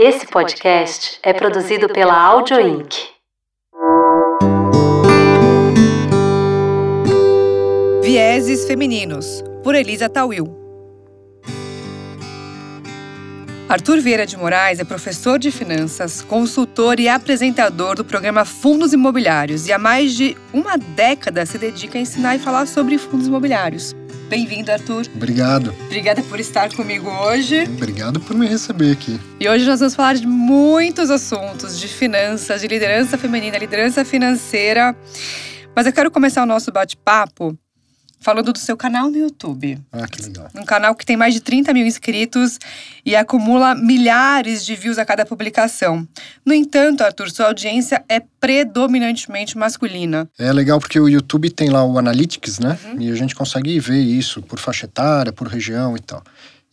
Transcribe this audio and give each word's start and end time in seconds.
Esse 0.00 0.28
podcast 0.28 1.18
é 1.24 1.32
produzido 1.32 1.88
pela 1.88 2.14
Audio 2.14 2.60
Inc. 2.60 2.94
Vieses 8.04 8.64
Femininos, 8.64 9.42
por 9.64 9.74
Elisa 9.74 10.08
Tawil. 10.08 10.56
Arthur 13.68 13.98
Vieira 13.98 14.24
de 14.24 14.36
Moraes 14.36 14.78
é 14.78 14.84
professor 14.84 15.36
de 15.36 15.50
finanças, 15.50 16.22
consultor 16.22 17.00
e 17.00 17.08
apresentador 17.08 17.96
do 17.96 18.04
programa 18.04 18.44
Fundos 18.44 18.92
Imobiliários 18.92 19.66
e 19.66 19.72
há 19.72 19.78
mais 19.80 20.14
de 20.14 20.36
uma 20.54 20.78
década 20.78 21.44
se 21.44 21.58
dedica 21.58 21.98
a 21.98 22.00
ensinar 22.00 22.36
e 22.36 22.38
falar 22.38 22.68
sobre 22.68 22.98
fundos 22.98 23.26
imobiliários. 23.26 23.96
Bem-vindo, 24.28 24.70
Arthur. 24.70 25.06
Obrigado. 25.14 25.74
Obrigada 25.86 26.22
por 26.22 26.38
estar 26.38 26.70
comigo 26.74 27.08
hoje. 27.08 27.62
Obrigado 27.62 28.20
por 28.20 28.36
me 28.36 28.46
receber 28.46 28.92
aqui. 28.92 29.18
E 29.40 29.48
hoje 29.48 29.64
nós 29.64 29.80
vamos 29.80 29.94
falar 29.94 30.14
de 30.14 30.26
muitos 30.26 31.10
assuntos, 31.10 31.78
de 31.80 31.88
finanças, 31.88 32.60
de 32.60 32.68
liderança 32.68 33.16
feminina, 33.16 33.56
liderança 33.56 34.04
financeira. 34.04 34.94
Mas 35.74 35.86
eu 35.86 35.92
quero 35.92 36.10
começar 36.10 36.42
o 36.42 36.46
nosso 36.46 36.70
bate-papo 36.70 37.58
falando 38.20 38.52
do 38.52 38.58
seu 38.58 38.76
canal 38.76 39.10
no 39.10 39.16
YouTube. 39.16 39.78
Ah, 39.92 40.06
que 40.06 40.22
legal. 40.22 40.48
Um 40.54 40.64
canal 40.64 40.94
que 40.94 41.06
tem 41.06 41.16
mais 41.16 41.34
de 41.34 41.40
30 41.40 41.72
mil 41.72 41.86
inscritos 41.86 42.58
e 43.04 43.14
acumula 43.14 43.74
milhares 43.74 44.64
de 44.64 44.74
views 44.74 44.98
a 44.98 45.04
cada 45.04 45.24
publicação. 45.24 46.06
No 46.44 46.52
entanto, 46.52 47.02
Arthur, 47.02 47.30
sua 47.30 47.46
audiência 47.46 48.04
é 48.08 48.20
predominantemente 48.40 49.56
masculina. 49.56 50.28
É 50.38 50.52
legal 50.52 50.78
porque 50.78 50.98
o 50.98 51.08
YouTube 51.08 51.50
tem 51.50 51.70
lá 51.70 51.84
o 51.84 51.98
Analytics, 51.98 52.58
né? 52.58 52.78
Uhum. 52.84 53.00
E 53.02 53.10
a 53.10 53.14
gente 53.14 53.34
consegue 53.34 53.78
ver 53.78 54.00
isso 54.00 54.42
por 54.42 54.58
faixa 54.58 54.86
etária, 54.86 55.32
por 55.32 55.46
região 55.48 55.96
e 55.96 56.00
tal. 56.00 56.22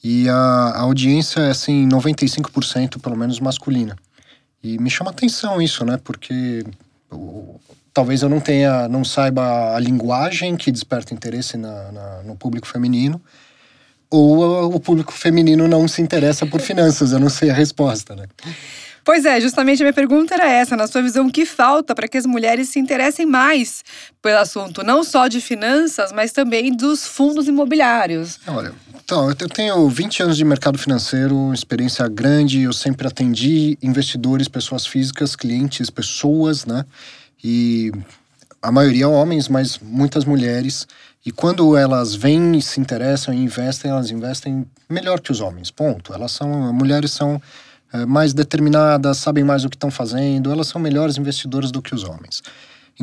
E 0.04 0.30
a, 0.30 0.36
a 0.36 0.82
audiência 0.82 1.42
é, 1.42 1.50
assim, 1.50 1.88
95% 1.90 3.02
pelo 3.02 3.16
menos 3.16 3.40
masculina. 3.40 3.96
E 4.64 4.78
me 4.78 4.90
chama 4.90 5.12
atenção 5.12 5.62
isso, 5.62 5.86
né? 5.86 6.00
Porque 6.04 6.64
talvez 7.96 8.22
eu 8.22 8.28
não 8.28 8.42
tenha, 8.42 8.90
não 8.90 9.06
saiba 9.06 9.74
a 9.74 9.80
linguagem 9.80 10.58
que 10.58 10.70
desperta 10.70 11.14
interesse 11.14 11.56
na, 11.56 11.94
na, 11.94 12.24
no 12.24 12.36
público 12.36 12.68
feminino, 12.68 13.22
ou 14.10 14.76
o 14.76 14.80
público 14.82 15.14
feminino 15.14 15.66
não 15.66 15.88
se 15.88 16.02
interessa 16.02 16.46
por 16.46 16.60
finanças, 16.60 17.14
eu 17.14 17.20
não 17.20 17.30
sei 17.30 17.50
a 17.50 17.54
resposta, 17.54 18.14
né? 18.14 18.26
Pois 19.02 19.24
é, 19.24 19.40
justamente 19.40 19.82
a 19.82 19.86
minha 19.86 19.94
pergunta 19.94 20.34
era 20.34 20.50
essa, 20.50 20.76
na 20.76 20.88
sua 20.88 21.02
visão, 21.02 21.28
o 21.28 21.32
que 21.32 21.46
falta 21.46 21.96
para 21.96 22.08
que 22.08 22.18
as 22.18 22.26
mulheres 22.26 22.68
se 22.68 22.80
interessem 22.80 23.26
mais 23.26 23.82
pelo 24.22 24.40
assunto, 24.40 24.84
não 24.84 25.02
só 25.02 25.30
de 25.30 25.40
finanças, 25.40 26.12
mas 26.12 26.34
também 26.34 26.76
dos 26.76 27.08
fundos 27.08 27.48
imobiliários? 27.48 28.40
Olha, 28.46 28.74
então, 29.06 29.30
eu 29.30 29.36
tenho 29.36 29.88
20 29.88 30.24
anos 30.24 30.36
de 30.36 30.44
mercado 30.44 30.78
financeiro, 30.78 31.54
experiência 31.54 32.06
grande, 32.10 32.64
eu 32.64 32.74
sempre 32.74 33.08
atendi 33.08 33.78
investidores, 33.82 34.48
pessoas 34.48 34.86
físicas, 34.86 35.36
clientes, 35.36 35.90
pessoas, 35.90 36.66
né? 36.66 36.84
E 37.44 37.92
a 38.62 38.72
maioria 38.72 39.08
homens, 39.08 39.48
mas 39.48 39.78
muitas 39.80 40.26
mulheres. 40.26 40.88
E 41.26 41.32
quando 41.32 41.76
elas 41.76 42.16
vêm 42.16 42.56
e 42.56 42.62
se 42.62 42.80
interessam 42.80 43.34
e 43.34 43.38
investem, 43.38 43.92
elas 43.92 44.12
investem 44.12 44.66
melhor 44.90 45.20
que 45.20 45.32
os 45.32 45.42
homens. 45.42 45.72
Ponto. 45.72 46.14
Elas 46.14 46.32
são, 46.32 46.74
mulheres 46.74 47.12
são 47.12 47.42
é, 47.94 48.06
mais 48.06 48.34
determinadas, 48.34 49.18
sabem 49.18 49.44
mais 49.44 49.64
o 49.64 49.70
que 49.70 49.76
estão 49.76 49.92
fazendo, 49.92 50.52
elas 50.52 50.68
são 50.68 50.82
melhores 50.82 51.18
investidoras 51.18 51.72
do 51.72 51.82
que 51.82 51.94
os 51.94 52.04
homens. 52.04 52.42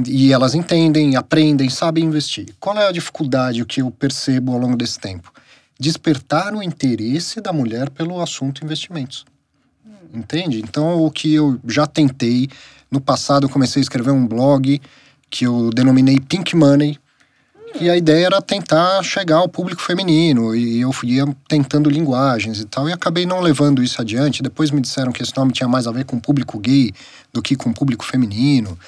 E 0.07 0.33
elas 0.33 0.55
entendem, 0.55 1.17
aprendem, 1.17 1.69
sabem 1.69 2.05
investir. 2.05 2.55
Qual 2.59 2.77
é 2.79 2.89
a 2.89 2.93
dificuldade 2.93 3.65
que 3.65 3.83
eu 3.83 3.91
percebo 3.91 4.53
ao 4.53 4.59
longo 4.59 4.77
desse 4.77 4.99
tempo? 4.99 5.33
Despertar 5.79 6.55
o 6.55 6.63
interesse 6.63 7.41
da 7.41 7.53
mulher 7.53 7.91
pelo 7.91 8.21
assunto 8.21 8.65
investimentos. 8.65 9.25
Entende? 10.13 10.61
Então, 10.61 11.03
o 11.03 11.11
que 11.11 11.35
eu 11.35 11.59
já 11.67 11.87
tentei, 11.87 12.49
no 12.93 13.01
passado 13.01 13.47
eu 13.47 13.51
comecei 13.51 13.81
a 13.81 13.83
escrever 13.83 14.11
um 14.11 14.27
blog 14.27 14.81
que 15.31 15.47
eu 15.47 15.71
denominei 15.71 16.21
Pink 16.21 16.55
Money, 16.55 16.99
e 17.81 17.89
a 17.89 17.97
ideia 17.97 18.27
era 18.27 18.43
tentar 18.43 19.03
chegar 19.03 19.37
ao 19.37 19.49
público 19.49 19.81
feminino, 19.81 20.55
e 20.55 20.83
eu 20.83 20.91
ia 21.05 21.25
tentando 21.49 21.89
linguagens 21.89 22.61
e 22.61 22.67
tal, 22.67 22.87
e 22.87 22.93
acabei 22.93 23.25
não 23.25 23.41
levando 23.41 23.83
isso 23.83 23.99
adiante. 23.99 24.43
Depois 24.43 24.71
me 24.71 24.79
disseram 24.79 25.11
que 25.11 25.23
esse 25.23 25.35
nome 25.35 25.53
tinha 25.53 25.67
mais 25.67 25.87
a 25.87 25.91
ver 25.91 26.05
com 26.05 26.17
o 26.17 26.21
público 26.21 26.59
gay 26.59 26.93
do 27.33 27.41
que 27.41 27.57
com 27.57 27.71
o 27.71 27.75
público 27.75 28.05
feminino. 28.05 28.79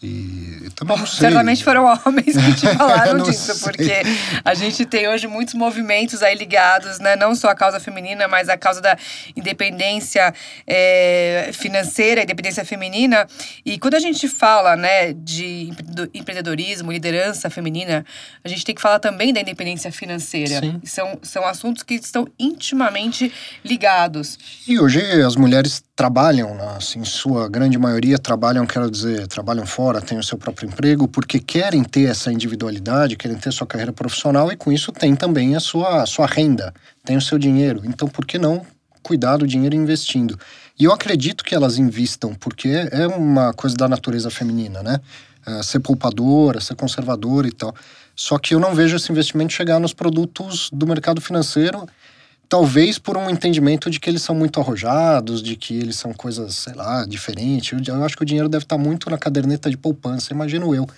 E 0.00 0.70
também 0.76 0.96
não 0.96 1.06
sei. 1.06 1.20
Certamente 1.20 1.64
foram 1.64 1.84
homens 2.06 2.36
que 2.36 2.54
te 2.54 2.76
falaram 2.76 3.18
disso, 3.18 3.52
sei. 3.54 3.72
porque 3.72 4.02
a 4.44 4.54
gente 4.54 4.86
tem 4.86 5.08
hoje 5.08 5.26
muitos 5.26 5.54
movimentos 5.54 6.22
aí 6.22 6.36
ligados, 6.36 7.00
né? 7.00 7.16
Não 7.16 7.34
só 7.34 7.48
a 7.48 7.54
causa 7.54 7.80
feminina, 7.80 8.28
mas 8.28 8.48
a 8.48 8.56
causa 8.56 8.80
da 8.80 8.96
independência 9.36 10.32
é, 10.66 11.50
financeira, 11.52 12.22
independência 12.22 12.64
feminina. 12.64 13.26
E 13.64 13.76
quando 13.76 13.94
a 13.94 14.00
gente 14.00 14.28
fala, 14.28 14.76
né, 14.76 15.12
de 15.12 15.72
empreendedorismo, 16.14 16.92
liderança 16.92 17.50
feminina, 17.50 18.04
a 18.44 18.48
gente 18.48 18.64
tem 18.64 18.74
que 18.74 18.80
falar 18.80 19.00
também 19.00 19.32
da 19.32 19.40
independência 19.40 19.90
financeira. 19.90 20.60
Sim. 20.60 20.80
São, 20.84 21.18
são 21.22 21.44
assuntos 21.44 21.82
que 21.82 21.94
estão 21.94 22.28
intimamente 22.38 23.32
ligados. 23.64 24.38
E 24.66 24.78
hoje 24.78 25.00
as 25.22 25.34
mulheres 25.34 25.82
trabalham, 25.98 26.56
assim, 26.76 27.04
sua 27.04 27.48
grande 27.48 27.76
maioria 27.76 28.20
trabalham, 28.20 28.64
quero 28.64 28.88
dizer, 28.88 29.26
trabalham 29.26 29.66
fora 29.66 29.88
fora, 29.88 30.00
têm 30.00 30.18
o 30.18 30.22
seu 30.22 30.38
próprio 30.38 30.68
emprego, 30.68 31.08
porque 31.08 31.40
querem 31.40 31.82
ter 31.82 32.08
essa 32.08 32.32
individualidade, 32.32 33.16
querem 33.16 33.36
ter 33.36 33.52
sua 33.52 33.66
carreira 33.66 33.92
profissional 33.92 34.52
e 34.52 34.56
com 34.56 34.70
isso 34.70 34.92
tem 34.92 35.16
também 35.16 35.56
a 35.56 35.60
sua, 35.60 36.02
a 36.02 36.06
sua 36.06 36.26
renda, 36.26 36.72
tem 37.04 37.16
o 37.16 37.20
seu 37.20 37.38
dinheiro. 37.38 37.82
Então, 37.84 38.06
por 38.06 38.24
que 38.24 38.38
não 38.38 38.64
cuidar 39.02 39.38
do 39.38 39.46
dinheiro 39.46 39.74
investindo? 39.74 40.38
E 40.78 40.84
eu 40.84 40.92
acredito 40.92 41.42
que 41.42 41.54
elas 41.54 41.78
investam, 41.78 42.32
porque 42.34 42.68
é 42.92 43.06
uma 43.06 43.52
coisa 43.52 43.76
da 43.76 43.88
natureza 43.88 44.30
feminina, 44.30 44.82
né? 44.82 45.00
É 45.46 45.62
ser 45.62 45.80
poupadora, 45.80 46.60
ser 46.60 46.76
conservadora 46.76 47.48
e 47.48 47.52
tal. 47.52 47.74
Só 48.14 48.38
que 48.38 48.54
eu 48.54 48.60
não 48.60 48.74
vejo 48.74 48.96
esse 48.96 49.10
investimento 49.10 49.52
chegar 49.52 49.80
nos 49.80 49.92
produtos 49.92 50.70
do 50.72 50.86
mercado 50.86 51.20
financeiro 51.20 51.86
Talvez 52.48 52.98
por 52.98 53.16
um 53.18 53.28
entendimento 53.28 53.90
de 53.90 54.00
que 54.00 54.08
eles 54.08 54.22
são 54.22 54.34
muito 54.34 54.58
arrojados, 54.58 55.42
de 55.42 55.54
que 55.54 55.74
eles 55.74 55.96
são 55.96 56.14
coisas, 56.14 56.54
sei 56.54 56.72
lá, 56.72 57.04
diferentes. 57.04 57.78
Eu, 57.86 58.02
acho 58.02 58.16
que 58.16 58.22
o 58.22 58.26
dinheiro 58.26 58.48
deve 58.48 58.64
estar 58.64 58.78
muito 58.78 59.10
na 59.10 59.18
caderneta 59.18 59.68
de 59.68 59.76
poupança, 59.76 60.32
imagino 60.32 60.74
eu. 60.74 60.88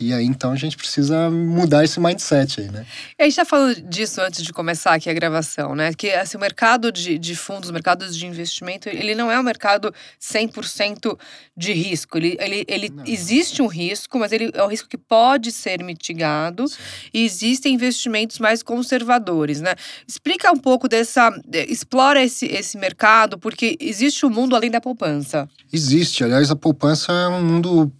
E 0.00 0.12
aí, 0.12 0.24
então, 0.24 0.52
a 0.52 0.56
gente 0.56 0.76
precisa 0.76 1.28
mudar 1.28 1.82
esse 1.82 1.98
mindset 1.98 2.60
aí, 2.60 2.70
né? 2.70 2.86
E 3.18 3.22
a 3.22 3.26
gente 3.26 3.34
já 3.34 3.44
falou 3.44 3.74
disso 3.74 4.20
antes 4.20 4.44
de 4.44 4.52
começar 4.52 4.94
aqui 4.94 5.10
a 5.10 5.12
gravação, 5.12 5.74
né? 5.74 5.92
Que 5.92 6.10
assim, 6.10 6.36
o 6.36 6.40
mercado 6.40 6.92
de, 6.92 7.18
de 7.18 7.34
fundos, 7.34 7.68
o 7.68 7.72
mercado 7.72 8.08
de 8.08 8.26
investimento, 8.26 8.88
ele 8.88 9.14
não 9.14 9.30
é 9.30 9.38
um 9.38 9.42
mercado 9.42 9.92
100% 10.20 11.18
de 11.56 11.72
risco. 11.72 12.16
Ele, 12.16 12.36
ele, 12.38 12.64
ele 12.68 12.92
existe 13.06 13.60
um 13.60 13.66
risco, 13.66 14.18
mas 14.18 14.30
ele 14.30 14.50
é 14.54 14.62
um 14.62 14.68
risco 14.68 14.88
que 14.88 14.98
pode 14.98 15.50
ser 15.50 15.82
mitigado. 15.82 16.68
Sim. 16.68 16.76
E 17.12 17.24
existem 17.24 17.74
investimentos 17.74 18.38
mais 18.38 18.62
conservadores, 18.62 19.60
né? 19.60 19.74
Explica 20.06 20.52
um 20.52 20.58
pouco 20.58 20.88
dessa… 20.88 21.30
Explora 21.68 22.22
esse, 22.22 22.46
esse 22.46 22.78
mercado, 22.78 23.36
porque 23.36 23.76
existe 23.80 24.24
um 24.24 24.30
mundo 24.30 24.54
além 24.54 24.70
da 24.70 24.80
poupança. 24.80 25.48
Existe. 25.72 26.22
Aliás, 26.22 26.50
a 26.52 26.56
poupança 26.56 27.12
é 27.12 27.28
um 27.28 27.44
mundo 27.44 27.92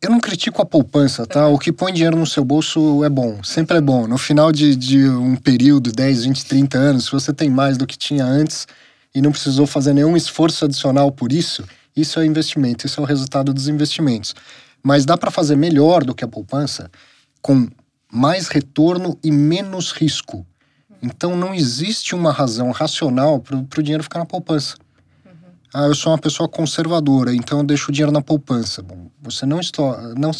eu 0.00 0.10
não 0.10 0.20
critico 0.20 0.62
a 0.62 0.66
poupança, 0.66 1.26
tá? 1.26 1.48
O 1.48 1.58
que 1.58 1.72
põe 1.72 1.92
dinheiro 1.92 2.16
no 2.16 2.26
seu 2.26 2.44
bolso 2.44 3.04
é 3.04 3.08
bom, 3.08 3.42
sempre 3.42 3.78
é 3.78 3.80
bom. 3.80 4.06
No 4.06 4.18
final 4.18 4.50
de, 4.52 4.74
de 4.74 5.08
um 5.08 5.36
período, 5.36 5.92
10, 5.92 6.24
20, 6.24 6.46
30 6.46 6.78
anos, 6.78 7.04
se 7.06 7.12
você 7.12 7.32
tem 7.32 7.50
mais 7.50 7.76
do 7.76 7.86
que 7.86 7.96
tinha 7.96 8.24
antes 8.24 8.66
e 9.14 9.20
não 9.20 9.30
precisou 9.30 9.66
fazer 9.66 9.92
nenhum 9.92 10.16
esforço 10.16 10.64
adicional 10.64 11.10
por 11.12 11.32
isso, 11.32 11.64
isso 11.96 12.20
é 12.20 12.26
investimento, 12.26 12.86
isso 12.86 13.00
é 13.00 13.02
o 13.02 13.06
resultado 13.06 13.52
dos 13.52 13.68
investimentos. 13.68 14.34
Mas 14.82 15.04
dá 15.04 15.16
para 15.16 15.30
fazer 15.30 15.56
melhor 15.56 16.04
do 16.04 16.14
que 16.14 16.24
a 16.24 16.28
poupança 16.28 16.90
com 17.42 17.68
mais 18.12 18.48
retorno 18.48 19.18
e 19.22 19.30
menos 19.30 19.92
risco. 19.92 20.46
Então 21.02 21.36
não 21.36 21.54
existe 21.54 22.14
uma 22.14 22.32
razão 22.32 22.70
racional 22.70 23.40
para 23.40 23.56
o 23.56 23.82
dinheiro 23.82 24.02
ficar 24.02 24.18
na 24.18 24.26
poupança. 24.26 24.76
Ah, 25.72 25.86
eu 25.86 25.94
sou 25.94 26.12
uma 26.12 26.18
pessoa 26.18 26.48
conservadora, 26.48 27.34
então 27.34 27.58
eu 27.58 27.64
deixo 27.64 27.90
o 27.90 27.92
dinheiro 27.92 28.10
na 28.10 28.22
poupança. 28.22 28.82
Bom, 28.82 29.10
você 29.20 29.44
não 29.44 29.60
está, 29.60 30.14
não 30.16 30.30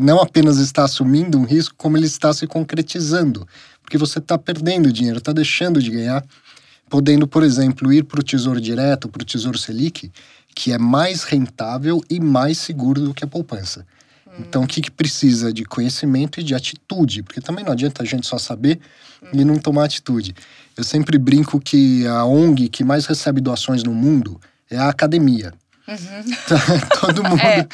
não 0.00 0.20
apenas 0.20 0.58
está 0.58 0.84
assumindo 0.84 1.38
um 1.38 1.44
risco, 1.44 1.74
como 1.76 1.96
ele 1.96 2.06
está 2.06 2.32
se 2.32 2.46
concretizando, 2.48 3.46
porque 3.80 3.96
você 3.96 4.18
está 4.18 4.36
perdendo 4.36 4.92
dinheiro, 4.92 5.18
está 5.18 5.32
deixando 5.32 5.80
de 5.80 5.90
ganhar, 5.90 6.24
podendo, 6.88 7.28
por 7.28 7.44
exemplo, 7.44 7.92
ir 7.92 8.02
para 8.02 8.18
o 8.18 8.24
Tesouro 8.24 8.60
Direto, 8.60 9.08
para 9.08 9.22
o 9.22 9.24
Tesouro 9.24 9.56
Selic, 9.56 10.10
que 10.54 10.72
é 10.72 10.78
mais 10.78 11.22
rentável 11.22 12.02
e 12.10 12.18
mais 12.18 12.58
seguro 12.58 13.00
do 13.00 13.14
que 13.14 13.24
a 13.24 13.28
poupança. 13.28 13.86
Hum. 14.26 14.32
Então, 14.40 14.64
o 14.64 14.66
que, 14.66 14.80
que 14.80 14.90
precisa 14.90 15.52
de 15.52 15.64
conhecimento 15.64 16.40
e 16.40 16.42
de 16.42 16.56
atitude? 16.56 17.22
Porque 17.22 17.40
também 17.40 17.64
não 17.64 17.72
adianta 17.72 18.02
a 18.02 18.06
gente 18.06 18.26
só 18.26 18.36
saber 18.36 18.80
hum. 19.22 19.28
e 19.32 19.44
não 19.44 19.58
tomar 19.58 19.84
atitude. 19.84 20.34
Eu 20.80 20.84
sempre 20.84 21.18
brinco 21.18 21.60
que 21.60 22.06
a 22.06 22.24
ONG 22.24 22.66
que 22.70 22.82
mais 22.82 23.04
recebe 23.04 23.38
doações 23.38 23.84
no 23.84 23.92
mundo 23.92 24.40
é 24.70 24.78
a 24.78 24.88
academia. 24.88 25.52
Uhum. 25.86 25.96
todo 27.02 27.22
mundo, 27.22 27.42
é. 27.42 27.68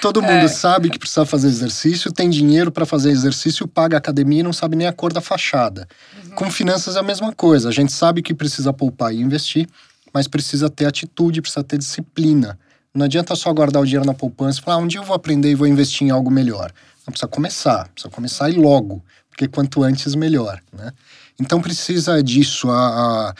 todo 0.00 0.22
mundo 0.22 0.44
é. 0.44 0.48
sabe 0.48 0.88
que 0.88 0.96
precisa 0.96 1.26
fazer 1.26 1.48
exercício, 1.48 2.12
tem 2.12 2.30
dinheiro 2.30 2.70
para 2.70 2.86
fazer 2.86 3.10
exercício, 3.10 3.66
paga 3.66 3.96
a 3.96 3.98
academia 3.98 4.38
e 4.38 4.42
não 4.44 4.52
sabe 4.52 4.76
nem 4.76 4.86
a 4.86 4.92
cor 4.92 5.12
da 5.12 5.20
fachada. 5.20 5.88
Uhum. 6.22 6.30
Com 6.36 6.48
finanças 6.48 6.94
é 6.94 7.00
a 7.00 7.02
mesma 7.02 7.32
coisa. 7.32 7.70
A 7.70 7.72
gente 7.72 7.92
sabe 7.92 8.22
que 8.22 8.32
precisa 8.32 8.72
poupar 8.72 9.12
e 9.12 9.20
investir, 9.20 9.66
mas 10.12 10.28
precisa 10.28 10.70
ter 10.70 10.86
atitude, 10.86 11.42
precisa 11.42 11.64
ter 11.64 11.76
disciplina. 11.76 12.56
Não 12.94 13.06
adianta 13.06 13.34
só 13.34 13.52
guardar 13.52 13.82
o 13.82 13.84
dinheiro 13.84 14.06
na 14.06 14.14
poupança 14.14 14.60
e 14.60 14.62
falar, 14.62 14.76
ah, 14.76 14.80
um 14.80 14.86
dia 14.86 15.00
eu 15.00 15.04
vou 15.04 15.16
aprender 15.16 15.50
e 15.50 15.56
vou 15.56 15.66
investir 15.66 16.06
em 16.06 16.10
algo 16.10 16.30
melhor. 16.30 16.70
Não 17.04 17.10
precisa 17.10 17.26
começar, 17.26 17.88
precisa 17.88 18.14
começar 18.14 18.48
e 18.48 18.52
logo, 18.52 19.02
porque 19.28 19.48
quanto 19.48 19.82
antes 19.82 20.14
melhor, 20.14 20.60
né? 20.72 20.92
Então 21.40 21.60
precisa 21.60 22.22
disso. 22.22 22.70
A, 22.70 23.28
a, 23.30 23.34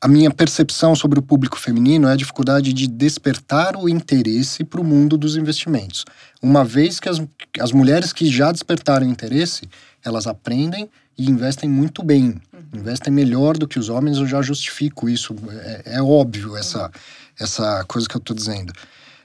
a 0.00 0.08
minha 0.08 0.30
percepção 0.30 0.94
sobre 0.94 1.18
o 1.18 1.22
público 1.22 1.58
feminino 1.58 2.08
é 2.08 2.12
a 2.12 2.16
dificuldade 2.16 2.72
de 2.72 2.86
despertar 2.86 3.76
o 3.76 3.88
interesse 3.88 4.64
para 4.64 4.80
o 4.80 4.84
mundo 4.84 5.16
dos 5.16 5.36
investimentos. 5.36 6.04
Uma 6.42 6.64
vez 6.64 7.00
que 7.00 7.08
as, 7.08 7.22
as 7.60 7.72
mulheres 7.72 8.12
que 8.12 8.26
já 8.26 8.52
despertaram 8.52 9.06
interesse, 9.06 9.68
elas 10.04 10.26
aprendem 10.26 10.90
e 11.16 11.30
investem 11.30 11.70
muito 11.70 12.02
bem, 12.02 12.40
uhum. 12.52 12.80
investem 12.80 13.12
melhor 13.12 13.56
do 13.56 13.68
que 13.68 13.78
os 13.78 13.88
homens. 13.88 14.18
Eu 14.18 14.26
já 14.26 14.42
justifico 14.42 15.08
isso, 15.08 15.34
é, 15.48 15.96
é 15.96 16.02
óbvio 16.02 16.56
essa, 16.56 16.90
essa 17.38 17.84
coisa 17.84 18.08
que 18.08 18.16
eu 18.16 18.20
estou 18.20 18.36
dizendo. 18.36 18.72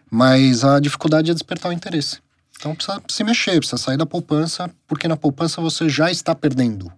Mas 0.10 0.64
a 0.64 0.80
dificuldade 0.80 1.32
é 1.32 1.34
despertar 1.34 1.70
o 1.70 1.74
interesse. 1.74 2.20
Então 2.58 2.76
precisa 2.76 3.02
se 3.08 3.24
mexer, 3.24 3.58
precisa 3.58 3.78
sair 3.78 3.98
da 3.98 4.06
poupança, 4.06 4.70
porque 4.88 5.08
na 5.08 5.16
poupança 5.16 5.62
você 5.62 5.88
já 5.88 6.12
está 6.12 6.36
perdendo 6.36 6.92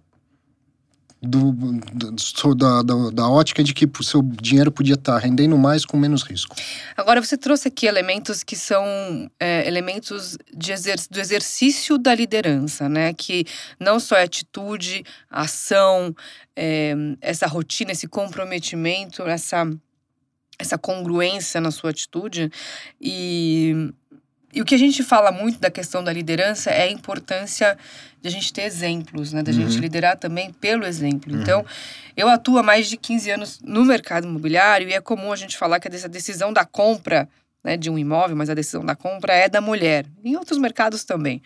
do, 1.22 1.52
do 1.52 2.54
da, 2.54 2.82
da, 2.82 3.10
da, 3.10 3.28
ótica 3.28 3.62
de 3.62 3.72
que 3.72 3.86
o 3.86 4.02
seu 4.02 4.20
dinheiro 4.22 4.72
podia 4.72 4.94
estar 4.94 5.16
rendendo 5.18 5.56
mais 5.56 5.84
com 5.84 5.96
menos 5.96 6.24
risco. 6.24 6.56
Agora, 6.96 7.22
você 7.22 7.36
trouxe 7.36 7.68
aqui 7.68 7.86
elementos 7.86 8.42
que 8.42 8.56
são 8.56 8.84
é, 9.38 9.66
elementos 9.66 10.36
de 10.52 10.72
exer 10.72 10.96
do 11.08 11.20
exercício 11.20 11.96
da 11.96 12.12
liderança, 12.12 12.88
né? 12.88 13.14
Que 13.14 13.44
não 13.78 14.00
só 14.00 14.16
é 14.16 14.24
atitude, 14.24 15.04
ação, 15.30 16.14
é, 16.56 16.92
essa 17.20 17.46
rotina, 17.46 17.92
esse 17.92 18.08
comprometimento, 18.08 19.22
essa, 19.22 19.70
essa 20.58 20.76
congruência 20.76 21.60
na 21.60 21.70
sua 21.70 21.90
atitude. 21.90 22.50
E 23.00 23.92
e 24.52 24.60
o 24.60 24.64
que 24.64 24.74
a 24.74 24.78
gente 24.78 25.02
fala 25.02 25.32
muito 25.32 25.58
da 25.58 25.70
questão 25.70 26.04
da 26.04 26.12
liderança 26.12 26.70
é 26.70 26.82
a 26.82 26.90
importância 26.90 27.76
de 28.20 28.28
a 28.28 28.30
gente 28.30 28.52
ter 28.52 28.62
exemplos, 28.62 29.32
né? 29.32 29.42
Da 29.42 29.50
uhum. 29.50 29.58
gente 29.58 29.78
liderar 29.78 30.16
também 30.16 30.52
pelo 30.52 30.84
exemplo. 30.84 31.32
Uhum. 31.32 31.40
Então, 31.40 31.64
eu 32.16 32.28
atuo 32.28 32.58
há 32.58 32.62
mais 32.62 32.88
de 32.88 32.96
15 32.96 33.30
anos 33.30 33.60
no 33.64 33.84
mercado 33.84 34.26
imobiliário 34.26 34.88
e 34.88 34.92
é 34.92 35.00
comum 35.00 35.32
a 35.32 35.36
gente 35.36 35.56
falar 35.56 35.80
que 35.80 35.88
essa 35.88 36.08
decisão 36.08 36.52
da 36.52 36.64
compra 36.64 37.28
né, 37.64 37.76
de 37.76 37.88
um 37.88 37.98
imóvel, 37.98 38.36
mas 38.36 38.50
a 38.50 38.54
decisão 38.54 38.84
da 38.84 38.94
compra 38.94 39.32
é 39.32 39.48
da 39.48 39.60
mulher. 39.60 40.04
Em 40.24 40.36
outros 40.36 40.58
mercados 40.58 41.04
também. 41.04 41.42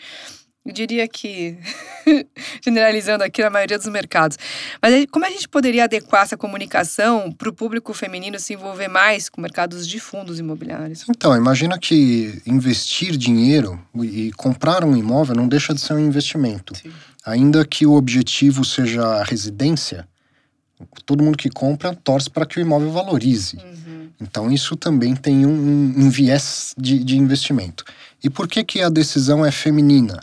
Eu 0.67 0.73
diria 0.73 1.07
que, 1.07 1.57
generalizando 2.61 3.23
aqui 3.23 3.41
na 3.41 3.49
maioria 3.49 3.79
dos 3.79 3.87
mercados. 3.87 4.37
Mas 4.83 5.07
como 5.13 5.25
a 5.25 5.31
gente 5.31 5.49
poderia 5.49 5.85
adequar 5.85 6.25
essa 6.25 6.37
comunicação 6.37 7.31
para 7.31 7.49
o 7.49 7.53
público 7.53 7.95
feminino 7.95 8.37
se 8.41 8.55
envolver 8.55 8.89
mais 8.89 9.29
com 9.29 9.41
mercados 9.41 9.87
de 9.87 10.01
fundos 10.01 10.41
imobiliários? 10.41 11.05
Então, 11.09 11.37
imagina 11.37 11.79
que 11.79 12.43
investir 12.45 13.17
dinheiro 13.17 13.81
e 14.03 14.33
comprar 14.33 14.85
um 14.85 14.97
imóvel 14.97 15.37
não 15.37 15.47
deixa 15.47 15.73
de 15.73 15.81
ser 15.81 15.93
um 15.93 16.01
investimento. 16.01 16.75
Sim. 16.75 16.93
Ainda 17.25 17.65
que 17.65 17.87
o 17.87 17.93
objetivo 17.93 18.65
seja 18.65 19.05
a 19.05 19.23
residência, 19.23 20.09
todo 21.05 21.23
mundo 21.23 21.39
que 21.39 21.49
compra 21.49 21.95
torce 21.95 22.29
para 22.29 22.45
que 22.45 22.59
o 22.59 22.61
imóvel 22.61 22.91
valorize. 22.91 23.57
Uhum. 23.57 24.09
Então, 24.21 24.51
isso 24.51 24.75
também 24.75 25.15
tem 25.15 25.47
um, 25.47 25.95
um 25.97 26.11
viés 26.11 26.75
de, 26.77 26.99
de 27.05 27.17
investimento. 27.17 27.85
E 28.23 28.29
por 28.29 28.49
que, 28.49 28.65
que 28.65 28.83
a 28.83 28.89
decisão 28.89 29.47
é 29.47 29.53
feminina? 29.53 30.21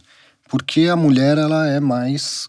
Porque 0.54 0.82
a 0.82 0.96
mulher 0.96 1.40
ela 1.40 1.68
é 1.68 1.80
mais 1.80 2.48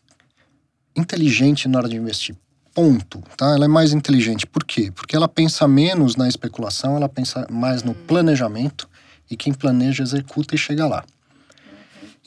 inteligente 0.95 1.67
na 1.67 1.79
hora 1.79 1.89
de 1.89 1.97
investir. 1.97 2.37
Ponto, 2.75 3.23
tá? 3.35 3.55
Ela 3.55 3.65
é 3.65 3.69
mais 3.69 3.95
inteligente. 3.95 4.47
Por 4.47 4.63
quê? 4.63 4.93
Porque 4.95 5.17
ela 5.17 5.27
pensa 5.27 5.67
menos 5.67 6.15
na 6.15 6.29
especulação, 6.29 6.97
ela 6.97 7.09
pensa 7.09 7.47
mais 7.51 7.83
no 7.83 7.95
planejamento 7.95 8.87
e 9.31 9.39
quem 9.39 9.55
planeja 9.55 10.03
executa 10.03 10.55
e 10.55 10.59
chega 10.59 10.87
lá. 10.87 11.03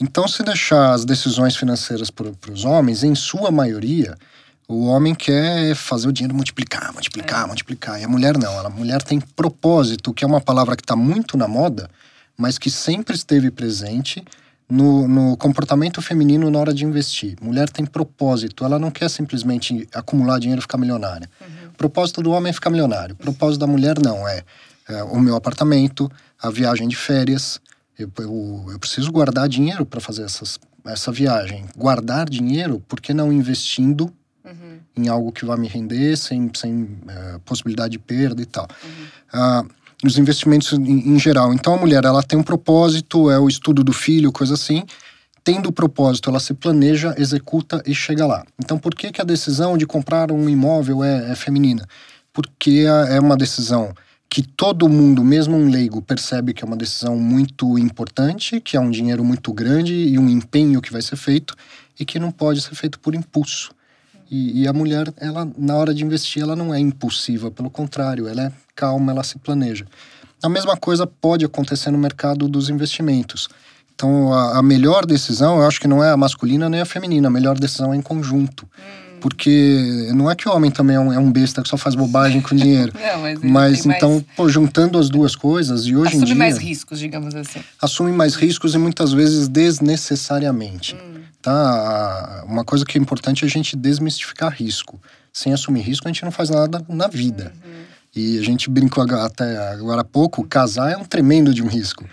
Então, 0.02 0.28
se 0.28 0.42
deixar 0.42 0.94
as 0.94 1.06
decisões 1.06 1.56
financeiras 1.56 2.10
para 2.10 2.52
os 2.52 2.66
homens, 2.66 3.04
em 3.04 3.14
sua 3.14 3.52
maioria, 3.52 4.18
o 4.68 4.88
homem 4.88 5.14
quer 5.14 5.76
fazer 5.76 6.08
o 6.08 6.12
dinheiro 6.12 6.34
multiplicar, 6.34 6.92
multiplicar, 6.92 7.44
é. 7.44 7.46
multiplicar. 7.46 8.02
E 8.02 8.04
a 8.04 8.08
mulher 8.08 8.36
não. 8.36 8.66
A 8.66 8.70
mulher 8.72 9.04
tem 9.04 9.20
propósito, 9.20 10.12
que 10.12 10.24
é 10.26 10.28
uma 10.28 10.42
palavra 10.42 10.76
que 10.76 10.82
está 10.82 10.96
muito 10.96 11.38
na 11.38 11.48
moda, 11.48 11.88
mas 12.36 12.58
que 12.58 12.72
sempre 12.72 13.16
esteve 13.16 13.52
presente 13.52 14.26
no, 14.70 15.08
no, 15.08 15.38
comportamento 15.38 16.02
feminino 16.02 16.50
na 16.50 16.60
hora 16.60 16.74
de 16.74 16.84
investir. 16.84 17.36
Mulher 17.42 17.70
tem 17.70 17.86
propósito, 17.86 18.66
ela 18.66 18.78
não 18.78 18.92
quer 18.92 19.10
simplesmente 19.10 19.88
acumular 19.94 20.40
dinheiro 20.40 20.60
e 20.60 20.62
ficar 20.62 20.78
milionária. 20.78 21.30
Uhum. 21.40 21.70
O 21.70 21.78
propósito 21.78 22.22
do 22.22 22.32
homem 22.32 22.50
é 22.50 22.54
ficar 22.54 22.70
milionário. 22.70 23.16
O 23.16 23.18
propósito 23.18 23.62
da 23.62 23.68
mulher 23.68 23.98
não, 24.04 24.28
é, 24.28 24.44
é 24.90 25.04
o 25.04 25.20
meu 25.20 25.36
apartamento, 25.36 26.12
a 26.42 26.50
viagem 26.50 26.88
de 26.88 26.96
férias. 26.96 27.62
Eu, 27.98 28.12
eu, 28.20 28.66
eu 28.72 28.80
preciso 28.80 29.12
guardar 29.12 29.48
dinheiro 29.48 29.86
para 29.86 30.02
fazer 30.02 30.24
essas, 30.24 30.60
essa 30.86 31.12
viagem. 31.12 31.66
Guardar 31.76 32.30
dinheiro, 32.30 32.84
por 32.88 33.00
que 33.00 33.14
não 33.14 33.32
investindo 33.32 34.12
uhum. 34.44 34.80
em 34.98 35.08
algo 35.08 35.32
que 35.32 35.46
vai 35.46 35.58
me 35.58 35.68
render 35.68 36.18
sem, 36.18 36.52
sem 36.54 37.00
é, 37.08 37.40
possibilidade 37.46 37.94
de 37.94 38.00
perda 38.00 38.42
e 38.42 38.46
tal? 38.46 38.68
Uhum. 38.84 39.62
Uh, 39.64 39.78
os 40.04 40.18
investimentos 40.18 40.74
em, 40.74 41.16
em, 41.16 41.20
geral. 41.20 41.54
Então 41.54 41.74
a 41.74 41.78
mulher 41.78 42.04
ela 42.06 42.22
tem 42.22 42.38
um 42.38 42.44
propósito, 42.44 43.30
é 43.30 43.40
o 43.40 43.48
estudo 43.48 43.84
do 43.84 43.94
filho, 43.94 44.32
coisa 44.32 44.54
assim. 44.54 44.84
Tendo 45.44 45.70
o 45.70 45.72
propósito, 45.72 46.30
ela 46.30 46.40
se 46.40 46.54
planeja, 46.54 47.16
executa 47.18 47.82
e 47.86 47.96
chega 47.96 48.26
lá. 48.26 48.46
Então 48.60 48.78
por 48.78 48.94
que, 48.94 49.12
que 49.12 49.22
a 49.22 49.26
decisão 49.26 49.78
de 49.78 49.86
comprar 49.86 50.32
um 50.32 50.50
imóvel 50.50 51.04
é, 51.04 51.32
é 51.32 51.36
feminina? 51.36 51.88
Porque 52.34 52.86
é 53.10 53.20
uma 53.20 53.36
decisão 53.36 53.94
que 54.30 54.44
todo 54.44 54.90
mundo, 54.90 55.24
mesmo 55.24 55.56
um 55.56 55.70
leigo, 55.70 56.02
percebe 56.02 56.54
que 56.54 56.64
é 56.64 56.68
uma 56.68 56.76
decisão 56.76 57.18
muito 57.18 57.80
importante, 57.80 58.60
que 58.60 58.76
é 58.76 58.80
um 58.80 58.92
dinheiro 58.92 59.24
muito 59.24 59.54
grande 59.54 59.94
e 59.94 60.20
um 60.20 60.30
empenho 60.30 60.82
que 60.82 60.92
vai 60.92 61.02
ser 61.02 61.16
feito 61.16 61.56
e 62.00 62.06
que 62.06 62.20
não 62.20 62.32
pode 62.32 62.62
ser 62.62 62.76
feito 62.76 63.00
por 63.00 63.16
impulso. 63.16 63.72
E, 64.30 64.64
e, 64.64 64.68
a 64.68 64.74
mulher, 64.74 65.12
ela 65.18 65.48
na 65.58 65.76
hora 65.76 65.94
de 65.94 66.04
investir, 66.04 66.44
ela 66.44 66.56
não 66.56 66.74
é 66.74 66.80
impulsiva, 66.80 67.50
pelo 67.50 67.70
contrário, 67.70 68.28
ela 68.28 68.44
é 68.44 68.52
calma, 68.76 69.12
ela 69.12 69.24
se 69.24 69.38
planeja. 69.40 69.86
A 70.44 70.50
mesma 70.50 70.76
coisa 70.78 71.08
pode 71.08 71.46
acontecer 71.46 71.92
no 71.92 71.98
mercado 71.98 72.48
dos 72.48 72.70
investimentos. 72.70 73.50
Então, 73.96 74.32
a, 74.32 74.60
a 74.60 74.62
melhor 74.62 75.06
decisão, 75.06 75.58
eu 75.58 75.68
acho 75.68 75.80
que 75.80 75.88
não 75.88 76.04
é 76.04 76.12
a 76.12 76.18
masculina 76.18 76.70
nem 76.70 76.82
a 76.82 76.86
feminina, 76.86 77.28
a 77.28 77.32
melhor 77.32 77.58
decisão 77.58 77.94
é 77.94 77.98
em 77.98 78.02
conjunto. 78.02 78.68
Hum. 78.78 79.18
Porque 79.20 80.12
não 80.14 80.30
é 80.30 80.36
que 80.36 80.48
o 80.48 80.54
homem 80.54 80.70
também 80.70 80.96
é 80.96 81.00
um, 81.00 81.12
é 81.12 81.18
um 81.18 81.32
besta 81.32 81.64
que 81.64 81.68
só 81.68 81.76
faz 81.76 81.96
bobagem 81.96 82.40
com 82.40 82.54
dinheiro. 82.56 82.94
não, 82.94 83.22
mas, 83.22 83.40
mas 83.42 83.86
então, 83.86 84.12
mais... 84.12 84.26
pô, 84.36 84.48
juntando 84.48 85.00
as 85.00 85.10
duas 85.10 85.36
coisas, 85.36 85.86
e 85.88 85.96
hoje 85.96 86.10
assume 86.10 86.16
em 86.18 86.26
dia. 86.26 86.34
Assume 86.34 86.40
mais 86.40 86.58
riscos, 86.58 87.00
digamos 87.00 87.34
assim. 87.34 87.60
Assume 87.82 88.12
mais 88.12 88.36
riscos 88.36 88.76
e 88.76 88.78
muitas 88.78 89.12
vezes 89.12 89.48
desnecessariamente. 89.48 90.96
Hum 90.96 91.18
tá? 91.42 92.44
Uma 92.48 92.64
coisa 92.64 92.86
que 92.86 92.98
é 92.98 93.02
importante 93.02 93.44
é 93.44 93.48
a 93.48 93.50
gente 93.50 93.76
desmistificar 93.76 94.54
risco. 94.54 95.00
Sem 95.32 95.54
assumir 95.54 95.82
risco, 95.82 96.08
a 96.08 96.12
gente 96.12 96.24
não 96.24 96.32
faz 96.32 96.50
nada 96.50 96.84
na 96.90 97.08
vida. 97.08 97.54
Uhum. 97.64 97.84
E 98.16 98.40
a 98.40 98.42
gente 98.42 98.70
brincou 98.70 99.04
até 99.04 99.58
agora 99.74 100.02
há 100.02 100.06
pouco, 100.06 100.48
casar 100.48 100.92
é 100.92 100.98
um 100.98 101.06
tremendo 101.06 101.54
de 101.54 101.62
um 101.62 101.68
risco. 101.68 102.04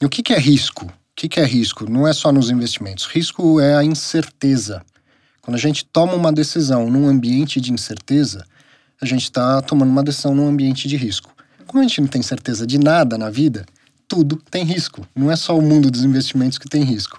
E 0.00 0.06
o 0.06 0.08
que, 0.08 0.22
que 0.22 0.32
é 0.32 0.38
risco? 0.38 0.86
O 0.86 0.92
que, 1.16 1.28
que 1.28 1.40
é 1.40 1.44
risco? 1.44 1.90
Não 1.90 2.06
é 2.06 2.12
só 2.12 2.30
nos 2.30 2.50
investimentos. 2.50 3.06
Risco 3.06 3.60
é 3.60 3.74
a 3.74 3.82
incerteza. 3.82 4.82
Quando 5.42 5.56
a 5.56 5.58
gente 5.58 5.84
toma 5.84 6.14
uma 6.14 6.32
decisão 6.32 6.88
num 6.88 7.08
ambiente 7.08 7.60
de 7.60 7.72
incerteza, 7.72 8.44
a 9.00 9.06
gente 9.06 9.24
está 9.24 9.60
tomando 9.62 9.90
uma 9.90 10.04
decisão 10.04 10.34
num 10.34 10.46
ambiente 10.46 10.86
de 10.86 10.96
risco. 10.96 11.34
Como 11.66 11.82
a 11.82 11.86
gente 11.86 12.00
não 12.00 12.08
tem 12.08 12.22
certeza 12.22 12.66
de 12.66 12.78
nada 12.78 13.18
na 13.18 13.30
vida, 13.30 13.66
tudo 14.06 14.36
tem 14.50 14.64
risco. 14.64 15.06
Não 15.14 15.30
é 15.30 15.36
só 15.36 15.56
o 15.56 15.62
mundo 15.62 15.90
dos 15.90 16.04
investimentos 16.04 16.58
que 16.58 16.68
tem 16.68 16.82
risco. 16.82 17.18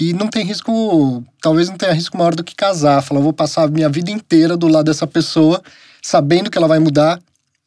E 0.00 0.12
não 0.12 0.28
tem 0.28 0.44
risco, 0.44 1.24
talvez 1.40 1.68
não 1.68 1.76
tenha 1.76 1.92
risco 1.92 2.16
maior 2.16 2.34
do 2.34 2.44
que 2.44 2.54
casar. 2.54 3.02
Falar, 3.02 3.20
vou 3.20 3.32
passar 3.32 3.64
a 3.64 3.68
minha 3.68 3.88
vida 3.88 4.10
inteira 4.10 4.56
do 4.56 4.68
lado 4.68 4.86
dessa 4.86 5.06
pessoa, 5.06 5.62
sabendo 6.02 6.50
que 6.50 6.56
ela 6.56 6.68
vai 6.68 6.78
mudar, 6.78 7.20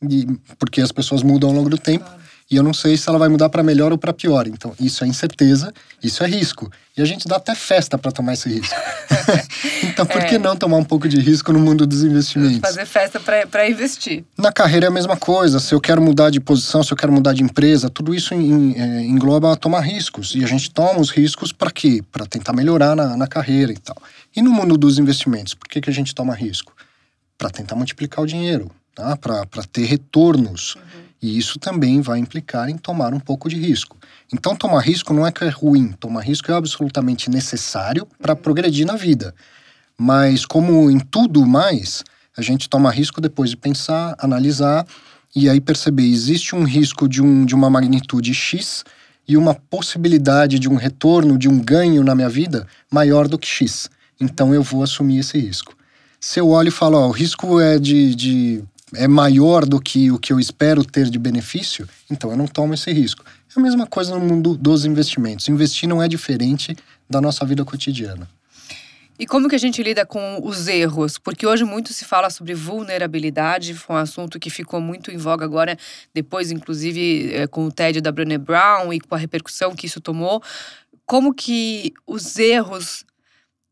e, 0.09 0.25
porque 0.57 0.81
as 0.81 0.91
pessoas 0.91 1.23
mudam 1.23 1.49
ao 1.49 1.55
longo 1.55 1.69
do 1.69 1.77
tempo. 1.77 2.05
Claro 2.05 2.20
e 2.51 2.57
eu 2.57 2.63
não 2.63 2.73
sei 2.73 2.97
se 2.97 3.07
ela 3.07 3.17
vai 3.17 3.29
mudar 3.29 3.47
para 3.47 3.63
melhor 3.63 3.93
ou 3.93 3.97
para 3.97 4.11
pior. 4.11 4.45
Então, 4.45 4.75
isso 4.77 5.05
é 5.05 5.07
incerteza, 5.07 5.73
isso 6.03 6.21
é 6.21 6.27
risco. 6.27 6.69
E 6.97 7.01
a 7.01 7.05
gente 7.05 7.25
dá 7.25 7.37
até 7.37 7.55
festa 7.55 7.97
para 7.97 8.11
tomar 8.11 8.33
esse 8.33 8.49
risco. 8.49 8.75
então, 9.87 10.05
por 10.05 10.21
é. 10.21 10.25
que 10.25 10.37
não 10.37 10.57
tomar 10.57 10.75
um 10.75 10.83
pouco 10.83 11.07
de 11.07 11.17
risco 11.17 11.53
no 11.53 11.59
mundo 11.59 11.87
dos 11.87 12.03
investimentos? 12.03 12.59
Fazer 12.59 12.85
festa 12.85 13.21
para 13.21 13.69
investir. 13.69 14.25
Na 14.37 14.51
carreira 14.51 14.87
é 14.87 14.89
a 14.89 14.91
mesma 14.91 15.15
coisa. 15.15 15.61
Se 15.61 15.73
eu 15.73 15.79
quero 15.79 16.01
mudar 16.01 16.29
de 16.29 16.41
posição, 16.41 16.83
se 16.83 16.91
eu 16.91 16.97
quero 16.97 17.13
mudar 17.13 17.31
de 17.31 17.41
empresa, 17.41 17.89
tudo 17.89 18.13
isso 18.13 18.33
em, 18.33 18.77
é, 18.77 19.01
engloba 19.03 19.55
tomar 19.55 19.79
riscos. 19.79 20.35
E 20.35 20.43
a 20.43 20.47
gente 20.47 20.69
toma 20.71 20.99
os 20.99 21.09
riscos 21.09 21.53
para 21.53 21.71
quê? 21.71 22.03
Para 22.11 22.25
tentar 22.25 22.51
melhorar 22.51 22.97
na, 22.97 23.15
na 23.15 23.27
carreira 23.27 23.71
e 23.71 23.77
tal. 23.77 23.95
E 24.35 24.41
no 24.41 24.51
mundo 24.51 24.77
dos 24.77 24.99
investimentos, 24.99 25.53
por 25.53 25.69
que, 25.69 25.79
que 25.79 25.89
a 25.89 25.93
gente 25.93 26.13
toma 26.13 26.35
risco? 26.35 26.73
Para 27.37 27.49
tentar 27.49 27.77
multiplicar 27.77 28.21
o 28.21 28.27
dinheiro, 28.27 28.69
tá? 28.93 29.15
para 29.15 29.63
ter 29.71 29.85
retornos. 29.85 30.75
Uhum 30.75 31.10
e 31.21 31.37
isso 31.37 31.59
também 31.59 32.01
vai 32.01 32.19
implicar 32.19 32.69
em 32.69 32.77
tomar 32.77 33.13
um 33.13 33.19
pouco 33.19 33.47
de 33.47 33.55
risco. 33.55 33.97
Então, 34.33 34.55
tomar 34.55 34.81
risco 34.81 35.13
não 35.13 35.25
é 35.25 35.31
que 35.31 35.43
é 35.43 35.49
ruim, 35.49 35.91
tomar 35.99 36.21
risco 36.21 36.51
é 36.51 36.55
absolutamente 36.55 37.29
necessário 37.29 38.07
para 38.19 38.35
progredir 38.35 38.87
na 38.87 38.95
vida. 38.95 39.35
Mas, 39.97 40.45
como 40.45 40.89
em 40.89 40.99
tudo 40.99 41.45
mais, 41.45 42.03
a 42.35 42.41
gente 42.41 42.67
toma 42.67 42.89
risco 42.89 43.21
depois 43.21 43.49
de 43.49 43.57
pensar, 43.57 44.15
analisar 44.17 44.87
e 45.35 45.47
aí 45.47 45.61
perceber 45.61 46.05
existe 46.05 46.55
um 46.55 46.63
risco 46.63 47.07
de, 47.07 47.21
um, 47.21 47.45
de 47.45 47.53
uma 47.53 47.69
magnitude 47.69 48.33
X 48.33 48.83
e 49.27 49.37
uma 49.37 49.53
possibilidade 49.53 50.57
de 50.57 50.67
um 50.67 50.75
retorno, 50.75 51.37
de 51.37 51.47
um 51.47 51.59
ganho 51.59 52.03
na 52.03 52.15
minha 52.15 52.29
vida 52.29 52.67
maior 52.91 53.27
do 53.27 53.37
que 53.37 53.47
X. 53.47 53.89
Então 54.19 54.53
eu 54.53 54.63
vou 54.63 54.83
assumir 54.83 55.19
esse 55.19 55.37
risco. 55.37 55.75
Se 56.19 56.39
eu 56.39 56.49
olho 56.49 56.67
e 56.67 56.71
falo, 56.71 56.97
ó, 56.97 57.07
o 57.07 57.11
risco 57.11 57.59
é 57.59 57.79
de, 57.79 58.13
de 58.13 58.63
é 58.95 59.07
maior 59.07 59.65
do 59.65 59.79
que 59.79 60.11
o 60.11 60.19
que 60.19 60.33
eu 60.33 60.39
espero 60.39 60.83
ter 60.83 61.09
de 61.09 61.17
benefício, 61.17 61.87
então 62.09 62.31
eu 62.31 62.37
não 62.37 62.47
tomo 62.47 62.73
esse 62.73 62.91
risco. 62.91 63.23
É 63.55 63.59
a 63.59 63.63
mesma 63.63 63.85
coisa 63.85 64.17
no 64.17 64.25
mundo 64.25 64.57
dos 64.57 64.85
investimentos. 64.85 65.47
Investir 65.47 65.87
não 65.87 66.01
é 66.01 66.07
diferente 66.07 66.75
da 67.09 67.21
nossa 67.21 67.45
vida 67.45 67.63
cotidiana. 67.63 68.29
E 69.19 69.27
como 69.27 69.47
que 69.47 69.53
a 69.53 69.59
gente 69.59 69.83
lida 69.83 70.03
com 70.03 70.39
os 70.43 70.67
erros? 70.67 71.19
Porque 71.19 71.45
hoje 71.45 71.63
muito 71.63 71.93
se 71.93 72.03
fala 72.05 72.29
sobre 72.31 72.55
vulnerabilidade, 72.55 73.75
foi 73.75 73.95
um 73.95 73.99
assunto 73.99 74.39
que 74.39 74.49
ficou 74.49 74.81
muito 74.81 75.11
em 75.11 75.17
voga 75.17 75.45
agora, 75.45 75.77
depois, 76.11 76.49
inclusive, 76.49 77.31
é, 77.31 77.45
com 77.45 77.65
o 77.65 77.71
TED 77.71 78.01
da 78.01 78.11
Brené 78.11 78.39
Brown 78.39 78.91
e 78.91 78.99
com 78.99 79.13
a 79.13 79.17
repercussão 79.19 79.75
que 79.75 79.85
isso 79.85 80.01
tomou. 80.01 80.41
Como 81.05 81.35
que 81.35 81.93
os 82.07 82.37
erros 82.39 83.05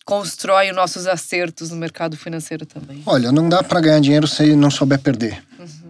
constroem 0.10 0.74
nossos 0.74 1.06
acertos 1.06 1.70
no 1.70 1.78
mercado 1.78 2.18
financeiro 2.18 2.66
também? 2.66 3.04
Olha, 3.06 3.32
não 3.32 3.48
dá 3.48 3.62
para 3.62 3.80
ganhar 3.80 4.00
dinheiro 4.00 4.28
se 4.28 4.56
não 4.56 4.72
souber 4.72 5.00
perder. 5.00 5.44
Uhum 5.60 5.90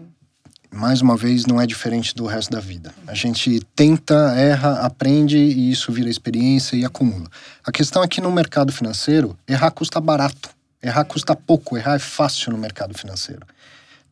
mais 0.72 1.02
uma 1.02 1.16
vez, 1.16 1.46
não 1.46 1.60
é 1.60 1.66
diferente 1.66 2.14
do 2.14 2.26
resto 2.26 2.52
da 2.52 2.60
vida. 2.60 2.94
A 3.06 3.12
gente 3.12 3.60
tenta, 3.74 4.14
erra, 4.36 4.86
aprende 4.86 5.36
e 5.36 5.70
isso 5.70 5.92
vira 5.92 6.08
experiência 6.08 6.76
e 6.76 6.84
acumula. 6.84 7.28
A 7.64 7.72
questão 7.72 8.04
é 8.04 8.08
que 8.08 8.20
no 8.20 8.30
mercado 8.30 8.72
financeiro, 8.72 9.36
errar 9.48 9.72
custa 9.72 10.00
barato. 10.00 10.48
Errar 10.80 11.04
custa 11.04 11.34
pouco, 11.34 11.76
errar 11.76 11.96
é 11.96 11.98
fácil 11.98 12.52
no 12.52 12.58
mercado 12.58 12.96
financeiro. 12.96 13.44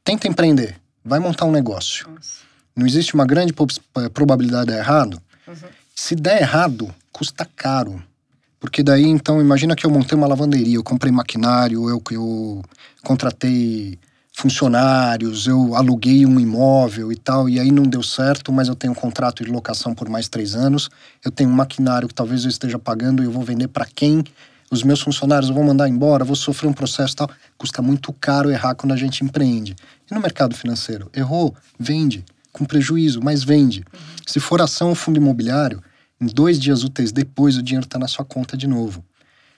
Tenta 0.02 0.26
empreender, 0.26 0.76
vai 1.04 1.20
montar 1.20 1.44
um 1.44 1.52
negócio. 1.52 2.08
Não 2.74 2.86
existe 2.86 3.14
uma 3.14 3.24
grande 3.24 3.54
eh, 3.96 4.08
probabilidade 4.08 4.66
de 4.66 4.72
dar 4.72 4.78
errado? 4.78 5.22
Uhum. 5.46 5.54
Se 5.94 6.14
der 6.14 6.42
errado, 6.42 6.92
custa 7.12 7.48
caro. 7.56 8.02
Porque 8.60 8.82
daí, 8.82 9.04
então, 9.04 9.40
imagina 9.40 9.76
que 9.76 9.86
eu 9.86 9.90
montei 9.90 10.16
uma 10.16 10.26
lavanderia, 10.26 10.76
eu 10.76 10.82
comprei 10.82 11.12
maquinário, 11.12 11.88
eu, 11.88 12.02
eu 12.10 12.62
contratei 13.04 13.98
funcionários, 14.32 15.46
eu 15.46 15.74
aluguei 15.74 16.24
um 16.24 16.38
imóvel 16.38 17.10
e 17.10 17.16
tal, 17.16 17.48
e 17.48 17.58
aí 17.58 17.72
não 17.72 17.82
deu 17.82 18.02
certo, 18.02 18.52
mas 18.52 18.68
eu 18.68 18.74
tenho 18.76 18.92
um 18.92 18.96
contrato 18.96 19.44
de 19.44 19.50
locação 19.50 19.94
por 19.94 20.08
mais 20.08 20.28
três 20.28 20.54
anos, 20.54 20.88
eu 21.24 21.30
tenho 21.30 21.50
um 21.50 21.52
maquinário 21.52 22.06
que 22.06 22.14
talvez 22.14 22.44
eu 22.44 22.48
esteja 22.48 22.78
pagando 22.78 23.22
e 23.22 23.26
eu 23.26 23.32
vou 23.32 23.42
vender 23.42 23.68
para 23.68 23.84
quem? 23.84 24.22
Os 24.70 24.82
meus 24.82 25.00
funcionários 25.00 25.48
eu 25.48 25.54
vou 25.54 25.64
mandar 25.64 25.88
embora, 25.88 26.24
vou 26.24 26.36
sofrer 26.36 26.68
um 26.68 26.72
processo 26.72 27.14
e 27.14 27.16
tal. 27.16 27.30
Custa 27.56 27.80
muito 27.80 28.12
caro 28.12 28.50
errar 28.50 28.74
quando 28.74 28.92
a 28.92 28.96
gente 28.96 29.24
empreende. 29.24 29.74
E 30.08 30.14
no 30.14 30.20
mercado 30.20 30.54
financeiro? 30.54 31.10
Errou, 31.16 31.56
vende, 31.78 32.24
com 32.52 32.64
prejuízo, 32.64 33.20
mas 33.22 33.42
vende. 33.42 33.78
Uhum. 33.92 34.00
Se 34.26 34.38
for 34.38 34.60
ação 34.60 34.90
ou 34.90 34.94
fundo 34.94 35.16
imobiliário, 35.16 35.82
dois 36.26 36.58
dias 36.58 36.82
úteis 36.82 37.12
depois 37.12 37.56
o 37.56 37.62
dinheiro 37.62 37.86
está 37.86 37.98
na 37.98 38.08
sua 38.08 38.24
conta 38.24 38.56
de 38.56 38.66
novo. 38.66 39.04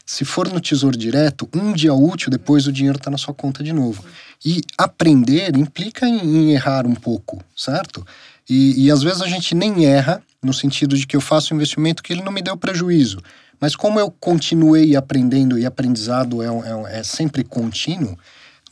Se 0.04 0.24
for 0.24 0.48
no 0.52 0.60
Tesouro 0.60 0.96
Direto, 0.96 1.48
um 1.54 1.72
dia 1.72 1.94
útil 1.94 2.30
depois 2.30 2.66
o 2.66 2.72
dinheiro 2.72 2.98
está 2.98 3.10
na 3.10 3.16
sua 3.16 3.32
conta 3.32 3.62
de 3.62 3.72
novo. 3.72 4.04
E 4.44 4.60
aprender 4.76 5.56
implica 5.56 6.06
em, 6.06 6.18
em 6.18 6.52
errar 6.52 6.86
um 6.86 6.94
pouco, 6.94 7.42
certo? 7.56 8.04
E, 8.48 8.86
e, 8.86 8.90
às 8.90 9.02
vezes 9.02 9.22
a 9.22 9.28
gente 9.28 9.54
nem 9.54 9.84
erra, 9.84 10.20
no 10.42 10.52
sentido 10.52 10.96
de 10.96 11.06
que 11.06 11.14
eu 11.14 11.20
faço 11.20 11.54
um 11.54 11.56
investimento 11.56 12.02
que 12.02 12.12
ele 12.12 12.22
não 12.22 12.32
me 12.32 12.42
deu 12.42 12.56
prejuízo. 12.56 13.22
Mas 13.60 13.76
como 13.76 14.00
eu 14.00 14.10
continuei 14.10 14.96
aprendendo 14.96 15.56
e 15.56 15.64
aprendizado 15.64 16.42
é, 16.42 16.48
é, 16.48 16.98
é 16.98 17.02
sempre 17.04 17.44
contínuo, 17.44 18.18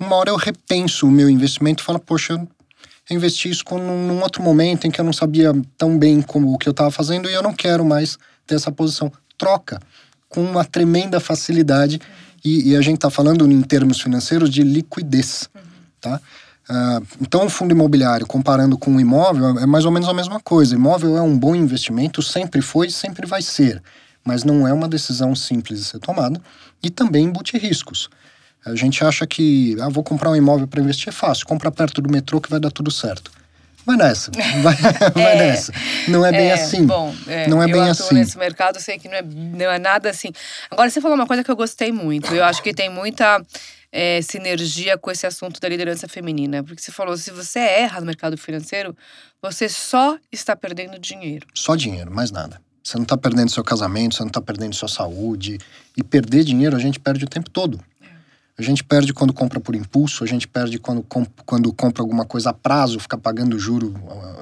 uma 0.00 0.16
hora 0.16 0.30
eu 0.30 0.36
repenso 0.36 1.06
o 1.06 1.10
meu 1.10 1.30
investimento 1.30 1.82
e 1.82 1.86
falo, 1.86 2.00
poxa, 2.00 2.32
eu 2.32 2.48
investi 3.10 3.48
isso 3.48 3.64
num 3.72 4.20
outro 4.20 4.42
momento 4.42 4.86
em 4.86 4.90
que 4.90 5.00
eu 5.00 5.04
não 5.04 5.12
sabia 5.12 5.52
tão 5.76 5.98
bem 5.98 6.20
como 6.22 6.52
o 6.52 6.58
que 6.58 6.68
eu 6.68 6.72
estava 6.72 6.90
fazendo 6.90 7.28
e 7.28 7.32
eu 7.32 7.42
não 7.42 7.52
quero 7.52 7.84
mais 7.84 8.18
ter 8.46 8.54
essa 8.54 8.70
posição. 8.70 9.10
Troca 9.36 9.80
com 10.28 10.42
uma 10.42 10.64
tremenda 10.64 11.18
facilidade. 11.20 12.00
E, 12.44 12.70
e 12.70 12.76
a 12.76 12.80
gente 12.80 12.96
está 12.96 13.10
falando 13.10 13.50
em 13.50 13.62
termos 13.62 14.00
financeiros 14.00 14.50
de 14.50 14.62
liquidez. 14.62 15.48
Tá? 16.00 16.20
Uh, 16.68 17.06
então, 17.20 17.46
o 17.46 17.50
fundo 17.50 17.72
imobiliário, 17.72 18.26
comparando 18.26 18.76
com 18.76 18.94
o 18.94 19.00
imóvel, 19.00 19.58
é 19.58 19.66
mais 19.66 19.84
ou 19.84 19.90
menos 19.90 20.08
a 20.08 20.14
mesma 20.14 20.38
coisa. 20.38 20.74
Imóvel 20.74 21.16
é 21.16 21.22
um 21.22 21.36
bom 21.36 21.56
investimento, 21.56 22.22
sempre 22.22 22.60
foi 22.60 22.88
e 22.88 22.92
sempre 22.92 23.26
vai 23.26 23.42
ser. 23.42 23.82
Mas 24.24 24.44
não 24.44 24.68
é 24.68 24.72
uma 24.72 24.88
decisão 24.88 25.34
simples 25.34 25.80
de 25.80 25.84
ser 25.86 25.98
tomada 25.98 26.40
e 26.82 26.90
também 26.90 27.24
embute 27.24 27.56
riscos. 27.56 28.08
A 28.64 28.74
gente 28.74 29.02
acha 29.04 29.26
que, 29.26 29.76
ah, 29.80 29.88
vou 29.88 30.04
comprar 30.04 30.30
um 30.30 30.36
imóvel 30.36 30.66
para 30.66 30.80
investir, 30.80 31.08
é 31.08 31.12
fácil. 31.12 31.46
Compra 31.46 31.70
perto 31.70 32.02
do 32.02 32.10
metrô 32.10 32.40
que 32.40 32.50
vai 32.50 32.60
dar 32.60 32.70
tudo 32.70 32.90
certo 32.90 33.30
vai 33.88 33.96
nessa, 33.96 34.30
vai, 34.62 34.76
vai 35.14 35.32
é, 35.32 35.36
nessa. 35.36 35.72
Não 36.08 36.26
é 36.26 36.30
bem 36.30 36.48
é, 36.48 36.52
assim. 36.52 36.84
Bom, 36.84 37.14
é, 37.26 37.48
não 37.48 37.62
é 37.62 37.66
bem 37.66 37.80
assim. 37.80 38.14
nesse 38.14 38.36
mercado, 38.36 38.78
sei 38.78 38.98
que 38.98 39.08
não 39.08 39.14
é, 39.14 39.22
não 39.22 39.70
é 39.70 39.78
nada 39.78 40.10
assim. 40.10 40.30
Agora, 40.70 40.90
você 40.90 41.00
falou 41.00 41.16
uma 41.16 41.26
coisa 41.26 41.42
que 41.42 41.50
eu 41.50 41.56
gostei 41.56 41.90
muito. 41.90 42.34
Eu 42.34 42.44
acho 42.44 42.62
que 42.62 42.74
tem 42.74 42.90
muita 42.90 43.40
é, 43.90 44.20
sinergia 44.20 44.98
com 44.98 45.10
esse 45.10 45.26
assunto 45.26 45.58
da 45.58 45.68
liderança 45.68 46.06
feminina. 46.06 46.62
Porque 46.62 46.82
você 46.82 46.92
falou, 46.92 47.16
se 47.16 47.30
você 47.30 47.60
erra 47.60 48.00
no 48.00 48.06
mercado 48.06 48.36
financeiro, 48.36 48.94
você 49.40 49.68
só 49.70 50.18
está 50.30 50.54
perdendo 50.54 50.98
dinheiro. 50.98 51.46
Só 51.54 51.74
dinheiro, 51.74 52.14
mais 52.14 52.30
nada. 52.30 52.60
Você 52.84 52.96
não 52.96 53.04
está 53.04 53.16
perdendo 53.16 53.50
seu 53.50 53.64
casamento, 53.64 54.14
você 54.14 54.22
não 54.22 54.28
está 54.28 54.40
perdendo 54.40 54.74
sua 54.74 54.88
saúde. 54.88 55.58
E 55.96 56.02
perder 56.02 56.44
dinheiro 56.44 56.76
a 56.76 56.78
gente 56.78 57.00
perde 57.00 57.24
o 57.24 57.28
tempo 57.28 57.48
todo. 57.48 57.80
A 58.58 58.62
gente 58.62 58.82
perde 58.82 59.12
quando 59.12 59.32
compra 59.32 59.60
por 59.60 59.76
impulso, 59.76 60.24
a 60.24 60.26
gente 60.26 60.48
perde 60.48 60.80
quando, 60.80 61.00
comp 61.02 61.28
quando 61.46 61.72
compra 61.72 62.02
alguma 62.02 62.24
coisa 62.24 62.50
a 62.50 62.52
prazo, 62.52 62.98
fica 62.98 63.16
pagando 63.16 63.56
juro 63.56 63.94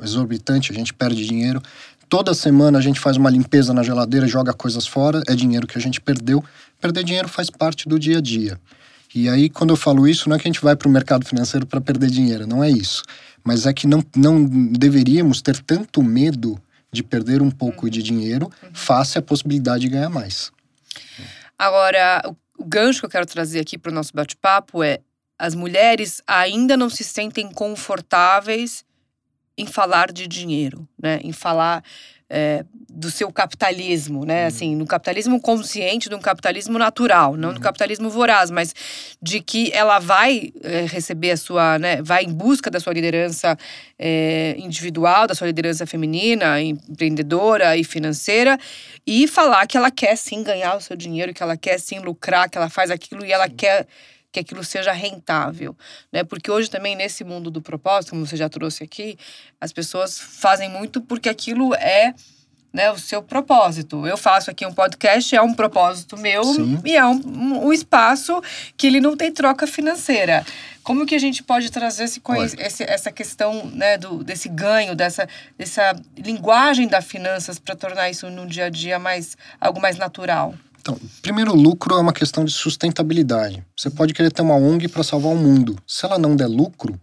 exorbitante, 0.02 0.72
a 0.72 0.74
gente 0.74 0.94
perde 0.94 1.26
dinheiro. 1.26 1.60
Toda 2.08 2.32
semana 2.32 2.78
a 2.78 2.80
gente 2.80 2.98
faz 2.98 3.18
uma 3.18 3.28
limpeza 3.28 3.74
na 3.74 3.82
geladeira, 3.82 4.26
joga 4.26 4.54
coisas 4.54 4.86
fora, 4.86 5.22
é 5.28 5.34
dinheiro 5.34 5.66
que 5.66 5.76
a 5.76 5.80
gente 5.80 6.00
perdeu. 6.00 6.42
Perder 6.80 7.04
dinheiro 7.04 7.28
faz 7.28 7.50
parte 7.50 7.86
do 7.86 7.98
dia 7.98 8.16
a 8.16 8.20
dia. 8.22 8.58
E 9.14 9.28
aí, 9.28 9.50
quando 9.50 9.70
eu 9.70 9.76
falo 9.76 10.08
isso, 10.08 10.28
não 10.28 10.36
é 10.36 10.38
que 10.38 10.48
a 10.48 10.52
gente 10.52 10.62
vai 10.62 10.74
para 10.74 10.88
o 10.88 10.90
mercado 10.90 11.26
financeiro 11.26 11.66
para 11.66 11.80
perder 11.80 12.10
dinheiro, 12.10 12.46
não 12.46 12.64
é 12.64 12.70
isso. 12.70 13.02
Mas 13.44 13.66
é 13.66 13.72
que 13.72 13.86
não, 13.86 14.02
não 14.16 14.42
deveríamos 14.44 15.42
ter 15.42 15.58
tanto 15.58 16.02
medo 16.02 16.58
de 16.90 17.02
perder 17.02 17.42
um 17.42 17.50
pouco 17.50 17.90
de 17.90 18.02
dinheiro 18.02 18.50
face 18.72 19.18
à 19.18 19.22
possibilidade 19.22 19.82
de 19.82 19.88
ganhar 19.88 20.08
mais. 20.08 20.50
Agora, 21.58 22.22
o 22.58 22.64
gancho 22.64 23.00
que 23.00 23.06
eu 23.06 23.10
quero 23.10 23.26
trazer 23.26 23.60
aqui 23.60 23.78
para 23.78 23.90
o 23.90 23.94
nosso 23.94 24.12
bate-papo 24.14 24.82
é: 24.82 25.00
as 25.38 25.54
mulheres 25.54 26.22
ainda 26.26 26.76
não 26.76 26.88
se 26.88 27.04
sentem 27.04 27.50
confortáveis 27.50 28.84
em 29.56 29.66
falar 29.66 30.12
de 30.12 30.26
dinheiro, 30.26 30.86
né? 31.00 31.18
Em 31.22 31.32
falar 31.32 31.82
é, 32.28 32.64
do 32.88 33.10
seu 33.10 33.30
capitalismo, 33.30 34.24
né? 34.24 34.42
Uhum. 34.42 34.48
Assim, 34.48 34.76
no 34.76 34.86
capitalismo 34.86 35.40
consciente, 35.40 36.08
de 36.08 36.14
um 36.14 36.20
capitalismo 36.20 36.78
natural, 36.78 37.36
não 37.36 37.50
uhum. 37.50 37.54
do 37.54 37.60
capitalismo 37.60 38.10
voraz, 38.10 38.50
mas 38.50 38.74
de 39.22 39.40
que 39.40 39.70
ela 39.72 39.98
vai 39.98 40.52
é, 40.62 40.86
receber 40.86 41.32
a 41.32 41.36
sua, 41.36 41.78
né? 41.78 42.02
Vai 42.02 42.24
em 42.24 42.32
busca 42.32 42.70
da 42.70 42.80
sua 42.80 42.92
liderança 42.92 43.56
é, 43.98 44.56
individual, 44.58 45.26
da 45.26 45.34
sua 45.34 45.46
liderança 45.46 45.86
feminina, 45.86 46.60
empreendedora 46.60 47.76
e 47.76 47.84
financeira, 47.84 48.58
e 49.06 49.28
falar 49.28 49.66
que 49.66 49.76
ela 49.76 49.90
quer 49.90 50.16
sim 50.16 50.42
ganhar 50.42 50.76
o 50.76 50.80
seu 50.80 50.96
dinheiro, 50.96 51.32
que 51.32 51.42
ela 51.42 51.56
quer 51.56 51.78
sim 51.78 52.00
lucrar, 52.00 52.50
que 52.50 52.58
ela 52.58 52.68
faz 52.68 52.90
aquilo 52.90 53.24
e 53.24 53.32
ela 53.32 53.48
quer 53.48 53.86
que 54.36 54.40
aquilo 54.40 54.62
seja 54.62 54.92
rentável, 54.92 55.74
né? 56.12 56.22
Porque 56.22 56.50
hoje 56.50 56.68
também 56.68 56.94
nesse 56.94 57.24
mundo 57.24 57.50
do 57.50 57.62
propósito, 57.62 58.10
como 58.10 58.26
você 58.26 58.36
já 58.36 58.50
trouxe 58.50 58.84
aqui, 58.84 59.16
as 59.58 59.72
pessoas 59.72 60.18
fazem 60.18 60.68
muito 60.68 61.00
porque 61.00 61.30
aquilo 61.30 61.74
é 61.74 62.12
né, 62.70 62.90
o 62.90 62.98
seu 62.98 63.22
propósito. 63.22 64.06
Eu 64.06 64.18
faço 64.18 64.50
aqui 64.50 64.66
um 64.66 64.74
podcast, 64.74 65.34
é 65.34 65.40
um 65.40 65.54
propósito 65.54 66.18
meu 66.18 66.44
Sim. 66.44 66.78
e 66.84 66.94
é 66.94 67.06
um, 67.06 67.66
um, 67.68 67.72
espaço 67.72 68.42
que 68.76 68.86
ele 68.86 69.00
não 69.00 69.16
tem 69.16 69.32
troca 69.32 69.66
financeira. 69.66 70.44
Como 70.82 71.06
que 71.06 71.14
a 71.14 71.18
gente 71.18 71.42
pode 71.42 71.70
trazer 71.70 72.04
esse, 72.04 72.20
esse 72.58 72.84
essa 72.84 73.10
questão 73.10 73.64
né, 73.68 73.96
do, 73.96 74.22
desse 74.22 74.50
ganho, 74.50 74.94
dessa, 74.94 75.26
dessa 75.56 75.96
linguagem 76.18 76.86
das 76.86 77.06
finanças 77.06 77.58
para 77.58 77.74
tornar 77.74 78.10
isso 78.10 78.28
no 78.28 78.46
dia 78.46 78.66
a 78.66 78.68
dia 78.68 78.98
mais 78.98 79.34
algo 79.58 79.80
mais 79.80 79.96
natural? 79.96 80.54
Então, 80.86 80.96
primeiro, 81.20 81.52
lucro 81.52 81.96
é 81.96 82.00
uma 82.00 82.12
questão 82.12 82.44
de 82.44 82.52
sustentabilidade. 82.52 83.66
Você 83.76 83.90
pode 83.90 84.14
querer 84.14 84.30
ter 84.30 84.42
uma 84.42 84.54
ONG 84.54 84.86
para 84.86 85.02
salvar 85.02 85.32
o 85.32 85.36
mundo. 85.36 85.76
Se 85.84 86.06
ela 86.06 86.16
não 86.16 86.36
der 86.36 86.46
lucro, 86.46 86.96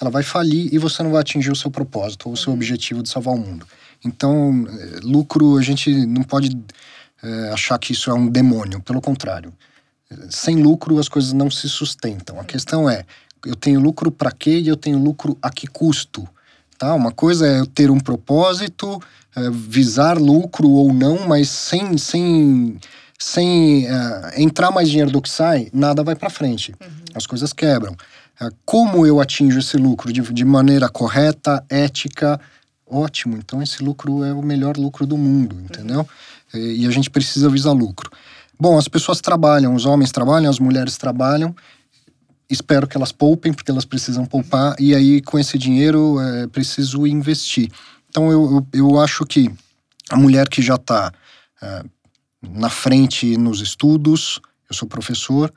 ela 0.00 0.10
vai 0.10 0.24
falir 0.24 0.74
e 0.74 0.78
você 0.78 1.00
não 1.00 1.12
vai 1.12 1.20
atingir 1.20 1.52
o 1.52 1.54
seu 1.54 1.70
propósito 1.70 2.26
ou 2.26 2.32
o 2.32 2.36
seu 2.36 2.52
objetivo 2.52 3.04
de 3.04 3.08
salvar 3.08 3.34
o 3.34 3.38
mundo. 3.38 3.64
Então, 4.04 4.66
eh, 4.68 4.98
lucro, 5.04 5.56
a 5.56 5.62
gente 5.62 5.94
não 6.06 6.24
pode 6.24 6.50
é, 7.22 7.50
achar 7.50 7.78
que 7.78 7.92
isso 7.92 8.10
é 8.10 8.14
um 8.14 8.28
demônio. 8.28 8.80
Pelo 8.80 9.00
contrário. 9.00 9.52
Sem 10.28 10.60
lucro, 10.60 10.98
as 10.98 11.08
coisas 11.08 11.32
não 11.32 11.48
se 11.48 11.68
sustentam. 11.68 12.40
A 12.40 12.44
questão 12.44 12.90
é, 12.90 13.04
eu 13.46 13.54
tenho 13.54 13.78
lucro 13.78 14.10
para 14.10 14.32
quê 14.32 14.58
e 14.58 14.66
eu 14.66 14.76
tenho 14.76 14.98
lucro 14.98 15.38
a 15.40 15.50
que 15.50 15.68
custo? 15.68 16.28
Tá? 16.76 16.92
Uma 16.94 17.12
coisa 17.12 17.46
é 17.46 17.60
eu 17.60 17.66
ter 17.66 17.92
um 17.92 18.00
propósito, 18.00 19.00
é, 19.36 19.48
visar 19.50 20.18
lucro 20.18 20.68
ou 20.68 20.92
não, 20.92 21.28
mas 21.28 21.48
sem, 21.48 21.96
sem 21.96 22.80
sem 23.22 23.84
uh, 23.84 24.40
entrar 24.40 24.70
mais 24.70 24.88
dinheiro 24.88 25.10
do 25.10 25.20
que 25.20 25.28
sai, 25.28 25.68
nada 25.74 26.02
vai 26.02 26.16
para 26.16 26.30
frente. 26.30 26.74
Uhum. 26.80 26.88
As 27.14 27.26
coisas 27.26 27.52
quebram. 27.52 27.94
É, 28.40 28.48
como 28.64 29.06
eu 29.06 29.20
atinjo 29.20 29.58
esse 29.58 29.76
lucro 29.76 30.10
de, 30.10 30.22
de 30.22 30.44
maneira 30.44 30.88
correta, 30.88 31.62
ética, 31.68 32.40
ótimo. 32.86 33.36
Então 33.36 33.62
esse 33.62 33.84
lucro 33.84 34.24
é 34.24 34.32
o 34.32 34.40
melhor 34.42 34.78
lucro 34.78 35.06
do 35.06 35.18
mundo, 35.18 35.54
entendeu? 35.60 36.08
Uhum. 36.54 36.60
E, 36.60 36.82
e 36.82 36.86
a 36.86 36.90
gente 36.90 37.10
precisa 37.10 37.50
visar 37.50 37.72
lucro. 37.72 38.10
Bom, 38.58 38.78
as 38.78 38.88
pessoas 38.88 39.20
trabalham, 39.20 39.74
os 39.74 39.84
homens 39.84 40.10
trabalham, 40.10 40.50
as 40.50 40.58
mulheres 40.58 40.96
trabalham. 40.96 41.54
Espero 42.48 42.86
que 42.86 42.96
elas 42.96 43.12
poupem, 43.12 43.52
porque 43.52 43.70
elas 43.70 43.84
precisam 43.84 44.24
poupar, 44.24 44.74
e 44.78 44.94
aí 44.94 45.20
com 45.20 45.38
esse 45.38 45.56
dinheiro 45.58 46.18
é 46.18 46.46
preciso 46.46 47.06
investir. 47.06 47.70
Então 48.08 48.32
eu, 48.32 48.66
eu, 48.72 48.80
eu 48.80 49.00
acho 49.00 49.24
que 49.26 49.50
a 50.08 50.16
mulher 50.16 50.48
que 50.48 50.60
já 50.62 50.74
está 50.74 51.12
é, 51.62 51.84
na 52.42 52.70
frente 52.70 53.36
nos 53.36 53.60
estudos, 53.60 54.40
eu 54.68 54.74
sou 54.74 54.88
professor, 54.88 55.52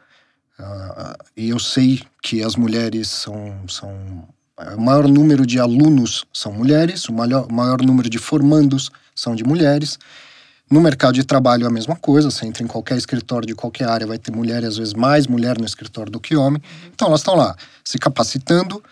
uh, 0.60 1.24
e 1.36 1.50
eu 1.50 1.60
sei 1.60 2.02
que 2.22 2.44
as 2.44 2.56
mulheres 2.56 3.10
são, 3.10 3.68
são. 3.68 4.28
O 4.78 4.82
maior 4.82 5.08
número 5.08 5.46
de 5.46 5.60
alunos 5.60 6.26
são 6.32 6.54
mulheres, 6.54 7.10
o 7.10 7.14
maior, 7.14 7.52
maior 7.52 7.82
número 7.82 8.10
de 8.10 8.20
formandos 8.20 8.92
são 9.16 9.36
de 9.36 9.44
mulheres. 9.44 9.98
No 10.70 10.80
mercado 10.80 11.14
de 11.16 11.24
trabalho 11.24 11.66
é 11.66 11.68
a 11.68 11.72
mesma 11.72 11.96
coisa, 11.96 12.32
você 12.32 12.46
entra 12.46 12.64
em 12.64 12.68
qualquer 12.68 12.98
escritório 12.98 13.48
de 13.48 13.54
qualquer 13.54 13.88
área, 13.88 14.08
vai 14.08 14.18
ter 14.18 14.32
mulher, 14.32 14.64
às 14.64 14.78
vezes 14.78 14.94
mais 14.94 15.28
mulher 15.28 15.58
no 15.60 15.66
escritório 15.66 16.12
do 16.12 16.20
que 16.20 16.36
homem. 16.36 16.62
Então 16.94 17.08
elas 17.08 17.20
estão 17.20 17.36
lá 17.36 17.56
se 17.84 17.98
capacitando, 17.98 18.84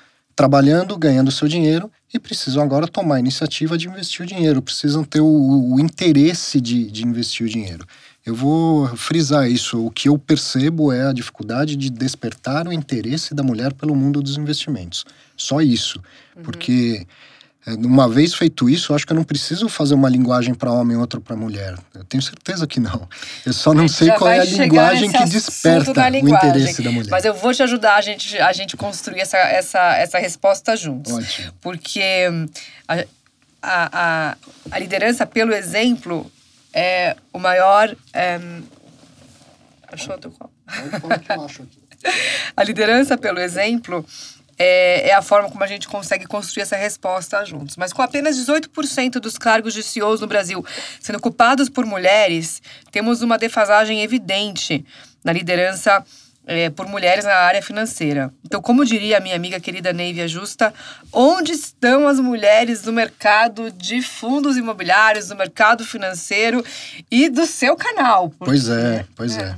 trabalhando, 0.41 0.97
ganhando 0.97 1.29
seu 1.29 1.47
dinheiro 1.47 1.91
e 2.11 2.17
precisam 2.17 2.63
agora 2.63 2.87
tomar 2.87 3.17
a 3.17 3.19
iniciativa 3.19 3.77
de 3.77 3.87
investir 3.87 4.25
o 4.25 4.27
dinheiro, 4.27 4.59
precisam 4.59 5.03
ter 5.03 5.21
o, 5.21 5.75
o 5.75 5.79
interesse 5.79 6.59
de, 6.59 6.89
de 6.89 7.05
investir 7.05 7.45
o 7.45 7.49
dinheiro. 7.49 7.85
Eu 8.25 8.33
vou 8.33 8.87
frisar 8.97 9.47
isso. 9.47 9.85
O 9.85 9.91
que 9.91 10.09
eu 10.09 10.17
percebo 10.17 10.91
é 10.91 11.07
a 11.07 11.13
dificuldade 11.13 11.75
de 11.75 11.91
despertar 11.91 12.67
o 12.67 12.73
interesse 12.73 13.35
da 13.35 13.43
mulher 13.43 13.71
pelo 13.73 13.95
mundo 13.95 14.19
dos 14.19 14.35
investimentos. 14.35 15.05
Só 15.37 15.61
isso. 15.61 16.01
Uhum. 16.35 16.41
Porque 16.41 17.05
uma 17.67 18.09
vez 18.09 18.33
feito 18.33 18.67
isso, 18.67 18.91
eu 18.91 18.95
acho 18.95 19.05
que 19.05 19.13
eu 19.13 19.15
não 19.15 19.23
preciso 19.23 19.69
fazer 19.69 19.93
uma 19.93 20.09
linguagem 20.09 20.53
para 20.53 20.71
homem 20.71 20.97
e 20.97 20.99
outra 20.99 21.21
para 21.21 21.35
mulher. 21.35 21.77
Eu 21.93 22.03
tenho 22.03 22.21
certeza 22.21 22.65
que 22.65 22.79
não. 22.79 23.07
Eu 23.45 23.53
só 23.53 23.71
não 23.71 23.87
sei 23.87 24.09
qual 24.11 24.31
é 24.31 24.39
a 24.39 24.43
linguagem 24.43 25.11
que 25.11 25.25
desperta 25.25 25.91
o 25.91 26.17
interesse 26.17 26.81
da 26.81 26.91
mulher. 26.91 27.09
Mas 27.11 27.23
eu 27.23 27.35
vou 27.35 27.53
te 27.53 27.61
ajudar 27.61 27.97
a 27.97 28.01
gente 28.01 28.35
a 28.39 28.51
gente 28.51 28.75
construir 28.75 29.19
essa, 29.19 29.37
essa, 29.37 29.95
essa 29.95 30.17
resposta 30.17 30.75
juntos. 30.75 31.13
Ótimo. 31.13 31.53
Porque 31.61 32.27
hum, 32.31 32.47
a, 32.87 33.05
a, 33.61 34.37
a 34.71 34.79
liderança 34.79 35.27
pelo 35.27 35.53
exemplo 35.53 36.31
é 36.73 37.15
o 37.31 37.37
maior. 37.37 37.95
É... 38.11 38.39
Achou 39.91 40.13
outro 40.13 40.31
copo? 40.31 40.51
a 42.57 42.63
liderança 42.63 43.17
pelo 43.17 43.39
exemplo 43.39 44.03
é, 44.57 45.09
é, 45.09 45.13
a 45.13 45.21
forma 45.21 45.49
como 45.49 45.63
a 45.63 45.67
gente 45.67 45.87
consegue 45.87 46.25
construir 46.25 46.63
essa 46.63 46.75
resposta 46.75 47.43
juntos. 47.45 47.77
Mas 47.77 47.93
com 47.93 48.01
apenas 48.01 48.37
18% 48.37 49.13
dos 49.13 49.37
cargos 49.37 49.73
de 49.73 49.83
CEOs 49.83 50.21
no 50.21 50.27
Brasil 50.27 50.65
sendo 50.99 51.17
ocupados 51.17 51.69
por 51.69 51.85
mulheres, 51.85 52.61
temos 52.91 53.21
uma 53.21 53.37
defasagem 53.37 54.01
evidente 54.01 54.85
na 55.23 55.33
liderança 55.33 56.03
é, 56.45 56.69
por 56.69 56.87
mulheres 56.87 57.23
na 57.23 57.35
área 57.35 57.61
financeira. 57.61 58.33
Então, 58.43 58.61
como 58.61 58.83
diria 58.83 59.17
a 59.17 59.19
minha 59.19 59.35
amiga 59.35 59.59
querida 59.59 59.93
Neivia 59.93 60.27
Justa, 60.27 60.73
onde 61.11 61.51
estão 61.51 62.07
as 62.07 62.19
mulheres 62.19 62.83
no 62.83 62.91
mercado 62.91 63.71
de 63.71 64.01
fundos 64.01 64.57
imobiliários, 64.57 65.29
no 65.29 65.35
mercado 65.35 65.85
financeiro 65.85 66.63
e 67.09 67.29
do 67.29 67.45
seu 67.45 67.75
canal? 67.75 68.29
Porque, 68.29 68.45
pois 68.45 68.69
é, 68.69 69.05
pois 69.15 69.37
é. 69.37 69.41
é. 69.41 69.55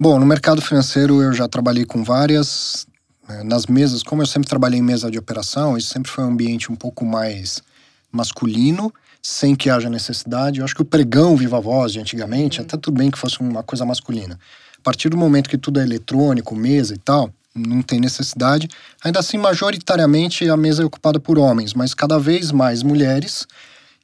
Bom, 0.00 0.18
no 0.18 0.26
mercado 0.26 0.60
financeiro 0.60 1.22
eu 1.22 1.32
já 1.32 1.46
trabalhei 1.46 1.84
com 1.84 2.02
várias. 2.02 2.86
Né, 3.28 3.42
nas 3.42 3.66
mesas, 3.66 4.02
como 4.02 4.22
eu 4.22 4.26
sempre 4.26 4.48
trabalhei 4.48 4.80
em 4.80 4.82
mesa 4.82 5.10
de 5.10 5.18
operação, 5.18 5.76
isso 5.76 5.88
sempre 5.88 6.10
foi 6.10 6.24
um 6.24 6.28
ambiente 6.28 6.70
um 6.70 6.76
pouco 6.76 7.04
mais 7.04 7.62
masculino, 8.10 8.92
sem 9.22 9.54
que 9.54 9.70
haja 9.70 9.88
necessidade. 9.88 10.58
Eu 10.58 10.64
acho 10.64 10.74
que 10.74 10.82
o 10.82 10.84
pregão 10.84 11.36
viva 11.36 11.60
voz 11.60 11.92
de 11.92 12.00
antigamente, 12.00 12.58
uhum. 12.58 12.66
até 12.66 12.76
tudo 12.76 12.98
bem 12.98 13.10
que 13.10 13.18
fosse 13.18 13.40
uma 13.40 13.62
coisa 13.62 13.84
masculina. 13.84 14.38
A 14.76 14.82
partir 14.82 15.08
do 15.08 15.16
momento 15.16 15.48
que 15.48 15.56
tudo 15.56 15.78
é 15.78 15.82
eletrônico, 15.84 16.56
mesa 16.56 16.94
e 16.94 16.98
tal, 16.98 17.32
não 17.54 17.82
tem 17.82 18.00
necessidade. 18.00 18.68
Ainda 19.04 19.20
assim, 19.20 19.38
majoritariamente 19.38 20.48
a 20.48 20.56
mesa 20.56 20.82
é 20.82 20.84
ocupada 20.84 21.20
por 21.20 21.38
homens, 21.38 21.74
mas 21.74 21.94
cada 21.94 22.18
vez 22.18 22.50
mais 22.50 22.82
mulheres. 22.82 23.46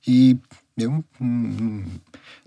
E 0.07 0.37
eu 0.77 1.05
hum, 1.21 1.85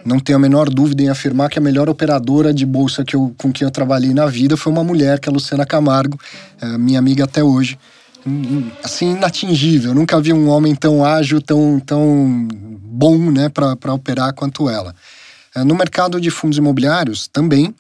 não 0.06 0.20
tenho 0.20 0.38
a 0.38 0.42
menor 0.42 0.70
dúvida 0.70 1.04
em 1.04 1.10
afirmar 1.10 1.50
que 1.50 1.60
a 1.60 1.62
melhor 1.62 1.90
operadora 1.90 2.54
de 2.54 2.66
bolsa 2.66 3.04
que 3.04 3.16
eu, 3.16 3.34
com 3.38 3.52
quem 3.52 3.66
eu 3.66 3.72
trabalhei 3.72 4.14
na 4.14 4.26
vida 4.26 4.58
foi 4.58 4.72
uma 4.72 4.84
mulher, 4.84 5.20
que 5.20 5.30
é 5.30 5.32
a 5.32 5.34
Luciana 5.34 5.66
Camargo, 5.66 6.20
é 6.62 6.78
minha 6.78 7.00
amiga 7.00 7.24
até 7.24 7.44
hoje. 7.44 7.78
Hum, 8.26 8.32
hum, 8.32 8.72
assim, 8.84 9.14
inatingível. 9.14 9.94
Nunca 9.94 10.20
vi 10.22 10.32
um 10.32 10.48
homem 10.50 10.76
tão 10.76 11.04
ágil, 11.04 11.42
tão, 11.42 11.80
tão 11.80 12.48
bom 12.52 13.18
né, 13.32 13.50
para 13.50 13.94
operar 13.94 14.34
quanto 14.34 14.70
ela. 14.70 14.94
É, 15.56 15.64
no 15.64 15.76
mercado 15.76 16.22
de 16.22 16.30
fundos 16.30 16.58
imobiliários, 16.58 17.28
também 17.28 17.74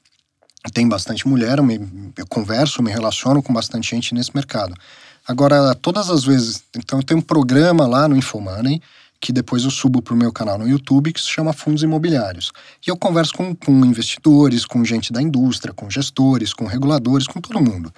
tem 0.73 0.87
bastante 0.87 1.27
mulher, 1.27 1.57
eu, 1.57 1.63
me, 1.63 1.79
eu 2.17 2.27
converso, 2.27 2.83
me 2.83 2.91
relaciono 2.91 3.41
com 3.41 3.53
bastante 3.53 3.91
gente 3.91 4.13
nesse 4.13 4.31
mercado. 4.35 4.75
Agora, 5.27 5.73
todas 5.75 6.09
as 6.09 6.23
vezes, 6.23 6.63
então 6.75 6.99
eu 6.99 7.03
tenho 7.03 7.19
um 7.19 7.23
programa 7.23 7.87
lá 7.87 8.07
no 8.07 8.15
Infomoney, 8.15 8.81
que 9.21 9.31
depois 9.31 9.63
eu 9.63 9.69
subo 9.69 10.01
para 10.01 10.15
o 10.15 10.17
meu 10.17 10.33
canal 10.33 10.57
no 10.57 10.67
YouTube, 10.67 11.13
que 11.13 11.21
se 11.21 11.29
chama 11.29 11.53
Fundos 11.53 11.83
Imobiliários. 11.83 12.51
E 12.85 12.89
eu 12.89 12.97
converso 12.97 13.35
com, 13.35 13.53
com 13.53 13.85
investidores, 13.85 14.65
com 14.65 14.83
gente 14.83 15.13
da 15.13 15.21
indústria, 15.21 15.71
com 15.71 15.87
gestores, 15.89 16.53
com 16.53 16.65
reguladores, 16.65 17.27
com 17.27 17.39
todo 17.39 17.61
mundo. 17.61 17.93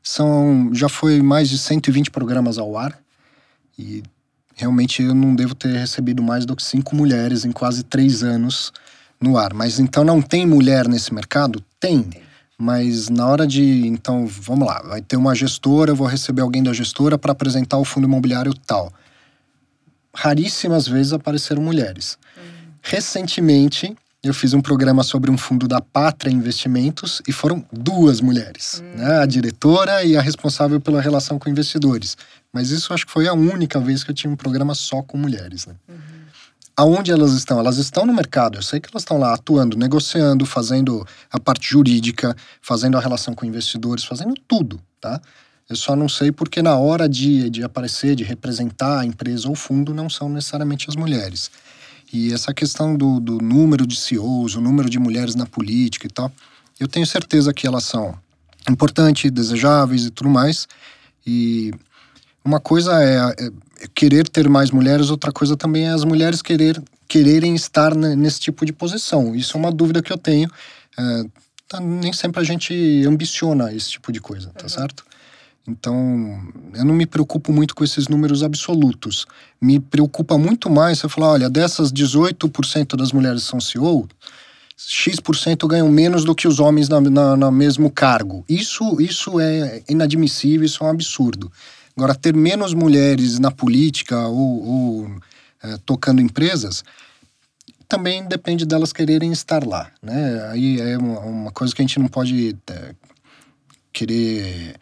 São, 0.00 0.70
já 0.72 0.88
foi 0.88 1.20
mais 1.20 1.50
de 1.50 1.58
120 1.58 2.10
programas 2.12 2.56
ao 2.56 2.78
ar 2.78 2.96
e 3.76 4.02
realmente 4.54 5.02
eu 5.02 5.14
não 5.14 5.34
devo 5.34 5.56
ter 5.56 5.76
recebido 5.76 6.22
mais 6.22 6.46
do 6.46 6.54
que 6.54 6.62
cinco 6.62 6.94
mulheres 6.94 7.44
em 7.44 7.50
quase 7.50 7.82
três 7.82 8.22
anos 8.22 8.72
no 9.20 9.36
ar. 9.36 9.52
Mas 9.52 9.80
então 9.80 10.04
não 10.04 10.22
tem 10.22 10.46
mulher 10.46 10.86
nesse 10.86 11.12
mercado? 11.12 11.64
Tem. 11.80 12.08
Mas 12.56 13.08
na 13.08 13.26
hora 13.26 13.44
de. 13.44 13.88
Então, 13.88 14.26
vamos 14.26 14.68
lá, 14.68 14.80
vai 14.82 15.02
ter 15.02 15.16
uma 15.16 15.34
gestora, 15.34 15.90
eu 15.90 15.96
vou 15.96 16.06
receber 16.06 16.42
alguém 16.42 16.62
da 16.62 16.72
gestora 16.72 17.18
para 17.18 17.32
apresentar 17.32 17.78
o 17.78 17.84
fundo 17.84 18.06
imobiliário 18.06 18.54
tal. 18.54 18.92
Raríssimas 20.14 20.86
vezes 20.86 21.12
apareceram 21.12 21.62
mulheres. 21.62 22.18
Uhum. 22.36 22.42
Recentemente, 22.82 23.96
eu 24.22 24.32
fiz 24.32 24.54
um 24.54 24.60
programa 24.60 25.02
sobre 25.02 25.30
um 25.30 25.36
fundo 25.36 25.66
da 25.66 25.80
Pátria 25.80 26.30
Investimentos 26.30 27.20
e 27.26 27.32
foram 27.32 27.64
duas 27.72 28.20
mulheres, 28.20 28.80
uhum. 28.80 29.02
né? 29.02 29.18
a 29.18 29.26
diretora 29.26 30.04
e 30.04 30.16
a 30.16 30.22
responsável 30.22 30.80
pela 30.80 31.00
relação 31.00 31.38
com 31.38 31.50
investidores. 31.50 32.16
Mas 32.52 32.70
isso 32.70 32.94
acho 32.94 33.06
que 33.06 33.12
foi 33.12 33.26
a 33.26 33.34
única 33.34 33.80
vez 33.80 34.04
que 34.04 34.10
eu 34.10 34.14
tinha 34.14 34.32
um 34.32 34.36
programa 34.36 34.74
só 34.74 35.02
com 35.02 35.18
mulheres. 35.18 35.66
Né? 35.66 35.74
Uhum 35.88 36.14
aonde 36.76 37.12
elas 37.12 37.32
estão? 37.32 37.58
Elas 37.58 37.78
estão 37.78 38.04
no 38.04 38.12
mercado. 38.12 38.58
Eu 38.58 38.62
sei 38.62 38.80
que 38.80 38.88
elas 38.90 39.02
estão 39.02 39.18
lá 39.18 39.34
atuando, 39.34 39.76
negociando, 39.76 40.44
fazendo 40.44 41.06
a 41.30 41.38
parte 41.38 41.70
jurídica, 41.70 42.36
fazendo 42.60 42.96
a 42.96 43.00
relação 43.00 43.34
com 43.34 43.46
investidores, 43.46 44.04
fazendo 44.04 44.34
tudo, 44.46 44.80
tá? 45.00 45.20
Eu 45.68 45.76
só 45.76 45.96
não 45.96 46.08
sei 46.08 46.30
porque 46.30 46.60
na 46.62 46.76
hora 46.76 47.08
de, 47.08 47.48
de 47.48 47.62
aparecer, 47.62 48.14
de 48.14 48.22
representar 48.22 49.00
a 49.00 49.04
empresa 49.04 49.48
ou 49.48 49.54
fundo, 49.54 49.94
não 49.94 50.10
são 50.10 50.28
necessariamente 50.28 50.88
as 50.88 50.96
mulheres. 50.96 51.50
E 52.12 52.32
essa 52.32 52.52
questão 52.52 52.96
do, 52.96 53.18
do 53.18 53.38
número 53.38 53.86
de 53.86 53.96
CEOs, 53.96 54.54
o 54.56 54.60
número 54.60 54.88
de 54.90 54.98
mulheres 54.98 55.34
na 55.34 55.46
política 55.46 56.06
e 56.06 56.10
tal, 56.10 56.30
eu 56.78 56.86
tenho 56.86 57.06
certeza 57.06 57.52
que 57.52 57.66
elas 57.66 57.84
são 57.84 58.16
importantes, 58.68 59.30
desejáveis 59.30 60.04
e 60.04 60.10
tudo 60.10 60.28
mais. 60.28 60.68
E 61.26 61.72
uma 62.44 62.60
coisa 62.60 63.02
é, 63.02 63.46
é 63.46 63.50
querer 63.94 64.28
ter 64.28 64.48
mais 64.48 64.70
mulheres, 64.70 65.10
outra 65.10 65.32
coisa 65.32 65.56
também 65.56 65.86
é 65.86 65.90
as 65.90 66.04
mulheres 66.04 66.42
querer, 66.42 66.80
quererem 67.08 67.54
estar 67.54 67.94
nesse 67.94 68.38
tipo 68.38 68.66
de 68.66 68.72
posição. 68.72 69.34
Isso 69.34 69.56
é 69.56 69.60
uma 69.60 69.72
dúvida 69.72 70.02
que 70.02 70.12
eu 70.12 70.18
tenho. 70.18 70.48
É, 70.98 71.24
tá, 71.66 71.80
nem 71.80 72.12
sempre 72.12 72.40
a 72.40 72.44
gente 72.44 73.04
ambiciona 73.06 73.72
esse 73.72 73.92
tipo 73.92 74.12
de 74.12 74.20
coisa, 74.20 74.50
tá 74.50 74.64
uhum. 74.64 74.68
certo? 74.68 75.04
Então, 75.66 76.42
eu 76.74 76.84
não 76.84 76.94
me 76.94 77.06
preocupo 77.06 77.52
muito 77.52 77.74
com 77.74 77.82
esses 77.82 78.06
números 78.06 78.42
absolutos. 78.42 79.26
Me 79.60 79.80
preocupa 79.80 80.36
muito 80.36 80.68
mais 80.68 81.02
eu 81.02 81.08
falar, 81.08 81.32
olha, 81.32 81.50
dessas 81.50 81.90
18% 81.90 82.96
das 82.96 83.12
mulheres 83.12 83.44
são 83.44 83.58
CEO, 83.58 84.06
X% 84.76 85.66
ganham 85.66 85.88
menos 85.88 86.24
do 86.24 86.34
que 86.34 86.46
os 86.46 86.60
homens 86.60 86.88
na, 86.88 87.00
na, 87.00 87.36
na 87.36 87.50
mesmo 87.50 87.90
cargo. 87.90 88.44
Isso, 88.48 89.00
isso 89.00 89.40
é 89.40 89.82
inadmissível, 89.88 90.66
isso 90.66 90.82
é 90.82 90.86
um 90.86 90.90
absurdo. 90.90 91.50
Agora, 91.96 92.14
ter 92.14 92.34
menos 92.34 92.74
mulheres 92.74 93.38
na 93.38 93.50
política 93.50 94.26
ou, 94.26 94.66
ou 94.66 95.10
é, 95.62 95.78
tocando 95.86 96.20
empresas 96.20 96.84
também 97.88 98.26
depende 98.26 98.66
delas 98.66 98.92
quererem 98.92 99.30
estar 99.30 99.64
lá, 99.64 99.90
né? 100.02 100.48
Aí 100.50 100.80
é 100.80 100.98
uma 100.98 101.52
coisa 101.52 101.72
que 101.74 101.80
a 101.80 101.84
gente 101.84 102.00
não 102.00 102.08
pode 102.08 102.56
é, 102.68 102.94
querer 103.92 104.74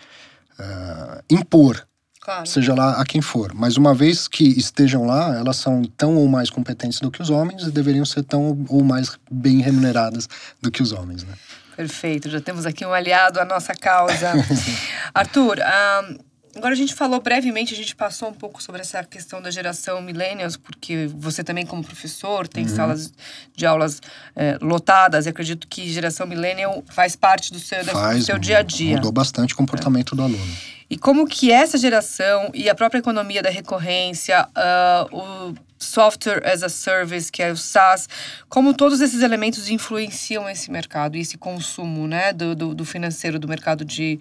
é, 0.62 1.22
impor, 1.30 1.86
claro. 2.20 2.46
seja 2.46 2.74
lá 2.74 3.00
a 3.00 3.04
quem 3.04 3.20
for. 3.20 3.52
Mas 3.54 3.76
uma 3.76 3.94
vez 3.94 4.28
que 4.28 4.44
estejam 4.44 5.04
lá, 5.04 5.36
elas 5.36 5.56
são 5.56 5.82
tão 5.82 6.16
ou 6.16 6.28
mais 6.28 6.50
competentes 6.50 7.00
do 7.00 7.10
que 7.10 7.20
os 7.20 7.30
homens 7.30 7.64
e 7.64 7.70
deveriam 7.70 8.04
ser 8.04 8.22
tão 8.22 8.64
ou 8.68 8.84
mais 8.84 9.18
bem 9.30 9.60
remuneradas 9.60 10.28
do 10.60 10.70
que 10.70 10.82
os 10.82 10.92
homens, 10.92 11.24
né? 11.24 11.34
Perfeito, 11.76 12.28
já 12.28 12.40
temos 12.40 12.66
aqui 12.66 12.84
um 12.84 12.92
aliado 12.92 13.40
à 13.40 13.44
nossa 13.44 13.74
causa. 13.74 14.32
Arthur, 15.14 15.58
um, 15.58 16.18
Agora 16.54 16.74
a 16.74 16.76
gente 16.76 16.94
falou 16.94 17.20
brevemente, 17.20 17.72
a 17.72 17.76
gente 17.76 17.96
passou 17.96 18.28
um 18.28 18.34
pouco 18.34 18.62
sobre 18.62 18.82
essa 18.82 19.02
questão 19.04 19.40
da 19.40 19.50
geração 19.50 20.02
millennials, 20.02 20.56
porque 20.56 21.08
você 21.14 21.42
também 21.42 21.64
como 21.64 21.82
professor 21.82 22.46
tem 22.46 22.64
uhum. 22.64 22.76
salas 22.76 23.12
de 23.56 23.64
aulas 23.64 24.02
é, 24.36 24.58
lotadas. 24.60 25.24
e 25.24 25.30
acredito 25.30 25.66
que 25.66 25.90
geração 25.90 26.26
millennial 26.26 26.84
faz 26.90 27.16
parte 27.16 27.52
do 27.52 27.58
seu, 27.58 27.82
faz, 27.84 28.18
do 28.18 28.24
seu 28.24 28.38
dia 28.38 28.58
a 28.58 28.62
dia. 28.62 28.96
Mudou 28.96 29.12
bastante 29.12 29.54
o 29.54 29.56
comportamento 29.56 30.14
é. 30.14 30.16
do 30.16 30.22
aluno. 30.22 30.56
E 30.90 30.98
como 30.98 31.26
que 31.26 31.50
essa 31.50 31.78
geração 31.78 32.50
e 32.52 32.68
a 32.68 32.74
própria 32.74 32.98
economia 32.98 33.42
da 33.42 33.48
recorrência, 33.48 34.46
uh, 34.46 35.16
o 35.16 35.54
software 35.78 36.46
as 36.46 36.62
a 36.62 36.68
service, 36.68 37.32
que 37.32 37.42
é 37.42 37.50
o 37.50 37.56
SaaS, 37.56 38.06
como 38.46 38.74
todos 38.74 39.00
esses 39.00 39.22
elementos 39.22 39.70
influenciam 39.70 40.48
esse 40.50 40.70
mercado 40.70 41.16
e 41.16 41.20
esse 41.20 41.38
consumo 41.38 42.06
né, 42.06 42.32
do, 42.32 42.54
do, 42.54 42.74
do 42.74 42.84
financeiro, 42.84 43.38
do 43.38 43.48
mercado 43.48 43.86
de, 43.86 44.20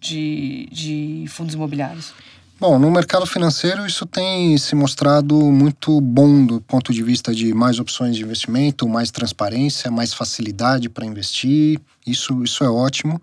de, 0.00 0.68
de 0.72 1.24
fundos 1.28 1.54
imobiliários? 1.54 2.12
Bom, 2.60 2.78
no 2.78 2.90
mercado 2.90 3.24
financeiro 3.24 3.86
isso 3.86 4.04
tem 4.04 4.58
se 4.58 4.74
mostrado 4.74 5.34
muito 5.50 5.98
bom 5.98 6.44
do 6.44 6.60
ponto 6.60 6.92
de 6.92 7.02
vista 7.02 7.34
de 7.34 7.54
mais 7.54 7.78
opções 7.78 8.14
de 8.14 8.22
investimento, 8.22 8.86
mais 8.86 9.10
transparência, 9.10 9.90
mais 9.90 10.12
facilidade 10.12 10.90
para 10.90 11.06
investir. 11.06 11.80
Isso, 12.06 12.42
isso 12.44 12.62
é 12.62 12.68
ótimo 12.68 13.20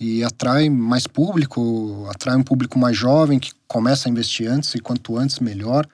e 0.00 0.24
atrai 0.24 0.70
mais 0.70 1.06
público, 1.06 2.06
atrai 2.10 2.36
um 2.36 2.42
público 2.42 2.78
mais 2.78 2.96
jovem 2.96 3.38
que 3.38 3.50
começa 3.66 4.08
a 4.08 4.10
investir 4.10 4.48
antes 4.48 4.74
e 4.74 4.78
quanto 4.78 5.18
antes 5.18 5.38
melhor. 5.38 5.86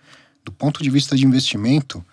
Do 0.45 0.53
ponto 0.53 0.83
de 0.83 0.91
vista 0.91 1.17
de 1.17 1.27
investimento, 1.27 2.05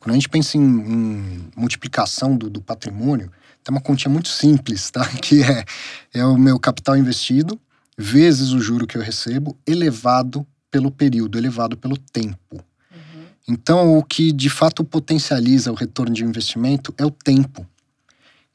quando 0.00 0.12
a 0.12 0.14
gente 0.14 0.28
pensa 0.28 0.56
em, 0.56 0.62
em 0.62 1.48
multiplicação 1.54 2.36
do, 2.36 2.50
do 2.50 2.60
patrimônio, 2.60 3.30
tem 3.62 3.72
uma 3.72 3.80
continha 3.80 4.12
muito 4.12 4.28
simples, 4.28 4.90
tá? 4.90 5.06
Que 5.22 5.42
é, 5.42 5.64
é 6.12 6.24
o 6.24 6.36
meu 6.36 6.58
capital 6.58 6.96
investido 6.96 7.60
vezes 7.96 8.52
o 8.52 8.60
juro 8.60 8.86
que 8.86 8.96
eu 8.96 9.02
recebo, 9.02 9.56
elevado 9.66 10.46
pelo 10.70 10.90
período, 10.90 11.38
elevado 11.38 11.76
pelo 11.76 11.96
tempo. 11.96 12.56
Uhum. 12.56 13.24
Então, 13.48 13.98
o 13.98 14.02
que 14.02 14.32
de 14.32 14.50
fato 14.50 14.82
potencializa 14.82 15.70
o 15.70 15.74
retorno 15.74 16.12
de 16.12 16.24
investimento 16.24 16.92
é 16.98 17.04
o 17.04 17.10
tempo. 17.10 17.66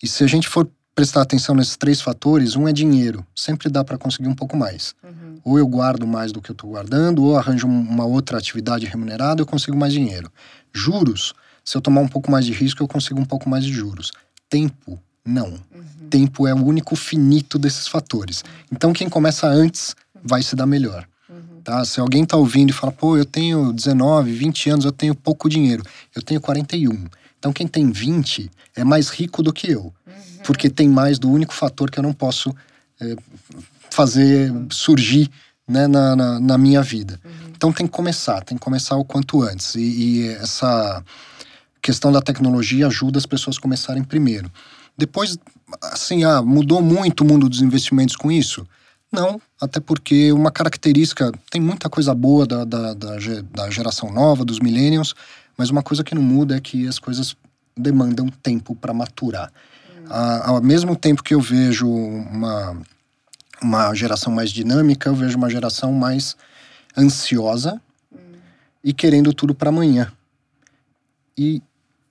E 0.01 0.07
se 0.07 0.23
a 0.23 0.27
gente 0.27 0.47
for 0.47 0.69
prestar 0.93 1.21
atenção 1.21 1.55
nesses 1.55 1.77
três 1.77 2.01
fatores, 2.01 2.57
um 2.57 2.67
é 2.67 2.73
dinheiro, 2.73 3.25
sempre 3.33 3.69
dá 3.69 3.85
para 3.85 3.97
conseguir 3.97 4.27
um 4.27 4.35
pouco 4.35 4.57
mais. 4.57 4.93
Uhum. 5.01 5.39
Ou 5.45 5.57
eu 5.57 5.65
guardo 5.65 6.05
mais 6.05 6.33
do 6.33 6.41
que 6.41 6.51
eu 6.51 6.53
estou 6.53 6.71
guardando, 6.71 7.23
ou 7.23 7.37
arranjo 7.37 7.67
uma 7.67 8.05
outra 8.05 8.37
atividade 8.37 8.85
remunerada, 8.85 9.41
eu 9.41 9.45
consigo 9.45 9.77
mais 9.77 9.93
dinheiro. 9.93 10.29
Juros, 10.73 11.33
se 11.63 11.77
eu 11.77 11.81
tomar 11.81 12.01
um 12.01 12.07
pouco 12.07 12.29
mais 12.29 12.45
de 12.45 12.51
risco, 12.51 12.83
eu 12.83 12.87
consigo 12.87 13.19
um 13.19 13.25
pouco 13.25 13.49
mais 13.49 13.63
de 13.63 13.71
juros. 13.71 14.11
Tempo, 14.49 14.99
não. 15.29 15.47
Uhum. 15.47 16.09
Tempo 16.09 16.47
é 16.47 16.53
o 16.53 16.65
único 16.65 16.95
finito 16.95 17.57
desses 17.59 17.87
fatores. 17.87 18.43
Então, 18.71 18.91
quem 18.91 19.07
começa 19.07 19.47
antes 19.47 19.95
vai 20.23 20.41
se 20.41 20.55
dar 20.55 20.65
melhor. 20.65 21.07
Uhum. 21.29 21.61
Tá? 21.63 21.85
Se 21.85 21.99
alguém 21.99 22.23
está 22.23 22.35
ouvindo 22.37 22.71
e 22.71 22.73
fala, 22.73 22.91
pô, 22.91 23.17
eu 23.17 23.25
tenho 23.25 23.71
19, 23.71 24.31
20 24.31 24.69
anos, 24.69 24.85
eu 24.85 24.91
tenho 24.91 25.15
pouco 25.15 25.49
dinheiro. 25.49 25.83
Eu 26.15 26.21
tenho 26.21 26.41
41. 26.41 27.05
Então, 27.37 27.53
quem 27.53 27.67
tem 27.67 27.89
20 27.89 28.49
é 28.75 28.83
mais 28.83 29.09
rico 29.09 29.41
do 29.41 29.53
que 29.53 29.71
eu. 29.71 29.83
Uhum. 29.83 29.93
Porque 30.43 30.69
tem 30.69 30.89
mais 30.89 31.19
do 31.19 31.29
único 31.29 31.53
fator 31.53 31.89
que 31.89 31.99
eu 31.99 32.03
não 32.03 32.13
posso 32.13 32.53
é, 32.99 33.15
fazer 33.89 34.51
surgir 34.71 35.29
né, 35.67 35.87
na, 35.87 36.15
na, 36.15 36.39
na, 36.39 36.57
minha 36.57 36.81
vida. 36.81 37.19
Uhum. 37.23 37.31
Então, 37.55 37.71
tem 37.71 37.85
que 37.85 37.93
começar, 37.93 38.43
tem 38.43 38.57
que 38.57 38.63
começar 38.63 38.95
o 38.95 39.05
quanto 39.05 39.41
antes. 39.41 39.75
E, 39.75 39.81
e 39.81 40.27
essa 40.29 41.03
questão 41.81 42.11
da 42.11 42.21
tecnologia 42.21 42.87
ajuda 42.87 43.17
as 43.17 43.25
pessoas 43.25 43.57
a 43.57 43.61
começarem 43.61 44.03
primeiro. 44.03 44.51
Depois, 44.99 45.37
assim, 45.81 46.25
ah, 46.25 46.41
mudou 46.41 46.81
muito 46.81 47.23
o 47.23 47.25
mundo 47.25 47.47
dos 47.47 47.61
investimentos 47.61 48.17
com 48.17 48.29
isso? 48.29 48.67
Não, 49.09 49.41
até 49.59 49.79
porque 49.79 50.31
uma 50.33 50.51
característica, 50.51 51.31
tem 51.49 51.61
muita 51.61 51.89
coisa 51.89 52.13
boa 52.13 52.45
da, 52.45 52.65
da, 52.65 52.93
da, 52.93 53.15
da 53.49 53.69
geração 53.69 54.11
nova, 54.11 54.43
dos 54.43 54.59
millennials, 54.59 55.15
mas 55.57 55.69
uma 55.69 55.81
coisa 55.81 56.03
que 56.03 56.13
não 56.13 56.21
muda 56.21 56.57
é 56.57 56.59
que 56.59 56.85
as 56.85 56.99
coisas 56.99 57.33
demandam 57.77 58.27
tempo 58.43 58.75
para 58.75 58.93
maturar. 58.93 59.49
Hum. 59.89 60.05
Ah, 60.09 60.49
ao 60.49 60.61
mesmo 60.61 60.97
tempo 60.97 61.23
que 61.23 61.33
eu 61.33 61.39
vejo 61.39 61.87
uma, 61.89 62.77
uma 63.61 63.95
geração 63.95 64.33
mais 64.33 64.51
dinâmica, 64.51 65.09
eu 65.09 65.15
vejo 65.15 65.37
uma 65.37 65.49
geração 65.49 65.93
mais 65.93 66.35
ansiosa 66.97 67.81
hum. 68.13 68.17
e 68.83 68.91
querendo 68.91 69.33
tudo 69.33 69.55
para 69.55 69.69
amanhã. 69.69 70.11
E 71.37 71.63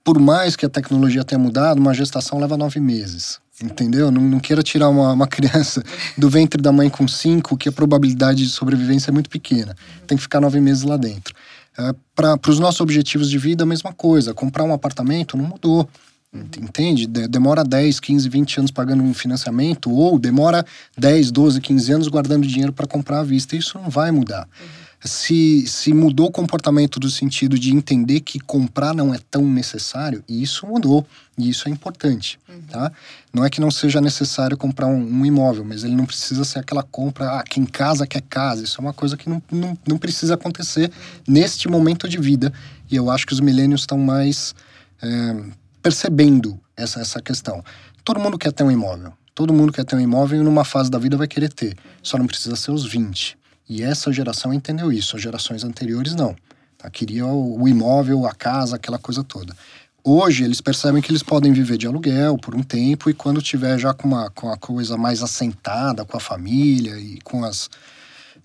por 0.09 0.17
mais 0.17 0.55
que 0.55 0.65
a 0.65 0.69
tecnologia 0.69 1.23
tenha 1.23 1.37
mudado, 1.37 1.77
uma 1.77 1.93
gestação 1.93 2.39
leva 2.39 2.57
nove 2.57 2.79
meses. 2.79 3.39
Entendeu? 3.61 4.09
Não, 4.09 4.19
não 4.19 4.39
queira 4.39 4.63
tirar 4.63 4.89
uma, 4.89 5.13
uma 5.13 5.27
criança 5.29 5.83
do 6.17 6.27
ventre 6.27 6.59
da 6.59 6.71
mãe 6.71 6.89
com 6.89 7.07
cinco, 7.07 7.55
que 7.55 7.69
a 7.69 7.71
probabilidade 7.71 8.41
de 8.41 8.49
sobrevivência 8.49 9.11
é 9.11 9.13
muito 9.13 9.29
pequena. 9.29 9.75
Tem 10.07 10.17
que 10.17 10.23
ficar 10.23 10.41
nove 10.41 10.59
meses 10.59 10.81
lá 10.81 10.97
dentro. 10.97 11.35
É, 11.77 11.93
Para 12.15 12.39
os 12.47 12.57
nossos 12.57 12.81
objetivos 12.81 13.29
de 13.29 13.37
vida, 13.37 13.65
a 13.65 13.67
mesma 13.67 13.93
coisa. 13.93 14.33
Comprar 14.33 14.63
um 14.63 14.73
apartamento 14.73 15.37
não 15.37 15.45
mudou. 15.45 15.87
Entende? 16.33 17.05
Demora 17.05 17.63
10, 17.63 17.99
15, 17.99 18.29
20 18.29 18.57
anos 18.61 18.71
pagando 18.71 19.03
um 19.03 19.13
financiamento, 19.13 19.91
ou 19.91 20.17
demora 20.17 20.65
10, 20.97 21.29
12, 21.29 21.61
15 21.61 21.91
anos 21.91 22.07
guardando 22.07 22.47
dinheiro 22.47 22.73
para 22.73 22.87
comprar 22.87 23.19
à 23.19 23.23
vista. 23.23 23.55
Isso 23.55 23.77
não 23.77 23.91
vai 23.91 24.09
mudar. 24.09 24.49
Uhum 24.59 24.88
se, 25.01 25.65
se 25.65 25.93
mudou 25.93 26.27
o 26.27 26.31
comportamento 26.31 26.99
do 26.99 27.09
sentido 27.09 27.57
de 27.57 27.73
entender 27.73 28.19
que 28.19 28.39
comprar 28.39 28.93
não 28.93 29.13
é 29.13 29.19
tão 29.31 29.45
necessário, 29.45 30.23
e 30.27 30.43
isso 30.43 30.67
mudou, 30.67 31.05
e 31.37 31.49
isso 31.49 31.69
é 31.69 31.71
importante, 31.71 32.37
uhum. 32.49 32.61
tá? 32.69 32.91
Não 33.33 33.45
é 33.45 33.49
que 33.49 33.61
não 33.61 33.71
seja 33.71 34.01
necessário 34.01 34.57
comprar 34.57 34.87
um, 34.87 35.01
um, 35.01 35.25
imóvel, 35.25 35.63
mas 35.63 35.85
ele 35.85 35.95
não 35.95 36.05
precisa 36.05 36.43
ser 36.43 36.59
aquela 36.59 36.83
compra, 36.83 37.39
ah, 37.39 37.43
quem 37.43 37.65
casa 37.65 38.05
quer 38.05 38.21
casa, 38.21 38.63
isso 38.63 38.79
é 38.79 38.81
uma 38.81 38.93
coisa 38.93 39.15
que 39.15 39.29
não, 39.29 39.41
não, 39.49 39.77
não 39.87 39.97
precisa 39.97 40.33
acontecer 40.33 40.89
uhum. 40.89 41.33
neste 41.33 41.69
momento 41.69 42.07
de 42.07 42.17
vida, 42.17 42.51
e 42.91 42.95
eu 42.95 43.09
acho 43.09 43.25
que 43.25 43.33
os 43.33 43.39
milênios 43.39 43.81
estão 43.81 43.97
mais 43.97 44.53
é, 45.01 45.43
percebendo 45.81 46.59
essa, 46.75 46.99
essa 46.99 47.21
questão. 47.21 47.63
Todo 48.03 48.19
mundo 48.19 48.37
quer 48.37 48.51
ter 48.51 48.63
um 48.63 48.71
imóvel, 48.71 49.13
todo 49.33 49.53
mundo 49.53 49.71
quer 49.71 49.85
ter 49.85 49.95
um 49.95 49.99
imóvel 50.01 50.41
e 50.41 50.43
numa 50.43 50.65
fase 50.65 50.91
da 50.91 50.99
vida 50.99 51.15
vai 51.15 51.27
querer 51.27 51.53
ter, 51.53 51.77
só 52.03 52.17
não 52.17 52.27
precisa 52.27 52.57
ser 52.57 52.71
os 52.71 52.85
20, 52.85 53.38
e 53.69 53.83
essa 53.83 54.11
geração 54.11 54.51
entendeu 54.51 54.91
isso, 54.91 55.15
as 55.15 55.21
gerações 55.21 55.63
anteriores 55.63 56.15
não. 56.15 56.35
Tá? 56.75 56.89
Queria 56.89 57.25
o, 57.25 57.61
o 57.61 57.67
imóvel, 57.67 58.25
a 58.25 58.33
casa, 58.33 58.77
aquela 58.77 58.97
coisa 58.97 59.23
toda. 59.23 59.55
Hoje 60.03 60.43
eles 60.43 60.59
percebem 60.59 61.01
que 61.01 61.11
eles 61.11 61.21
podem 61.21 61.53
viver 61.53 61.77
de 61.77 61.85
aluguel 61.85 62.37
por 62.37 62.55
um 62.55 62.63
tempo 62.63 63.09
e 63.09 63.13
quando 63.13 63.41
tiver 63.41 63.77
já 63.77 63.93
com, 63.93 64.07
uma, 64.07 64.29
com 64.31 64.49
a 64.49 64.57
coisa 64.57 64.97
mais 64.97 65.21
assentada, 65.21 66.03
com 66.03 66.17
a 66.17 66.19
família 66.19 66.97
e 66.97 67.19
com, 67.21 67.43
as, 67.43 67.69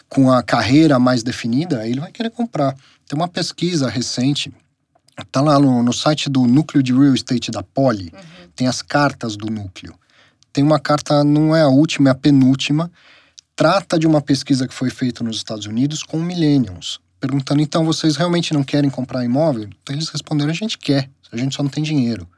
com 0.08 0.30
a 0.30 0.42
carreira 0.42 0.98
mais 0.98 1.22
definida, 1.22 1.80
aí 1.80 1.92
ele 1.92 2.00
vai 2.00 2.12
querer 2.12 2.30
comprar. 2.30 2.76
Tem 3.06 3.16
uma 3.16 3.28
pesquisa 3.28 3.88
recente, 3.88 4.52
tá 5.30 5.40
lá 5.40 5.58
no, 5.58 5.82
no 5.82 5.92
site 5.92 6.28
do 6.28 6.42
Núcleo 6.42 6.82
de 6.82 6.92
Real 6.92 7.14
Estate 7.14 7.50
da 7.50 7.62
Poli, 7.62 8.12
uhum. 8.12 8.48
tem 8.54 8.66
as 8.66 8.82
cartas 8.82 9.36
do 9.36 9.46
núcleo. 9.46 9.94
Tem 10.52 10.62
uma 10.62 10.78
carta, 10.78 11.24
não 11.24 11.54
é 11.54 11.62
a 11.62 11.68
última, 11.68 12.10
é 12.10 12.12
a 12.12 12.14
penúltima, 12.14 12.90
trata 13.56 13.98
de 13.98 14.06
uma 14.06 14.20
pesquisa 14.20 14.66
que 14.66 14.74
foi 14.74 14.90
feita 14.90 15.22
nos 15.22 15.36
Estados 15.36 15.66
Unidos 15.66 16.02
com 16.02 16.18
millennials, 16.18 16.98
perguntando 17.20 17.62
então 17.62 17.84
vocês 17.84 18.16
realmente 18.16 18.52
não 18.52 18.64
querem 18.64 18.90
comprar 18.90 19.24
imóvel? 19.24 19.68
Então 19.82 19.94
eles 19.94 20.08
responderam 20.08 20.50
a 20.50 20.54
gente 20.54 20.76
quer, 20.76 21.08
a 21.30 21.36
gente 21.36 21.54
só 21.54 21.62
não 21.62 21.70
tem 21.70 21.82
dinheiro. 21.82 22.28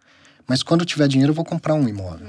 Mas 0.46 0.62
quando 0.62 0.84
tiver 0.84 1.08
dinheiro 1.08 1.30
eu 1.30 1.34
vou 1.34 1.44
comprar 1.44 1.74
um 1.74 1.88
imóvel. 1.88 2.28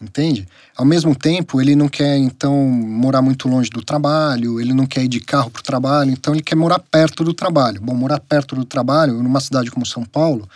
Entende? 0.00 0.48
Ao 0.76 0.84
mesmo 0.84 1.14
tempo, 1.14 1.60
ele 1.60 1.76
não 1.76 1.88
quer 1.88 2.16
então 2.16 2.56
morar 2.66 3.22
muito 3.22 3.46
longe 3.46 3.70
do 3.70 3.84
trabalho, 3.84 4.60
ele 4.60 4.74
não 4.74 4.84
quer 4.84 5.04
ir 5.04 5.08
de 5.08 5.20
carro 5.20 5.48
para 5.48 5.60
o 5.60 5.62
trabalho, 5.62 6.10
então 6.10 6.34
ele 6.34 6.42
quer 6.42 6.56
morar 6.56 6.80
perto 6.80 7.22
do 7.22 7.32
trabalho. 7.32 7.80
Bom, 7.80 7.94
morar 7.94 8.18
perto 8.18 8.56
do 8.56 8.64
trabalho, 8.64 9.22
numa 9.22 9.38
cidade 9.38 9.70
como 9.70 9.86
São 9.86 10.04
Paulo, 10.04 10.48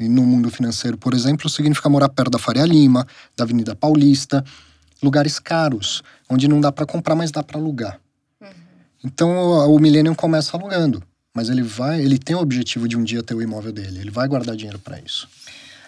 e 0.00 0.08
no 0.08 0.22
mundo 0.22 0.50
financeiro, 0.50 0.96
por 0.96 1.12
exemplo, 1.12 1.50
significa 1.50 1.88
morar 1.90 2.08
perto 2.08 2.30
da 2.30 2.38
Faria 2.38 2.64
Lima, 2.64 3.06
da 3.36 3.44
Avenida 3.44 3.76
Paulista, 3.76 4.42
lugares 5.02 5.38
caros, 5.38 6.02
onde 6.28 6.48
não 6.48 6.60
dá 6.60 6.72
para 6.72 6.86
comprar, 6.86 7.14
mas 7.14 7.30
dá 7.30 7.42
para 7.42 7.58
alugar. 7.58 8.00
Uhum. 8.40 8.48
Então 9.04 9.30
o 9.68 9.78
Millennium 9.78 10.14
começa 10.14 10.56
alugando, 10.56 11.02
mas 11.34 11.48
ele 11.48 11.62
vai, 11.62 12.00
ele 12.00 12.18
tem 12.18 12.34
o 12.36 12.40
objetivo 12.40 12.88
de 12.88 12.96
um 12.96 13.04
dia 13.04 13.22
ter 13.22 13.34
o 13.34 13.42
imóvel 13.42 13.72
dele, 13.72 14.00
ele 14.00 14.10
vai 14.10 14.28
guardar 14.28 14.56
dinheiro 14.56 14.78
para 14.78 14.98
isso. 15.00 15.28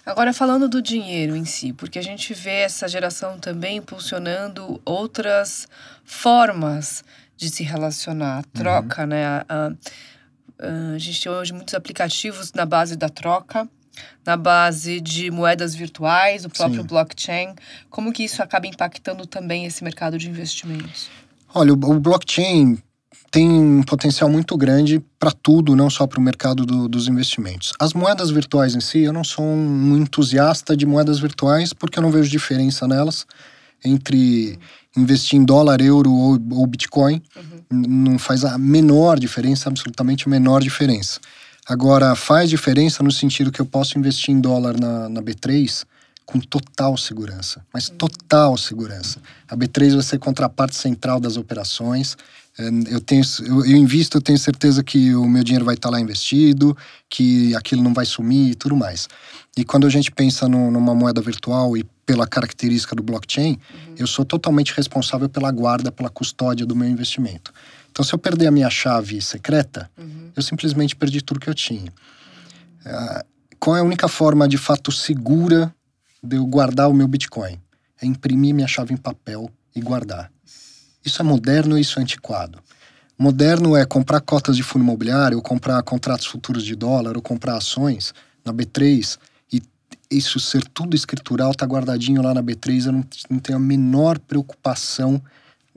Agora 0.05 0.33
falando 0.33 0.69
do 0.69 0.81
dinheiro 0.81 1.35
em 1.35 1.45
si, 1.45 1.73
porque 1.73 1.99
a 1.99 2.03
gente 2.03 2.33
vê 2.33 2.61
essa 2.61 2.87
geração 2.87 3.41
também 3.41 3.79
impulsionando 3.79 4.81
outras 4.85 5.67
formas 6.05 7.03
de 7.37 7.51
se 7.51 7.65
relacionar, 7.65 8.45
troca, 8.53 9.03
uhum. 9.03 9.09
né? 9.09 9.27
A, 9.27 9.45
a, 9.49 10.95
a, 10.95 10.99
gente 10.99 11.23
tem 11.23 11.33
hoje 11.33 11.53
muitos 11.53 11.75
aplicativos 11.75 12.53
na 12.53 12.65
base 12.65 12.97
da 12.97 13.09
troca 13.09 13.69
na 14.25 14.37
base 14.37 15.01
de 15.01 15.31
moedas 15.31 15.75
virtuais, 15.75 16.45
o 16.45 16.51
próprio 16.51 16.83
Sim. 16.83 16.87
blockchain. 16.87 17.55
Como 17.91 18.13
que 18.13 18.25
isso 18.25 18.43
acaba 18.43 18.67
impactando 18.67 19.27
também 19.27 19.67
esse 19.67 19.83
mercado 19.83 20.19
de 20.19 20.29
investimentos? 20.29 21.09
Olha, 21.55 21.73
o, 21.73 21.77
o 21.77 22.01
blockchain 22.01 22.79
tem 23.31 23.49
um 23.51 23.83
potencial 23.83 24.31
muito 24.31 24.57
grande 24.57 25.03
para 25.19 25.31
tudo, 25.31 25.77
não 25.77 25.91
só 25.91 26.07
para 26.07 26.19
o 26.19 26.23
mercado 26.23 26.65
do, 26.65 26.89
dos 26.89 27.09
investimentos. 27.09 27.73
As 27.79 27.93
moedas 27.93 28.31
virtuais 28.31 28.75
em 28.75 28.81
si, 28.81 29.01
eu 29.01 29.13
não 29.13 29.25
sou 29.25 29.45
um 29.45 29.97
entusiasta 29.97 30.77
de 30.77 30.87
moedas 30.87 31.19
virtuais 31.19 31.73
porque 31.73 31.99
eu 31.99 32.03
não 32.03 32.11
vejo 32.11 32.31
diferença 32.31 32.87
nelas 32.89 33.27
entre 33.85 34.59
investir 34.97 35.39
em 35.39 35.45
dólar, 35.45 35.81
euro 35.81 36.11
ou, 36.11 36.39
ou 36.53 36.67
Bitcoin. 36.67 37.23
Uhum. 37.37 37.83
Não 37.87 38.19
faz 38.19 38.45
a 38.45 38.57
menor 38.57 39.19
diferença, 39.19 39.69
absolutamente 39.69 40.27
a 40.27 40.31
menor 40.31 40.63
diferença. 40.63 41.21
Agora, 41.69 42.15
faz 42.15 42.49
diferença 42.49 43.03
no 43.03 43.11
sentido 43.11 43.51
que 43.51 43.61
eu 43.61 43.67
posso 43.67 43.99
investir 43.99 44.33
em 44.33 44.41
dólar 44.41 44.79
na, 44.79 45.09
na 45.09 45.21
B3 45.21 45.85
com 46.25 46.41
total 46.41 46.97
segurança, 46.97 47.65
mas 47.73 47.89
total 47.89 48.57
segurança. 48.57 49.21
A 49.49 49.57
B3 49.57 49.95
vai 49.95 50.03
ser 50.03 50.19
contraparte 50.19 50.75
central 50.75 51.21
das 51.21 51.37
operações. 51.37 52.17
É, 52.59 52.69
eu 52.89 53.01
tenho, 53.01 53.23
eu, 53.45 53.65
eu 53.65 53.77
invisto, 53.77 54.19
eu 54.19 54.23
tenho 54.23 54.39
certeza 54.39 54.83
que 54.83 55.15
o 55.15 55.29
meu 55.29 55.45
dinheiro 55.45 55.65
vai 55.65 55.75
estar 55.75 55.89
lá 55.89 56.01
investido, 56.01 56.77
que 57.09 57.55
aquilo 57.55 57.83
não 57.83 57.95
vai 57.95 58.05
sumir 58.05 58.51
e 58.51 58.55
tudo 58.57 58.75
mais. 58.77 59.09
E 59.57 59.65
quando 59.65 59.87
a 59.87 59.91
gente 59.91 60.11
pensa 60.11 60.49
no, 60.49 60.71
numa 60.71 60.95
moeda 60.95 61.21
virtual 61.21 61.77
e 61.77 61.85
pela 62.05 62.27
característica 62.27 62.95
do 62.95 63.03
blockchain, 63.03 63.53
uhum. 63.53 63.95
eu 63.97 64.07
sou 64.07 64.25
totalmente 64.25 64.73
responsável 64.75 65.29
pela 65.29 65.51
guarda, 65.51 65.93
pela 65.93 66.11
custódia 66.11 66.67
do 66.67 66.75
meu 66.75 66.89
investimento. 66.89 67.53
Então, 67.97 68.05
se 68.05 68.13
eu 68.13 68.19
perder 68.19 68.49
a 68.49 68.51
minha 68.51 68.69
chave 68.69 69.23
secreta, 69.23 69.91
uhum. 69.97 70.31
eu 70.37 70.43
simplesmente 70.43 70.95
perdi 70.95 71.23
tudo 71.23 71.41
que 71.41 71.49
eu 71.49 71.55
tinha. 71.55 71.91
Uh, 72.85 73.25
qual 73.59 73.75
é 73.75 73.81
a 73.81 73.83
única 73.83 74.07
forma 74.07 74.47
de 74.47 74.59
fato 74.59 74.93
segura 74.93 75.75
de 76.23 76.37
eu 76.37 76.45
guardar 76.45 76.91
o 76.91 76.93
meu 76.93 77.09
Bitcoin. 77.09 77.59
É 78.03 78.05
imprimir 78.05 78.55
minha 78.55 78.69
chave 78.69 78.93
em 78.93 78.99
papel 78.99 79.51
e 79.75 79.81
guardar. 79.81 80.31
Isso 81.03 81.23
é 81.23 81.25
moderno 81.25 81.73
ou 81.73 81.79
isso 81.79 81.99
é 81.99 82.03
antiquado? 82.03 82.59
Moderno 83.19 83.75
é 83.75 83.87
comprar 83.87 84.21
cotas 84.21 84.59
de 84.59 84.63
fundo 84.63 84.83
imobiliário, 84.83 85.39
ou 85.39 85.43
comprar 85.43 85.83
contratos 85.83 86.27
futuros 86.27 86.67
de 86.67 86.77
dólar, 86.77 87.17
ou 87.17 87.23
comprar 87.23 87.57
ações 87.57 88.13
na 88.45 88.53
B3 88.53 89.17
e 89.51 89.63
isso 90.11 90.39
ser 90.39 90.63
tudo 90.69 90.95
escritural, 90.95 91.55
tá 91.55 91.65
guardadinho 91.65 92.21
lá 92.21 92.35
na 92.35 92.43
B3, 92.43 92.85
eu 92.85 92.93
não, 92.93 93.05
não 93.31 93.39
tenho 93.39 93.57
a 93.57 93.61
menor 93.61 94.19
preocupação 94.19 95.23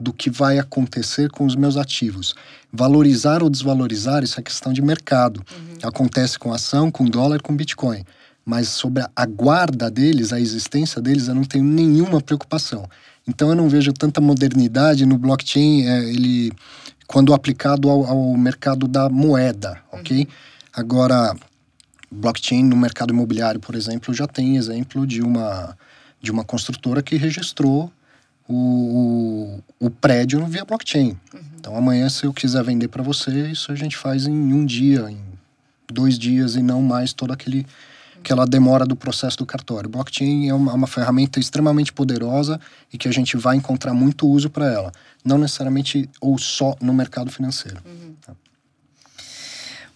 do 0.00 0.12
que 0.12 0.30
vai 0.30 0.58
acontecer 0.58 1.30
com 1.30 1.44
os 1.44 1.54
meus 1.54 1.76
ativos. 1.76 2.34
Valorizar 2.72 3.42
ou 3.42 3.50
desvalorizar, 3.50 4.24
isso 4.24 4.40
é 4.40 4.42
questão 4.42 4.72
de 4.72 4.80
mercado. 4.80 5.42
Uhum. 5.52 5.88
Acontece 5.88 6.38
com 6.38 6.52
ação, 6.52 6.90
com 6.90 7.04
dólar, 7.04 7.42
com 7.42 7.54
Bitcoin 7.54 8.04
mas 8.44 8.68
sobre 8.68 9.04
a 9.14 9.26
guarda 9.26 9.90
deles, 9.90 10.32
a 10.32 10.40
existência 10.40 11.00
deles, 11.00 11.28
eu 11.28 11.34
não 11.34 11.44
tenho 11.44 11.64
nenhuma 11.64 12.20
preocupação. 12.20 12.88
Então 13.26 13.50
eu 13.50 13.54
não 13.54 13.68
vejo 13.68 13.92
tanta 13.92 14.20
modernidade 14.20 15.06
no 15.06 15.18
blockchain, 15.18 15.86
é, 15.86 16.04
ele 16.08 16.50
quando 17.06 17.34
aplicado 17.34 17.88
ao, 17.88 18.04
ao, 18.06 18.36
mercado 18.36 18.86
da 18.86 19.08
moeda, 19.08 19.80
ok? 19.92 20.18
Uhum. 20.18 20.26
Agora, 20.72 21.36
blockchain 22.10 22.64
no 22.64 22.76
mercado 22.76 23.12
imobiliário, 23.12 23.60
por 23.60 23.74
exemplo, 23.74 24.14
já 24.14 24.26
tem 24.26 24.56
exemplo 24.56 25.06
de 25.06 25.22
uma 25.22 25.76
de 26.22 26.30
uma 26.30 26.44
construtora 26.44 27.02
que 27.02 27.16
registrou 27.16 27.90
o, 28.54 29.62
o, 29.78 29.90
prédio 29.90 30.44
via 30.46 30.64
blockchain. 30.64 31.16
Uhum. 31.32 31.40
Então 31.58 31.76
amanhã, 31.76 32.08
se 32.08 32.24
eu 32.24 32.32
quiser 32.32 32.62
vender 32.64 32.88
para 32.88 33.02
você, 33.02 33.48
isso 33.48 33.70
a 33.70 33.74
gente 33.74 33.96
faz 33.96 34.26
em 34.26 34.52
um 34.52 34.64
dia, 34.64 35.10
em 35.10 35.18
dois 35.90 36.18
dias 36.18 36.56
e 36.56 36.62
não 36.62 36.82
mais 36.82 37.12
todo 37.12 37.32
aquele 37.32 37.66
aquela 38.18 38.46
demora 38.46 38.84
do 38.84 38.94
processo 38.94 39.38
do 39.38 39.46
cartório. 39.46 39.88
Blockchain 39.88 40.48
é 40.48 40.54
uma, 40.54 40.74
uma 40.74 40.86
ferramenta 40.86 41.40
extremamente 41.40 41.90
poderosa 41.90 42.60
e 42.92 42.98
que 42.98 43.08
a 43.08 43.12
gente 43.12 43.34
vai 43.36 43.56
encontrar 43.56 43.94
muito 43.94 44.28
uso 44.28 44.50
para 44.50 44.70
ela, 44.70 44.92
não 45.24 45.38
necessariamente 45.38 46.08
ou 46.20 46.36
só 46.38 46.76
no 46.82 46.92
mercado 46.92 47.30
financeiro. 47.30 47.80
Uhum. 47.84 48.14
Tá. 48.20 48.34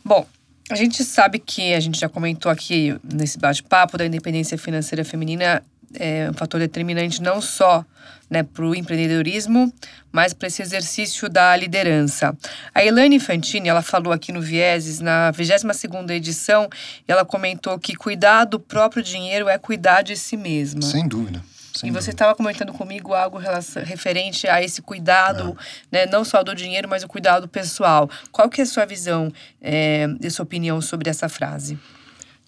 Bom, 0.02 0.26
a 0.70 0.74
gente 0.74 1.04
sabe 1.04 1.38
que 1.38 1.74
a 1.74 1.80
gente 1.80 2.00
já 2.00 2.08
comentou 2.08 2.50
aqui 2.50 2.96
nesse 3.02 3.38
bate-papo 3.38 3.98
da 3.98 4.06
independência 4.06 4.56
financeira 4.56 5.04
feminina 5.04 5.62
é 5.98 6.30
um 6.30 6.34
fator 6.34 6.60
determinante 6.60 7.22
não 7.22 7.40
só 7.40 7.84
né, 8.28 8.42
para 8.42 8.64
o 8.64 8.74
empreendedorismo, 8.74 9.72
mas 10.10 10.32
para 10.32 10.48
esse 10.48 10.62
exercício 10.62 11.28
da 11.28 11.54
liderança. 11.56 12.36
A 12.74 12.84
Elaine 12.84 13.20
Fantini, 13.20 13.68
ela 13.68 13.82
falou 13.82 14.12
aqui 14.12 14.32
no 14.32 14.40
Vieses, 14.40 15.00
na 15.00 15.32
22ª 15.32 16.10
edição, 16.10 16.68
ela 17.06 17.24
comentou 17.24 17.78
que 17.78 17.94
cuidar 17.94 18.44
do 18.44 18.58
próprio 18.58 19.02
dinheiro 19.02 19.48
é 19.48 19.58
cuidar 19.58 20.02
de 20.02 20.16
si 20.16 20.36
mesma. 20.36 20.82
Sem 20.82 21.06
dúvida. 21.06 21.42
Sem 21.74 21.90
e 21.90 21.92
você 21.92 22.10
estava 22.10 22.34
comentando 22.36 22.72
comigo 22.72 23.14
algo 23.14 23.36
referente 23.84 24.46
a 24.46 24.62
esse 24.62 24.80
cuidado, 24.80 25.56
é. 25.92 26.06
né, 26.06 26.06
não 26.06 26.24
só 26.24 26.42
do 26.44 26.54
dinheiro, 26.54 26.88
mas 26.88 27.02
o 27.02 27.08
cuidado 27.08 27.48
pessoal. 27.48 28.08
Qual 28.30 28.48
que 28.48 28.60
é 28.60 28.64
a 28.64 28.66
sua 28.66 28.86
visão 28.86 29.32
é, 29.60 30.06
e 30.20 30.30
sua 30.30 30.44
opinião 30.44 30.80
sobre 30.80 31.10
essa 31.10 31.28
frase? 31.28 31.76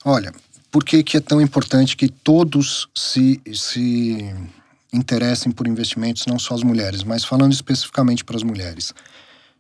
Olha, 0.05 0.33
por 0.70 0.85
que, 0.85 1.02
que 1.02 1.16
é 1.16 1.20
tão 1.20 1.40
importante 1.40 1.96
que 1.96 2.09
todos 2.09 2.88
se, 2.94 3.40
se 3.52 4.35
interessem 4.92 5.52
por 5.52 5.66
investimentos, 5.66 6.26
não 6.26 6.38
só 6.38 6.55
as 6.55 6.62
mulheres, 6.62 7.02
mas 7.02 7.24
falando 7.24 7.52
especificamente 7.52 8.24
para 8.24 8.37
as 8.37 8.42
mulheres. 8.42 8.92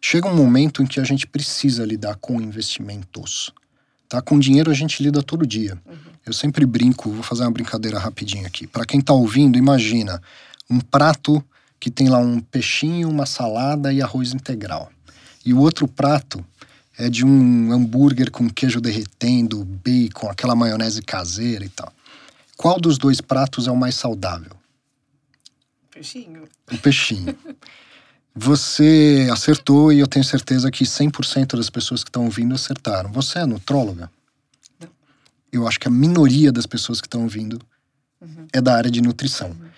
Chega 0.00 0.28
um 0.28 0.36
momento 0.36 0.82
em 0.82 0.86
que 0.86 1.00
a 1.00 1.04
gente 1.04 1.26
precisa 1.26 1.84
lidar 1.84 2.16
com 2.16 2.40
investimentos. 2.40 3.52
Tá? 4.08 4.20
Com 4.20 4.38
dinheiro 4.38 4.70
a 4.70 4.74
gente 4.74 5.02
lida 5.02 5.22
todo 5.22 5.46
dia. 5.46 5.78
Uhum. 5.86 5.96
Eu 6.24 6.32
sempre 6.32 6.66
brinco, 6.66 7.10
vou 7.10 7.22
fazer 7.22 7.42
uma 7.42 7.50
brincadeira 7.50 7.98
rapidinho 7.98 8.46
aqui. 8.46 8.66
Para 8.66 8.84
quem 8.84 9.00
está 9.00 9.12
ouvindo, 9.12 9.58
imagina 9.58 10.20
um 10.68 10.80
prato 10.80 11.42
que 11.78 11.90
tem 11.90 12.08
lá 12.08 12.18
um 12.18 12.40
peixinho, 12.40 13.08
uma 13.08 13.26
salada 13.26 13.92
e 13.92 14.02
arroz 14.02 14.32
integral. 14.32 14.90
E 15.44 15.52
o 15.54 15.58
outro 15.60 15.86
prato 15.86 16.44
é 16.98 17.10
de 17.10 17.24
um 17.24 17.72
hambúrguer 17.72 18.30
com 18.30 18.48
queijo 18.48 18.80
derretendo, 18.80 19.64
bacon, 19.64 20.28
aquela 20.30 20.54
maionese 20.56 21.02
caseira 21.02 21.64
e 21.64 21.68
tal. 21.68 21.92
Qual 22.56 22.80
dos 22.80 22.96
dois 22.96 23.20
pratos 23.20 23.68
é 23.68 23.70
o 23.70 23.76
mais 23.76 23.94
saudável? 23.94 24.52
Peixinho. 25.90 26.48
O 26.72 26.78
peixinho. 26.78 27.36
Você 28.34 29.28
acertou 29.32 29.90
e 29.90 29.98
eu 29.98 30.06
tenho 30.06 30.24
certeza 30.24 30.70
que 30.70 30.84
100% 30.84 31.56
das 31.56 31.70
pessoas 31.70 32.04
que 32.04 32.10
estão 32.10 32.24
ouvindo 32.24 32.54
acertaram. 32.54 33.10
Você 33.12 33.38
é 33.38 33.46
nutróloga? 33.46 34.10
Não. 34.78 34.90
Eu 35.50 35.66
acho 35.66 35.80
que 35.80 35.88
a 35.88 35.90
minoria 35.90 36.52
das 36.52 36.66
pessoas 36.66 37.00
que 37.00 37.06
estão 37.06 37.22
ouvindo 37.22 37.58
uhum. 38.20 38.46
é 38.52 38.60
da 38.60 38.74
área 38.74 38.90
de 38.90 39.00
nutrição. 39.00 39.48
Uhum. 39.48 39.68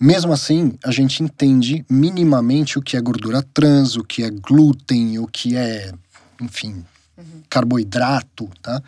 Mesmo 0.00 0.32
assim, 0.32 0.78
a 0.84 0.92
gente 0.92 1.22
entende 1.22 1.84
minimamente 1.90 2.78
o 2.78 2.82
que 2.82 2.96
é 2.96 3.00
gordura 3.00 3.42
trans, 3.42 3.96
o 3.96 4.04
que 4.04 4.22
é 4.22 4.30
glúten, 4.30 5.18
o 5.18 5.26
que 5.26 5.56
é, 5.56 5.92
enfim, 6.40 6.84
uhum. 7.16 7.42
carboidrato, 7.48 8.48
tá? 8.62 8.82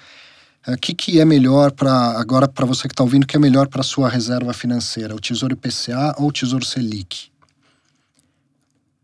O 0.69 0.77
que, 0.77 0.95
que 0.95 1.19
é 1.19 1.25
melhor 1.25 1.73
para 1.73 2.19
agora 2.21 2.47
para 2.47 2.67
você 2.67 2.87
que 2.87 2.93
está 2.93 3.03
ouvindo? 3.03 3.27
Que 3.27 3.37
é 3.37 3.41
melhor 3.41 3.67
para 3.67 3.83
sua 3.83 4.09
reserva 4.09 4.53
financeira, 4.53 5.15
o 5.15 5.21
Tesouro 5.21 5.55
IPCA 5.55 6.15
ou 6.19 6.29
o 6.29 6.33
Tesouro 6.33 6.65
Selic? 6.65 7.31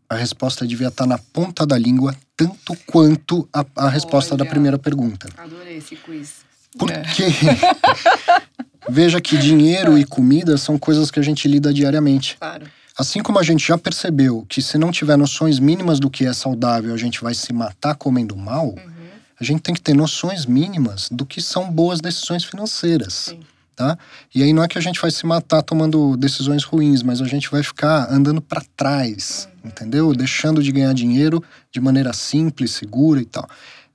A 0.09 0.15
resposta 0.15 0.65
devia 0.65 0.87
estar 0.87 1.03
tá 1.03 1.09
na 1.09 1.17
ponta 1.17 1.65
da 1.65 1.77
língua, 1.77 2.15
tanto 2.35 2.77
quanto 2.85 3.49
a, 3.51 3.65
a 3.75 3.89
resposta 3.89 4.35
Olha, 4.35 4.43
da 4.43 4.49
primeira 4.49 4.77
pergunta. 4.77 5.27
Adorei 5.35 5.77
esse 5.77 5.95
quiz. 5.95 6.45
Porque 6.77 6.93
veja 8.87 9.19
que 9.19 9.35
dinheiro 9.37 9.97
e 9.97 10.05
comida 10.05 10.57
são 10.57 10.77
coisas 10.77 11.09
que 11.09 11.19
a 11.19 11.23
gente 11.23 11.47
lida 11.47 11.73
diariamente. 11.73 12.37
Claro. 12.37 12.67
Assim 12.97 13.21
como 13.21 13.39
a 13.39 13.43
gente 13.43 13.67
já 13.67 13.77
percebeu 13.77 14.45
que 14.49 14.61
se 14.61 14.77
não 14.77 14.91
tiver 14.91 15.17
noções 15.17 15.59
mínimas 15.59 15.99
do 15.99 16.09
que 16.09 16.25
é 16.25 16.33
saudável, 16.33 16.93
a 16.93 16.97
gente 16.97 17.21
vai 17.21 17.33
se 17.33 17.53
matar 17.53 17.95
comendo 17.95 18.35
mal. 18.35 18.69
Uhum 18.69 18.97
a 19.39 19.43
gente 19.43 19.61
tem 19.61 19.73
que 19.73 19.81
ter 19.81 19.93
noções 19.93 20.45
mínimas 20.45 21.09
do 21.11 21.25
que 21.25 21.41
são 21.41 21.71
boas 21.71 22.01
decisões 22.01 22.43
financeiras. 22.43 23.13
Sim. 23.13 23.39
Tá? 23.75 23.95
E 24.33 24.41
aí 24.41 24.51
não 24.53 24.63
é 24.63 24.67
que 24.67 24.79
a 24.79 24.81
gente 24.81 24.99
vai 24.99 25.11
se 25.11 25.23
matar 25.23 25.61
tomando 25.61 26.17
decisões 26.17 26.63
ruins, 26.63 27.03
mas 27.03 27.21
a 27.21 27.25
gente 27.25 27.47
vai 27.51 27.61
ficar 27.61 28.11
andando 28.11 28.41
para 28.41 28.63
trás, 28.75 29.47
uhum. 29.63 29.69
entendeu? 29.69 30.15
Deixando 30.15 30.63
de 30.63 30.71
ganhar 30.71 30.93
dinheiro 30.93 31.43
de 31.71 31.79
maneira 31.79 32.11
simples, 32.11 32.71
segura 32.71 33.21
e 33.21 33.25
tal. 33.25 33.47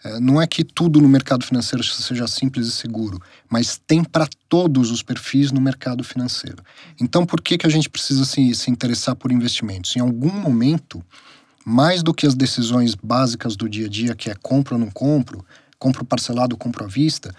É, 0.04 0.18
não 0.18 0.40
é 0.40 0.46
que 0.46 0.64
tudo 0.64 1.00
no 1.00 1.08
mercado 1.08 1.44
financeiro 1.44 1.84
seja 1.84 2.26
simples 2.26 2.66
e 2.66 2.72
seguro, 2.72 3.20
mas 3.48 3.80
tem 3.86 4.02
para 4.02 4.28
todos 4.48 4.90
os 4.90 5.02
perfis 5.02 5.52
no 5.52 5.60
mercado 5.60 6.02
financeiro. 6.02 6.62
Então, 7.00 7.24
por 7.24 7.40
que, 7.40 7.56
que 7.56 7.66
a 7.66 7.70
gente 7.70 7.88
precisa 7.88 8.24
se, 8.24 8.54
se 8.54 8.70
interessar 8.70 9.14
por 9.14 9.30
investimentos? 9.30 9.94
Em 9.94 10.00
algum 10.00 10.32
momento, 10.32 11.02
mais 11.64 12.02
do 12.02 12.12
que 12.12 12.26
as 12.26 12.34
decisões 12.34 12.94
básicas 12.94 13.54
do 13.54 13.68
dia 13.68 13.86
a 13.86 13.88
dia, 13.88 14.14
que 14.14 14.30
é 14.30 14.34
compro 14.34 14.74
ou 14.74 14.80
não 14.80 14.90
compro, 14.90 15.44
compro 15.78 16.04
parcelado 16.04 16.54
ou 16.54 16.58
compro 16.58 16.84
à 16.84 16.88
vista, 16.88 17.32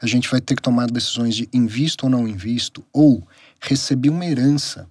a 0.00 0.06
gente 0.06 0.28
vai 0.30 0.40
ter 0.40 0.54
que 0.54 0.62
tomar 0.62 0.90
decisões 0.90 1.34
de 1.34 1.48
invisto 1.52 2.06
ou 2.06 2.10
não 2.10 2.28
invisto, 2.28 2.84
ou 2.92 3.26
recebi 3.60 4.08
uma 4.08 4.24
herança. 4.24 4.86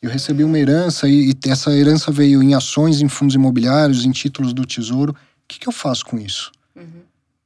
Eu 0.00 0.10
recebi 0.10 0.44
uma 0.44 0.58
herança 0.58 1.08
e, 1.08 1.30
e 1.30 1.50
essa 1.50 1.70
herança 1.72 2.10
veio 2.10 2.42
em 2.42 2.54
ações, 2.54 3.00
em 3.00 3.08
fundos 3.08 3.34
imobiliários, 3.34 4.04
em 4.04 4.10
títulos 4.10 4.52
do 4.52 4.64
tesouro. 4.64 5.14
O 5.50 5.52
que, 5.52 5.58
que 5.58 5.68
eu 5.68 5.72
faço 5.72 6.06
com 6.06 6.16
isso? 6.16 6.52
Uhum. 6.76 7.02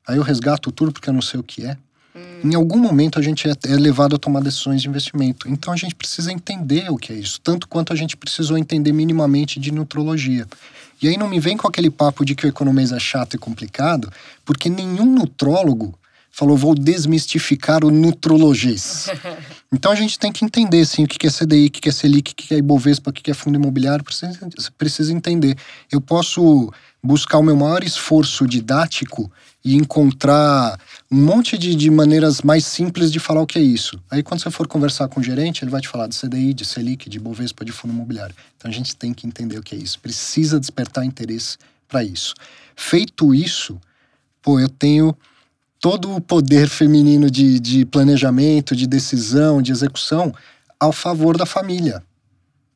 Aí 0.07 0.19
eu 0.19 0.23
resgato 0.23 0.71
tudo 0.71 0.93
porque 0.93 1.09
eu 1.09 1.15
não 1.15 1.23
sei 1.23 1.41
o 1.41 1.43
que 1.43 1.65
é. 1.65 1.79
Uhum. 2.15 2.51
Em 2.51 2.55
algum 2.55 2.79
momento 2.79 3.19
a 3.19 3.23
gente 3.23 3.49
é, 3.49 3.53
é 3.65 3.77
levado 3.77 4.15
a 4.15 4.19
tomar 4.19 4.41
decisões 4.43 4.83
de 4.83 4.89
investimento. 4.89 5.49
Então 5.49 5.73
a 5.73 5.77
gente 5.77 5.95
precisa 5.95 6.31
entender 6.31 6.91
o 6.91 6.99
que 6.99 7.15
é 7.15 7.17
isso, 7.17 7.41
tanto 7.41 7.67
quanto 7.67 7.95
a 7.95 7.97
gente 7.97 8.15
precisou 8.15 8.59
entender 8.59 8.93
minimamente 8.93 9.59
de 9.59 9.73
nutrologia. 9.73 10.47
E 11.01 11.09
aí 11.09 11.17
não 11.17 11.29
me 11.29 11.41
vem 11.41 11.57
com 11.57 11.67
aquele 11.67 11.91
papo 11.91 12.27
de 12.27 12.35
que 12.35 12.47
o 12.47 12.49
economês 12.49 12.93
é 12.93 13.01
chato 13.01 13.35
e 13.35 13.39
complicado, 13.39 14.13
porque 14.45 14.69
nenhum 14.69 15.07
nutrólogo 15.07 15.99
falou, 16.35 16.57
vou 16.57 16.75
desmistificar 16.75 17.85
o 17.85 17.91
nutrologês. 17.93 19.09
então 19.73 19.93
a 19.93 19.95
gente 19.95 20.19
tem 20.19 20.33
que 20.33 20.45
entender, 20.45 20.81
assim, 20.81 21.05
o 21.05 21.07
que 21.07 21.27
é 21.27 21.31
CDI, 21.31 21.67
o 21.67 21.71
que 21.71 21.89
é 21.89 21.93
Selic, 21.93 22.33
o 22.33 22.35
que 22.35 22.53
é 22.53 22.59
Ibovespa, 22.59 23.11
o 23.11 23.13
que 23.13 23.31
é 23.31 23.35
fundo 23.35 23.55
imobiliário, 23.55 24.05
precisa, 24.05 24.37
precisa 24.77 25.13
entender. 25.13 25.57
Eu 25.93 26.01
posso 26.01 26.73
buscar 27.05 27.37
o 27.37 27.43
meu 27.43 27.55
maior 27.55 27.85
esforço 27.85 28.47
didático 28.47 29.31
e 29.63 29.75
encontrar 29.75 30.81
um 31.11 31.21
monte 31.23 31.59
de, 31.59 31.75
de 31.75 31.91
maneiras 31.91 32.41
mais 32.41 32.65
simples 32.65 33.13
de 33.13 33.21
falar 33.21 33.43
o 33.43 33.47
que 33.47 33.59
é 33.59 33.63
isso. 33.63 34.03
Aí 34.11 34.23
quando 34.23 34.41
você 34.43 34.51
for 34.51 34.67
conversar 34.67 35.07
com 35.09 35.21
o 35.21 35.23
gerente, 35.23 35.63
ele 35.63 35.71
vai 35.71 35.83
te 35.83 35.89
falar 35.89 36.07
de 36.07 36.19
CDI, 36.19 36.55
de 36.55 36.65
Selic, 36.65 37.11
de 37.11 37.19
Ibovespa, 37.19 37.63
de 37.63 37.73
fundo 37.73 37.93
imobiliário. 37.93 38.35
Então 38.57 38.71
a 38.71 38.75
gente 38.75 38.97
tem 38.97 39.13
que 39.13 39.27
entender 39.27 39.59
o 39.59 39.63
que 39.63 39.75
é 39.75 39.79
isso. 39.79 40.01
Precisa 40.01 40.59
despertar 40.59 41.05
interesse 41.05 41.59
para 41.87 42.03
isso. 42.03 42.33
Feito 42.75 43.35
isso, 43.35 43.79
pô, 44.41 44.59
eu 44.59 44.69
tenho 44.69 45.15
todo 45.79 46.17
o 46.17 46.21
poder 46.23 46.71
feminino 46.71 47.31
de, 47.31 47.61
de 47.61 47.85
planejamento, 47.85 48.75
de 48.75 48.87
decisão, 48.87 49.61
de 49.61 49.73
execução 49.73 50.33
ao 50.81 50.91
favor 50.91 51.37
da 51.37 51.45
família. 51.45 52.03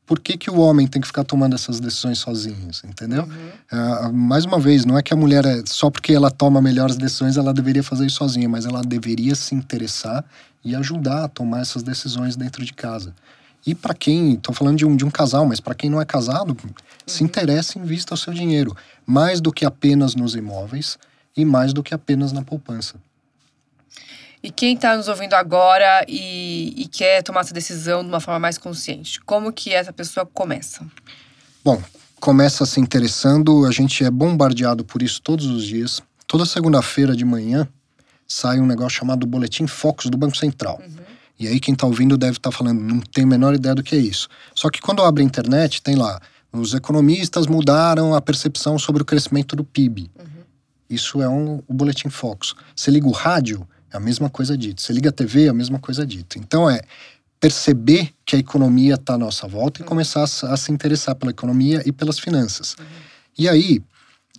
Por 0.09 0.19
que, 0.19 0.39
que 0.39 0.51
o 0.51 0.59
homem 0.59 0.87
tem 0.87 1.03
que 1.03 1.07
ficar 1.07 1.23
tomando 1.23 1.55
essas 1.55 1.79
decisões 1.79 2.19
sozinhos, 2.19 2.83
entendeu? 2.83 3.25
Uhum. 3.25 4.09
Uh, 4.09 4.13
mais 4.13 4.47
uma 4.47 4.59
vez, 4.59 4.87
não 4.87 4.97
é 4.97 5.03
que 5.03 5.13
a 5.13 5.17
mulher, 5.17 5.45
é, 5.45 5.63
só 5.67 5.91
porque 5.91 6.15
ela 6.15 6.31
toma 6.31 6.63
melhores 6.63 6.97
decisões, 6.97 7.37
ela 7.37 7.53
deveria 7.53 7.83
fazer 7.83 8.07
isso 8.07 8.17
sozinha, 8.17 8.49
mas 8.49 8.65
ela 8.65 8.81
deveria 8.81 9.35
se 9.35 9.55
interessar 9.55 10.25
e 10.65 10.75
ajudar 10.75 11.25
a 11.25 11.29
tomar 11.29 11.61
essas 11.61 11.83
decisões 11.83 12.37
dentro 12.37 12.65
de 12.65 12.73
casa. 12.73 13.15
E 13.67 13.75
para 13.75 13.95
quem, 13.95 14.33
estou 14.33 14.55
falando 14.55 14.79
de 14.79 14.87
um, 14.87 14.97
de 14.97 15.05
um 15.05 15.11
casal, 15.11 15.45
mas 15.45 15.61
para 15.61 15.75
quem 15.75 15.91
não 15.91 16.01
é 16.01 16.07
casado, 16.07 16.57
uhum. 16.65 16.71
se 17.07 17.23
interessa, 17.23 17.79
invista 17.79 18.15
o 18.15 18.17
seu 18.17 18.33
dinheiro. 18.33 18.75
Mais 19.07 19.43
do 19.43 19.53
que 19.53 19.67
apenas 19.67 20.15
nos 20.15 20.35
imóveis, 20.35 20.99
e 21.37 21.45
mais 21.45 21.73
do 21.73 21.83
que 21.85 21.95
apenas 21.95 22.33
na 22.33 22.43
poupança. 22.43 22.97
E 24.43 24.51
quem 24.51 24.75
está 24.75 24.97
nos 24.97 25.09
ouvindo 25.09 25.35
agora 25.35 26.05
e, 26.07 26.75
e, 26.77 26.87
quer 26.87 27.23
tomar 27.23 27.41
essa 27.41 27.53
decisão 27.53 28.03
de 28.03 28.09
uma 28.09 28.21
forma 28.21 28.39
mais 28.39 28.57
consciente, 28.57 29.21
como 29.23 29.53
que 29.53 29.73
essa 29.73 29.93
pessoa 29.93 30.25
começa? 30.25 30.87
Bom, 31.65 31.83
começa 32.21 32.65
se 32.65 32.81
interessando, 32.81 33.67
a 33.67 33.73
gente 33.73 34.05
é 34.05 34.11
bombardeado 34.11 34.85
por 34.85 35.03
isso 35.03 35.21
todos 35.21 35.47
os 35.47 35.65
dias. 35.65 36.01
Toda 36.27 36.47
segunda-feira 36.47 37.17
de 37.17 37.25
manhã 37.25 37.69
sai 38.27 38.61
um 38.61 38.67
negócio 38.67 38.99
chamado 38.99 39.27
Boletim 39.27 39.67
Focus 39.67 40.07
do 40.07 40.17
Banco 40.17 40.37
Central. 40.37 40.81
Uhum. 40.81 40.99
E 41.39 41.49
aí 41.49 41.59
quem 41.59 41.75
está 41.75 41.87
ouvindo 41.87 42.17
deve 42.17 42.37
estar 42.37 42.51
tá 42.51 42.57
falando, 42.57 42.81
não 42.81 43.01
tem 43.01 43.25
a 43.25 43.27
menor 43.27 43.55
ideia 43.55 43.75
do 43.75 43.83
que 43.83 43.95
é 43.95 43.99
isso. 43.99 44.29
Só 44.55 44.71
que 44.71 44.81
quando 44.81 45.03
abre 45.03 45.23
a 45.23 45.27
internet, 45.27 45.83
tem 45.83 45.97
lá, 45.97 46.21
os 46.53 46.75
economistas 46.75 47.47
mudaram 47.47 48.15
a 48.15 48.21
percepção 48.21 48.79
sobre 48.79 49.03
o 49.03 49.05
crescimento 49.05 49.57
do 49.57 49.65
PIB. 49.65 50.11
Uhum. 50.19 50.27
Isso 50.91 51.23
é 51.23 51.29
um, 51.29 51.63
o 51.67 51.75
boletim 51.75 52.09
Focus. 52.09 52.55
Você 52.75 52.91
liga 52.91 53.07
o 53.07 53.13
rádio, 53.13 53.67
é 53.93 53.97
a 53.97 54.01
mesma 54.01 54.29
coisa 54.29 54.57
dita. 54.57 54.83
Você 54.83 54.93
liga 54.93 55.11
a 55.11 55.13
TV, 55.13 55.47
é 55.47 55.49
a 55.49 55.55
mesma 55.55 55.79
coisa 55.79 56.07
dita. 56.07 56.39
Então 56.39 56.69
é 56.69 56.81
perceber 57.41 58.13
que 58.25 58.37
a 58.37 58.39
economia 58.39 58.95
está 58.95 59.15
à 59.15 59.19
nossa 59.19 59.47
volta 59.47 59.83
e 59.83 59.85
começar 59.85 60.21
a, 60.21 60.53
a, 60.53 60.57
se 60.57 60.73
interessar 60.73 61.15
pela 61.15 61.31
economia 61.31 61.83
e 61.87 61.93
pelas 61.93 62.19
finanças. 62.19 62.75
Uhum. 62.79 62.87
E 63.39 63.49
aí, 63.49 63.81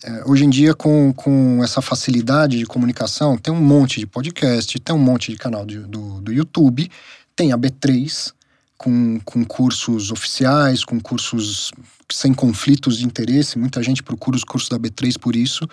é, 0.03 0.23
hoje 0.25 0.43
em 0.45 0.49
dia, 0.49 0.73
com, 0.73 1.13
com 1.13 1.63
essa 1.63 1.81
facilidade 1.81 2.57
de 2.57 2.65
comunicação, 2.65 3.37
tem 3.37 3.53
um 3.53 3.61
monte 3.61 3.99
de 3.99 4.05
podcast, 4.05 4.77
tem 4.79 4.95
um 4.95 4.99
monte 4.99 5.31
de 5.31 5.37
canal 5.37 5.65
de, 5.65 5.79
do, 5.79 6.21
do 6.21 6.33
YouTube, 6.33 6.89
tem 7.35 7.53
a 7.53 7.57
B3, 7.57 8.33
com, 8.77 9.19
com 9.25 9.45
cursos 9.45 10.11
oficiais, 10.11 10.83
com 10.83 10.99
cursos 10.99 11.71
sem 12.11 12.33
conflitos 12.33 12.97
de 12.97 13.05
interesse. 13.05 13.57
Muita 13.57 13.83
gente 13.83 14.01
procura 14.01 14.37
os 14.37 14.43
cursos 14.43 14.69
da 14.69 14.79
B3 14.79 15.17
por 15.19 15.35
isso 15.35 15.67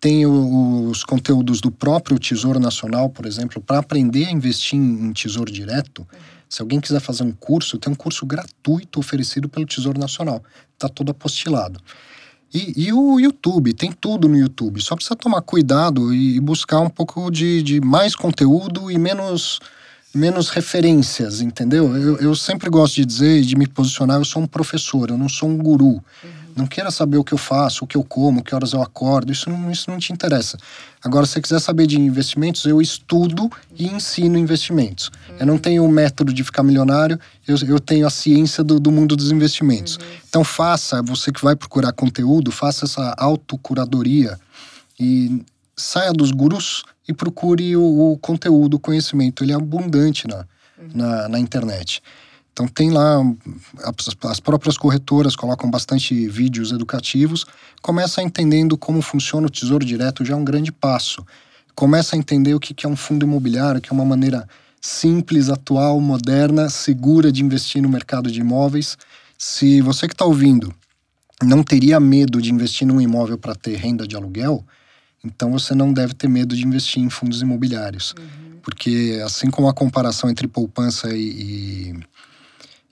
tem 0.00 0.26
os 0.26 1.04
conteúdos 1.04 1.60
do 1.60 1.70
próprio 1.70 2.18
Tesouro 2.18 2.58
Nacional, 2.58 3.10
por 3.10 3.26
exemplo, 3.26 3.60
para 3.60 3.78
aprender 3.78 4.26
a 4.26 4.30
investir 4.30 4.78
em 4.78 5.12
tesouro 5.12 5.52
direto. 5.52 6.06
Se 6.48 6.62
alguém 6.62 6.80
quiser 6.80 7.00
fazer 7.00 7.22
um 7.22 7.32
curso, 7.32 7.78
tem 7.78 7.92
um 7.92 7.96
curso 7.96 8.24
gratuito 8.24 8.98
oferecido 8.98 9.48
pelo 9.48 9.66
Tesouro 9.66 10.00
Nacional. 10.00 10.42
Está 10.72 10.88
todo 10.88 11.10
apostilado. 11.10 11.78
E, 12.52 12.86
e, 12.86 12.92
o 12.92 13.20
YouTube, 13.20 13.72
tem 13.74 13.92
tudo 13.92 14.26
no 14.26 14.36
YouTube. 14.36 14.82
Só 14.82 14.96
precisa 14.96 15.14
tomar 15.14 15.42
cuidado 15.42 16.12
e 16.12 16.40
buscar 16.40 16.80
um 16.80 16.88
pouco 16.88 17.30
de, 17.30 17.62
de 17.62 17.80
mais 17.80 18.16
conteúdo 18.16 18.90
e 18.90 18.98
menos, 18.98 19.60
menos 20.12 20.48
referências, 20.48 21.40
entendeu? 21.40 21.94
Eu, 21.94 22.16
eu 22.16 22.34
sempre 22.34 22.68
gosto 22.68 22.96
de 22.96 23.04
dizer, 23.04 23.42
de 23.42 23.54
me 23.54 23.68
posicionar, 23.68 24.18
eu 24.18 24.24
sou 24.24 24.42
um 24.42 24.46
professor, 24.46 25.10
eu 25.10 25.18
não 25.18 25.28
sou 25.28 25.48
um 25.48 25.58
guru. 25.58 26.02
Uhum. 26.24 26.39
Não 26.56 26.66
queira 26.66 26.90
saber 26.90 27.16
o 27.16 27.24
que 27.24 27.32
eu 27.32 27.38
faço, 27.38 27.84
o 27.84 27.86
que 27.86 27.96
eu 27.96 28.02
como, 28.02 28.42
que 28.42 28.54
horas 28.54 28.72
eu 28.72 28.82
acordo, 28.82 29.32
isso 29.32 29.48
não, 29.48 29.70
isso 29.70 29.90
não 29.90 29.98
te 29.98 30.12
interessa. 30.12 30.58
Agora, 31.02 31.24
se 31.24 31.32
você 31.32 31.40
quiser 31.40 31.60
saber 31.60 31.86
de 31.86 31.98
investimentos, 31.98 32.64
eu 32.64 32.80
estudo 32.80 33.50
e 33.78 33.86
ensino 33.86 34.36
investimentos. 34.36 35.10
Uhum. 35.28 35.36
Eu 35.40 35.46
não 35.46 35.58
tenho 35.58 35.84
o 35.84 35.88
método 35.90 36.32
de 36.32 36.44
ficar 36.44 36.62
milionário, 36.62 37.18
eu, 37.46 37.56
eu 37.66 37.80
tenho 37.80 38.06
a 38.06 38.10
ciência 38.10 38.62
do, 38.62 38.78
do 38.78 38.90
mundo 38.90 39.16
dos 39.16 39.30
investimentos. 39.30 39.96
Uhum. 39.96 40.02
Então, 40.28 40.44
faça, 40.44 41.02
você 41.02 41.32
que 41.32 41.42
vai 41.42 41.56
procurar 41.56 41.92
conteúdo, 41.92 42.50
faça 42.50 42.84
essa 42.84 43.14
autocuradoria 43.16 44.38
e 44.98 45.42
saia 45.76 46.12
dos 46.12 46.30
gurus 46.30 46.82
e 47.08 47.12
procure 47.12 47.76
o, 47.76 48.12
o 48.12 48.18
conteúdo, 48.18 48.74
o 48.74 48.80
conhecimento. 48.80 49.42
Ele 49.42 49.52
é 49.52 49.56
abundante 49.56 50.28
na, 50.28 50.36
uhum. 50.78 50.88
na, 50.94 51.28
na 51.28 51.38
internet. 51.38 52.02
Então 52.60 52.68
tem 52.68 52.90
lá 52.90 53.22
as 54.24 54.38
próprias 54.38 54.76
corretoras 54.76 55.34
colocam 55.34 55.70
bastante 55.70 56.28
vídeos 56.28 56.72
educativos. 56.72 57.46
Começa 57.80 58.22
entendendo 58.22 58.76
como 58.76 59.00
funciona 59.00 59.46
o 59.46 59.50
Tesouro 59.50 59.82
Direto 59.82 60.26
já 60.26 60.34
é 60.34 60.36
um 60.36 60.44
grande 60.44 60.70
passo. 60.70 61.24
Começa 61.74 62.14
a 62.14 62.18
entender 62.18 62.54
o 62.54 62.60
que 62.60 62.84
é 62.84 62.88
um 62.88 62.96
fundo 62.96 63.24
imobiliário, 63.24 63.80
que 63.80 63.88
é 63.88 63.92
uma 63.92 64.04
maneira 64.04 64.46
simples, 64.78 65.48
atual, 65.48 65.98
moderna, 66.02 66.68
segura 66.68 67.32
de 67.32 67.42
investir 67.42 67.80
no 67.80 67.88
mercado 67.88 68.30
de 68.30 68.40
imóveis. 68.40 68.98
Se 69.38 69.80
você 69.80 70.06
que 70.06 70.12
está 70.12 70.26
ouvindo 70.26 70.70
não 71.42 71.62
teria 71.62 71.98
medo 71.98 72.42
de 72.42 72.52
investir 72.52 72.86
num 72.86 73.00
imóvel 73.00 73.38
para 73.38 73.54
ter 73.54 73.76
renda 73.76 74.06
de 74.06 74.14
aluguel, 74.14 74.62
então 75.24 75.50
você 75.50 75.74
não 75.74 75.90
deve 75.90 76.12
ter 76.12 76.28
medo 76.28 76.54
de 76.54 76.66
investir 76.66 77.02
em 77.02 77.08
fundos 77.08 77.40
imobiliários. 77.40 78.14
Uhum. 78.18 78.58
Porque 78.60 79.18
assim 79.24 79.50
como 79.50 79.66
a 79.66 79.72
comparação 79.72 80.28
entre 80.28 80.46
poupança 80.46 81.08
e, 81.16 81.94
e 81.94 82.00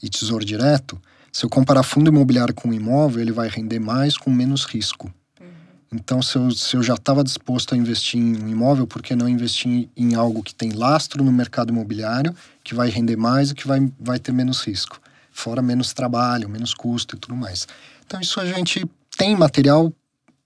e 0.02 0.08
tesouro 0.08 0.44
direto, 0.44 1.00
se 1.32 1.44
eu 1.44 1.50
comparar 1.50 1.82
fundo 1.82 2.08
imobiliário 2.08 2.54
com 2.54 2.72
imóvel, 2.72 3.20
ele 3.20 3.32
vai 3.32 3.48
render 3.48 3.78
mais 3.78 4.16
com 4.16 4.30
menos 4.30 4.64
risco. 4.64 5.12
Uhum. 5.40 5.46
Então, 5.92 6.22
se 6.22 6.37
eu, 6.37 6.50
se 6.50 6.76
eu 6.76 6.82
já 6.82 6.94
estava 6.94 7.22
disposto 7.22 7.74
a 7.74 7.78
investir 7.78 8.20
em 8.20 8.42
um 8.42 8.48
imóvel, 8.48 8.87
por 8.87 9.02
que 9.02 9.14
não 9.14 9.28
investir 9.28 9.88
em 9.96 10.14
algo 10.14 10.42
que 10.42 10.54
tem 10.54 10.72
lastro 10.72 11.22
no 11.22 11.32
mercado 11.32 11.70
imobiliário, 11.70 12.34
que 12.64 12.74
vai 12.74 12.88
render 12.88 13.16
mais 13.16 13.50
e 13.50 13.54
que 13.54 13.66
vai, 13.66 13.90
vai 14.00 14.18
ter 14.18 14.32
menos 14.32 14.62
risco? 14.62 15.00
Fora 15.30 15.62
menos 15.62 15.92
trabalho, 15.92 16.48
menos 16.48 16.74
custo 16.74 17.14
e 17.14 17.18
tudo 17.18 17.37
mais. 17.37 17.68
Então, 18.06 18.20
isso 18.20 18.40
a 18.40 18.46
gente 18.46 18.84
tem 19.16 19.37
material 19.37 19.92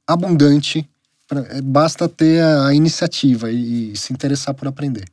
abundante, 0.07 0.89
pra, 1.29 1.41
é, 1.49 1.63
basta 1.63 2.09
ter 2.09 2.43
a 2.43 2.75
iniciativa 2.75 3.51
e, 3.51 3.93
e 3.93 3.97
se 3.97 4.13
interessar 4.13 4.55
por 4.55 4.69
aprender. 4.69 5.05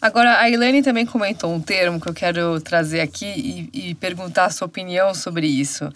Agora, 0.00 0.38
a 0.38 0.48
Elaine 0.48 0.82
também 0.82 1.04
comentou 1.04 1.52
um 1.52 1.60
termo 1.60 2.00
que 2.00 2.08
eu 2.08 2.14
quero 2.14 2.60
trazer 2.60 3.00
aqui 3.00 3.26
e, 3.72 3.90
e 3.90 3.94
perguntar 3.96 4.44
a 4.44 4.50
sua 4.50 4.66
opinião 4.66 5.12
sobre 5.12 5.46
isso. 5.46 5.90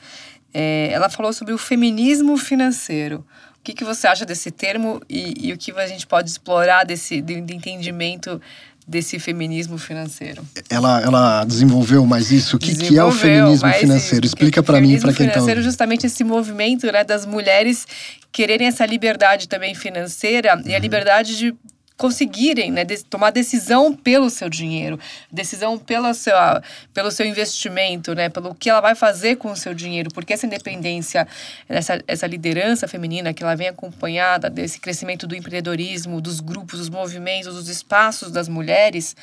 É, 0.52 0.90
ela 0.92 1.08
falou 1.08 1.32
sobre 1.32 1.54
o 1.54 1.58
feminismo 1.58 2.36
financeiro. 2.36 3.24
O 3.58 3.62
que, 3.62 3.72
que 3.72 3.84
você 3.84 4.08
acha 4.08 4.26
desse 4.26 4.50
termo 4.50 5.00
e, 5.08 5.48
e 5.48 5.52
o 5.52 5.56
que 5.56 5.70
a 5.70 5.86
gente 5.86 6.04
pode 6.04 6.28
explorar 6.28 6.84
desse 6.84 7.20
de, 7.20 7.40
de 7.40 7.54
entendimento 7.54 8.40
desse 8.86 9.20
feminismo 9.20 9.78
financeiro? 9.78 10.44
Ela, 10.68 11.00
ela 11.00 11.44
desenvolveu 11.44 12.04
mais 12.04 12.32
isso. 12.32 12.56
O 12.56 12.58
que, 12.58 12.74
que 12.74 12.98
é 12.98 13.04
o 13.04 13.12
feminismo 13.12 13.72
financeiro? 13.72 14.26
Isso, 14.26 14.34
Explica 14.34 14.62
para 14.64 14.80
mim, 14.80 14.98
para 14.98 15.12
quem 15.12 15.26
está 15.26 15.34
financeiro 15.34 15.62
justamente 15.62 16.06
esse 16.06 16.24
movimento 16.24 16.90
né, 16.90 17.04
das 17.04 17.24
mulheres 17.24 17.86
quererem 18.32 18.66
essa 18.66 18.84
liberdade 18.84 19.46
também 19.46 19.74
financeira 19.74 20.56
uhum. 20.56 20.62
e 20.66 20.72
a 20.72 20.76
uhum. 20.76 20.82
liberdade 20.82 21.36
de 21.36 21.54
conseguirem 21.96 22.70
né, 22.70 22.84
de, 22.84 23.04
tomar 23.04 23.30
decisão 23.30 23.94
pelo 23.94 24.30
seu 24.30 24.48
dinheiro, 24.48 24.98
decisão 25.30 25.78
pela 25.78 26.14
sua, 26.14 26.62
pelo 26.92 27.10
seu 27.10 27.26
investimento, 27.26 28.14
né, 28.14 28.28
pelo 28.28 28.54
que 28.54 28.70
ela 28.70 28.80
vai 28.80 28.94
fazer 28.94 29.36
com 29.36 29.52
o 29.52 29.56
seu 29.56 29.74
dinheiro, 29.74 30.10
porque 30.12 30.32
essa 30.32 30.46
independência, 30.46 31.26
essa, 31.68 32.02
essa 32.06 32.26
liderança 32.26 32.88
feminina 32.88 33.32
que 33.32 33.42
ela 33.42 33.54
vem 33.54 33.68
acompanhada 33.68 34.50
desse 34.50 34.80
crescimento 34.80 35.26
do 35.26 35.36
empreendedorismo, 35.36 36.20
dos 36.20 36.40
grupos, 36.40 36.78
dos 36.78 36.88
movimentos, 36.88 37.54
dos 37.54 37.68
espaços 37.68 38.30
das 38.30 38.48
mulheres, 38.48 39.16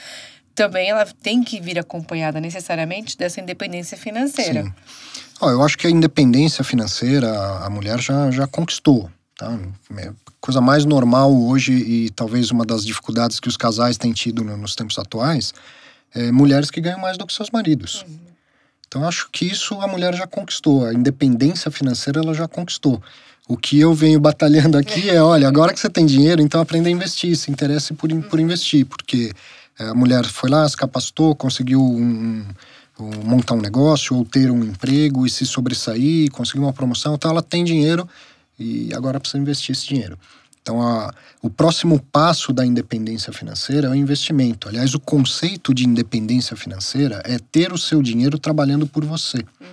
também 0.55 0.89
ela 0.89 1.05
tem 1.05 1.43
que 1.43 1.59
vir 1.61 1.79
acompanhada 1.79 2.41
necessariamente 2.41 3.17
dessa 3.17 3.39
independência 3.39 3.97
financeira. 3.97 4.63
Sim. 4.63 4.73
Oh, 5.41 5.49
eu 5.49 5.63
acho 5.63 5.77
que 5.77 5.87
a 5.87 5.89
independência 5.89 6.65
financeira 6.65 7.31
a 7.63 7.69
mulher 7.69 7.99
já, 7.99 8.29
já 8.29 8.45
conquistou. 8.45 9.09
Tá? 9.37 9.57
Coisa 10.41 10.61
mais 10.61 10.85
normal 10.85 11.35
hoje 11.35 11.73
e 11.73 12.09
talvez 12.11 12.51
uma 12.51 12.65
das 12.65 12.85
dificuldades 12.85 13.39
que 13.39 13.47
os 13.47 13.57
casais 13.57 13.97
têm 13.97 14.13
tido 14.13 14.43
nos 14.43 14.75
tempos 14.75 14.97
atuais 14.97 15.53
é 16.13 16.31
mulheres 16.31 16.71
que 16.71 16.81
ganham 16.81 16.99
mais 16.99 17.17
do 17.17 17.25
que 17.25 17.33
seus 17.33 17.49
maridos. 17.51 18.03
Uhum. 18.07 18.19
Então 18.87 19.07
acho 19.07 19.29
que 19.31 19.45
isso 19.45 19.75
a 19.75 19.87
mulher 19.87 20.15
já 20.15 20.25
conquistou, 20.25 20.85
a 20.85 20.93
independência 20.93 21.69
financeira 21.69 22.21
ela 22.21 22.33
já 22.33 22.47
conquistou. 22.47 23.01
O 23.47 23.55
que 23.55 23.79
eu 23.79 23.93
venho 23.93 24.19
batalhando 24.19 24.77
aqui 24.77 25.09
é, 25.09 25.21
olha, 25.21 25.47
agora 25.47 25.73
que 25.73 25.79
você 25.79 25.89
tem 25.89 26.05
dinheiro, 26.05 26.41
então 26.41 26.61
aprenda 26.61 26.87
a 26.87 26.91
investir, 26.91 27.35
se 27.35 27.51
interesse 27.51 27.93
por, 27.93 28.09
por 28.23 28.39
investir, 28.39 28.85
porque 28.85 29.31
é, 29.77 29.85
a 29.85 29.93
mulher 29.93 30.25
foi 30.25 30.49
lá, 30.49 30.67
se 30.67 30.75
capacitou, 30.75 31.35
conseguiu 31.35 31.81
um, 31.81 32.45
um, 32.99 33.09
montar 33.23 33.53
um 33.55 33.61
negócio 33.61 34.15
ou 34.15 34.25
ter 34.25 34.49
um 34.49 34.63
emprego 34.63 35.25
e 35.25 35.29
se 35.29 35.45
sobressair, 35.45 36.31
conseguir 36.31 36.59
uma 36.59 36.73
promoção, 36.73 37.15
então 37.15 37.29
ela 37.29 37.41
tem 37.41 37.63
dinheiro 37.63 38.07
e 38.59 38.93
agora 38.93 39.19
precisa 39.19 39.41
investir 39.41 39.73
esse 39.73 39.87
dinheiro. 39.87 40.17
Então, 40.61 40.81
a, 40.81 41.11
o 41.41 41.49
próximo 41.49 41.99
passo 42.11 42.53
da 42.53 42.65
independência 42.65 43.33
financeira 43.33 43.87
é 43.87 43.91
o 43.91 43.95
investimento. 43.95 44.67
Aliás, 44.67 44.93
o 44.93 44.99
conceito 44.99 45.73
de 45.73 45.87
independência 45.87 46.55
financeira 46.55 47.23
é 47.25 47.39
ter 47.39 47.71
o 47.73 47.77
seu 47.77 48.01
dinheiro 48.01 48.37
trabalhando 48.37 48.85
por 48.85 49.03
você. 49.05 49.37
Uhum. 49.37 49.67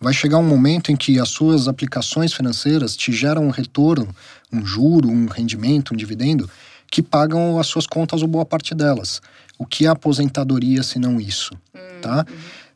Vai 0.00 0.14
chegar 0.14 0.38
um 0.38 0.42
momento 0.42 0.90
em 0.90 0.96
que 0.96 1.20
as 1.20 1.28
suas 1.28 1.68
aplicações 1.68 2.32
financeiras 2.32 2.96
te 2.96 3.12
geram 3.12 3.46
um 3.46 3.50
retorno, 3.50 4.08
um 4.50 4.64
juro, 4.64 5.08
um 5.08 5.26
rendimento, 5.26 5.92
um 5.92 5.96
dividendo, 5.96 6.50
que 6.90 7.02
pagam 7.02 7.58
as 7.58 7.66
suas 7.66 7.86
contas 7.86 8.22
ou 8.22 8.26
boa 8.26 8.44
parte 8.44 8.74
delas. 8.74 9.20
O 9.58 9.66
que 9.66 9.84
é 9.84 9.88
aposentadoria 9.88 10.82
se 10.82 10.98
não 10.98 11.20
isso? 11.20 11.52
Uhum. 11.74 12.00
Tá? 12.00 12.26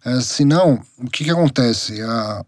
É, 0.04 0.20
se 0.20 0.44
não, 0.44 0.80
o 0.98 1.10
que, 1.10 1.24
que 1.24 1.30
acontece? 1.30 2.00
A, 2.02 2.44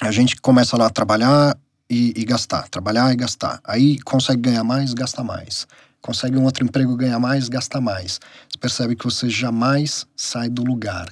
a 0.00 0.10
gente 0.12 0.36
começa 0.36 0.76
lá 0.76 0.86
a 0.86 0.90
trabalhar, 0.90 1.58
e, 1.88 2.12
e, 2.16 2.24
gastar, 2.24 2.68
trabalhar 2.68 3.12
e 3.12 3.16
gastar. 3.16 3.60
Aí 3.64 3.98
consegue 4.00 4.42
ganhar 4.42 4.64
mais, 4.64 4.92
gasta 4.92 5.22
mais. 5.22 5.66
Consegue 6.00 6.36
um 6.36 6.44
outro 6.44 6.64
emprego, 6.64 6.96
ganha 6.96 7.18
mais, 7.18 7.48
gasta 7.48 7.80
mais. 7.80 8.20
Você 8.48 8.58
percebe 8.60 8.96
que 8.96 9.04
você 9.04 9.28
jamais 9.28 10.06
sai 10.16 10.48
do 10.48 10.62
lugar. 10.62 11.08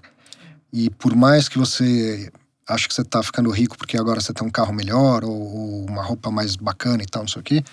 E 0.72 0.90
por 0.90 1.14
mais 1.14 1.48
que 1.48 1.58
você 1.58 2.30
ache 2.66 2.88
que 2.88 2.94
você 2.94 3.02
está 3.02 3.22
ficando 3.22 3.50
rico 3.50 3.76
porque 3.76 3.96
agora 3.96 4.20
você 4.20 4.32
tem 4.32 4.46
um 4.46 4.50
carro 4.50 4.72
melhor 4.72 5.24
ou, 5.24 5.32
ou 5.32 5.86
uma 5.86 6.02
roupa 6.02 6.30
mais 6.30 6.56
bacana 6.56 7.02
e 7.02 7.06
tal, 7.06 7.22
não 7.22 7.28
sei 7.28 7.40
o 7.40 7.44
quê, 7.44 7.64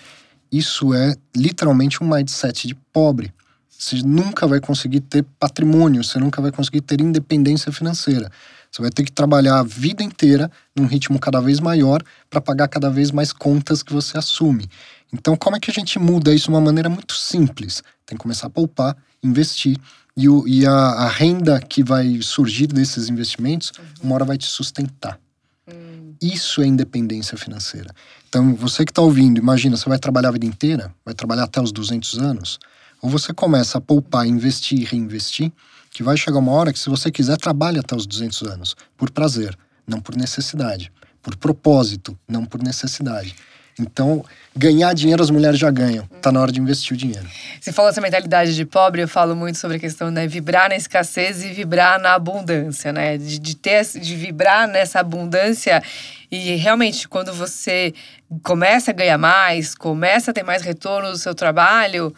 isso 0.50 0.92
é 0.92 1.14
literalmente 1.34 2.02
um 2.02 2.08
mindset 2.08 2.68
de 2.68 2.74
pobre. 2.92 3.32
Você 3.70 3.96
nunca 4.02 4.46
vai 4.46 4.60
conseguir 4.60 5.00
ter 5.00 5.24
patrimônio, 5.40 6.04
você 6.04 6.18
nunca 6.18 6.42
vai 6.42 6.52
conseguir 6.52 6.82
ter 6.82 7.00
independência 7.00 7.72
financeira. 7.72 8.30
Você 8.72 8.80
vai 8.80 8.90
ter 8.90 9.04
que 9.04 9.12
trabalhar 9.12 9.58
a 9.58 9.62
vida 9.62 10.02
inteira 10.02 10.50
num 10.74 10.86
ritmo 10.86 11.18
cada 11.18 11.42
vez 11.42 11.60
maior 11.60 12.02
para 12.30 12.40
pagar 12.40 12.68
cada 12.68 12.88
vez 12.88 13.10
mais 13.10 13.30
contas 13.30 13.82
que 13.82 13.92
você 13.92 14.16
assume. 14.16 14.66
Então, 15.12 15.36
como 15.36 15.56
é 15.56 15.60
que 15.60 15.70
a 15.70 15.74
gente 15.74 15.98
muda 15.98 16.34
isso 16.34 16.46
de 16.46 16.50
uma 16.52 16.60
maneira 16.60 16.88
muito 16.88 17.14
simples? 17.14 17.82
Tem 18.06 18.16
que 18.16 18.22
começar 18.22 18.46
a 18.46 18.50
poupar, 18.50 18.96
investir. 19.22 19.76
E, 20.16 20.26
o, 20.26 20.48
e 20.48 20.66
a, 20.66 20.72
a, 20.72 21.08
renda 21.08 21.60
que 21.60 21.82
vai 21.82 22.18
surgir 22.22 22.66
desses 22.66 23.10
investimentos, 23.10 23.72
uhum. 23.78 23.84
uma 24.04 24.14
hora 24.14 24.24
vai 24.24 24.38
te 24.38 24.46
sustentar. 24.46 25.18
Uhum. 25.66 26.14
Isso 26.20 26.62
é 26.62 26.66
independência 26.66 27.36
financeira. 27.36 27.90
Então, 28.28 28.54
você 28.54 28.86
que 28.86 28.90
está 28.90 29.02
ouvindo, 29.02 29.38
imagina, 29.38 29.76
você 29.76 29.88
vai 29.88 29.98
trabalhar 29.98 30.30
a 30.30 30.32
vida 30.32 30.46
inteira, 30.46 30.94
vai 31.04 31.14
trabalhar 31.14 31.44
até 31.44 31.60
os 31.60 31.72
200 31.72 32.18
anos, 32.18 32.58
ou 33.02 33.10
você 33.10 33.34
começa 33.34 33.78
a 33.78 33.80
poupar, 33.80 34.26
investir 34.26 34.80
e 34.80 34.84
reinvestir, 34.84 35.52
que 35.92 36.02
vai 36.02 36.16
chegar 36.16 36.38
uma 36.38 36.52
hora 36.52 36.72
que, 36.72 36.78
se 36.78 36.88
você 36.88 37.10
quiser, 37.10 37.36
trabalhe 37.36 37.78
até 37.78 37.94
os 37.94 38.06
200 38.06 38.42
anos, 38.42 38.76
por 38.96 39.10
prazer, 39.10 39.56
não 39.86 40.00
por 40.00 40.16
necessidade, 40.16 40.90
por 41.22 41.36
propósito, 41.36 42.18
não 42.26 42.44
por 42.44 42.62
necessidade. 42.62 43.36
Então, 43.78 44.24
ganhar 44.54 44.92
dinheiro 44.94 45.22
as 45.22 45.30
mulheres 45.30 45.58
já 45.58 45.70
ganham. 45.70 46.06
Tá 46.20 46.30
na 46.30 46.40
hora 46.40 46.52
de 46.52 46.60
investir 46.60 46.92
o 46.92 46.96
dinheiro. 46.96 47.26
Você 47.60 47.72
falou 47.72 47.90
essa 47.90 48.00
mentalidade 48.00 48.54
de 48.54 48.64
pobre, 48.66 49.02
eu 49.02 49.08
falo 49.08 49.34
muito 49.34 49.58
sobre 49.58 49.78
a 49.78 49.80
questão 49.80 50.10
né, 50.10 50.26
vibrar 50.26 50.68
na 50.68 50.76
escassez 50.76 51.42
e 51.42 51.48
vibrar 51.48 51.98
na 51.98 52.14
abundância, 52.14 52.92
né? 52.92 53.16
De, 53.16 53.38
de, 53.38 53.56
ter, 53.56 53.84
de 53.84 54.14
vibrar 54.14 54.68
nessa 54.68 55.00
abundância. 55.00 55.82
E 56.30 56.54
realmente, 56.56 57.08
quando 57.08 57.32
você 57.32 57.94
começa 58.42 58.90
a 58.90 58.94
ganhar 58.94 59.18
mais, 59.18 59.74
começa 59.74 60.30
a 60.30 60.34
ter 60.34 60.42
mais 60.42 60.62
retorno 60.62 61.10
do 61.10 61.18
seu 61.18 61.34
trabalho, 61.34 62.14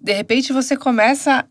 de 0.00 0.12
repente 0.12 0.52
você 0.52 0.76
começa 0.76 1.46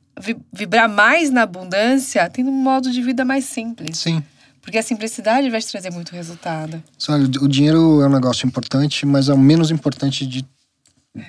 vibrar 0.53 0.89
mais 0.89 1.31
na 1.31 1.43
abundância 1.43 2.29
tendo 2.29 2.49
um 2.49 2.53
modo 2.53 2.91
de 2.91 3.01
vida 3.01 3.23
mais 3.23 3.45
simples. 3.45 3.97
Sim. 3.99 4.23
Porque 4.61 4.77
a 4.77 4.83
simplicidade 4.83 5.49
vai 5.49 5.59
te 5.59 5.67
trazer 5.67 5.91
muito 5.91 6.11
resultado. 6.11 6.81
O 7.41 7.47
dinheiro 7.47 8.01
é 8.01 8.05
um 8.05 8.11
negócio 8.11 8.45
importante, 8.45 9.05
mas 9.05 9.27
é 9.27 9.33
o 9.33 9.37
menos 9.37 9.71
importante 9.71 10.25
de, 10.25 10.45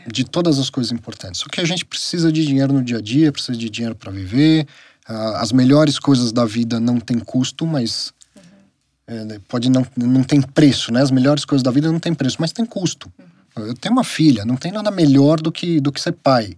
de 0.06 0.24
todas 0.24 0.58
as 0.58 0.68
coisas 0.68 0.92
importantes. 0.92 1.40
Só 1.40 1.48
que 1.48 1.60
a 1.60 1.64
gente 1.64 1.84
precisa 1.84 2.30
de 2.30 2.44
dinheiro 2.44 2.72
no 2.72 2.82
dia 2.82 2.98
a 2.98 3.00
dia, 3.00 3.32
precisa 3.32 3.56
de 3.56 3.70
dinheiro 3.70 3.96
para 3.96 4.12
viver. 4.12 4.66
Uh, 5.08 5.36
as 5.36 5.50
melhores 5.50 5.98
coisas 5.98 6.30
da 6.30 6.44
vida 6.44 6.78
não 6.78 7.00
têm 7.00 7.18
custo, 7.18 7.66
mas 7.66 8.12
uhum. 8.36 9.28
é, 9.32 9.40
pode 9.48 9.70
não, 9.70 9.84
não 9.96 10.22
tem 10.22 10.40
preço, 10.42 10.92
né? 10.92 11.00
As 11.00 11.10
melhores 11.10 11.44
coisas 11.44 11.62
da 11.62 11.70
vida 11.70 11.90
não 11.90 11.98
tem 11.98 12.14
preço, 12.14 12.36
mas 12.38 12.52
tem 12.52 12.66
custo. 12.66 13.10
Uhum. 13.18 13.66
Eu 13.66 13.74
tenho 13.74 13.94
uma 13.94 14.04
filha, 14.04 14.44
não 14.44 14.56
tem 14.56 14.70
nada 14.70 14.90
melhor 14.90 15.40
do 15.40 15.50
que, 15.50 15.80
do 15.80 15.90
que 15.90 16.00
ser 16.00 16.12
pai. 16.12 16.54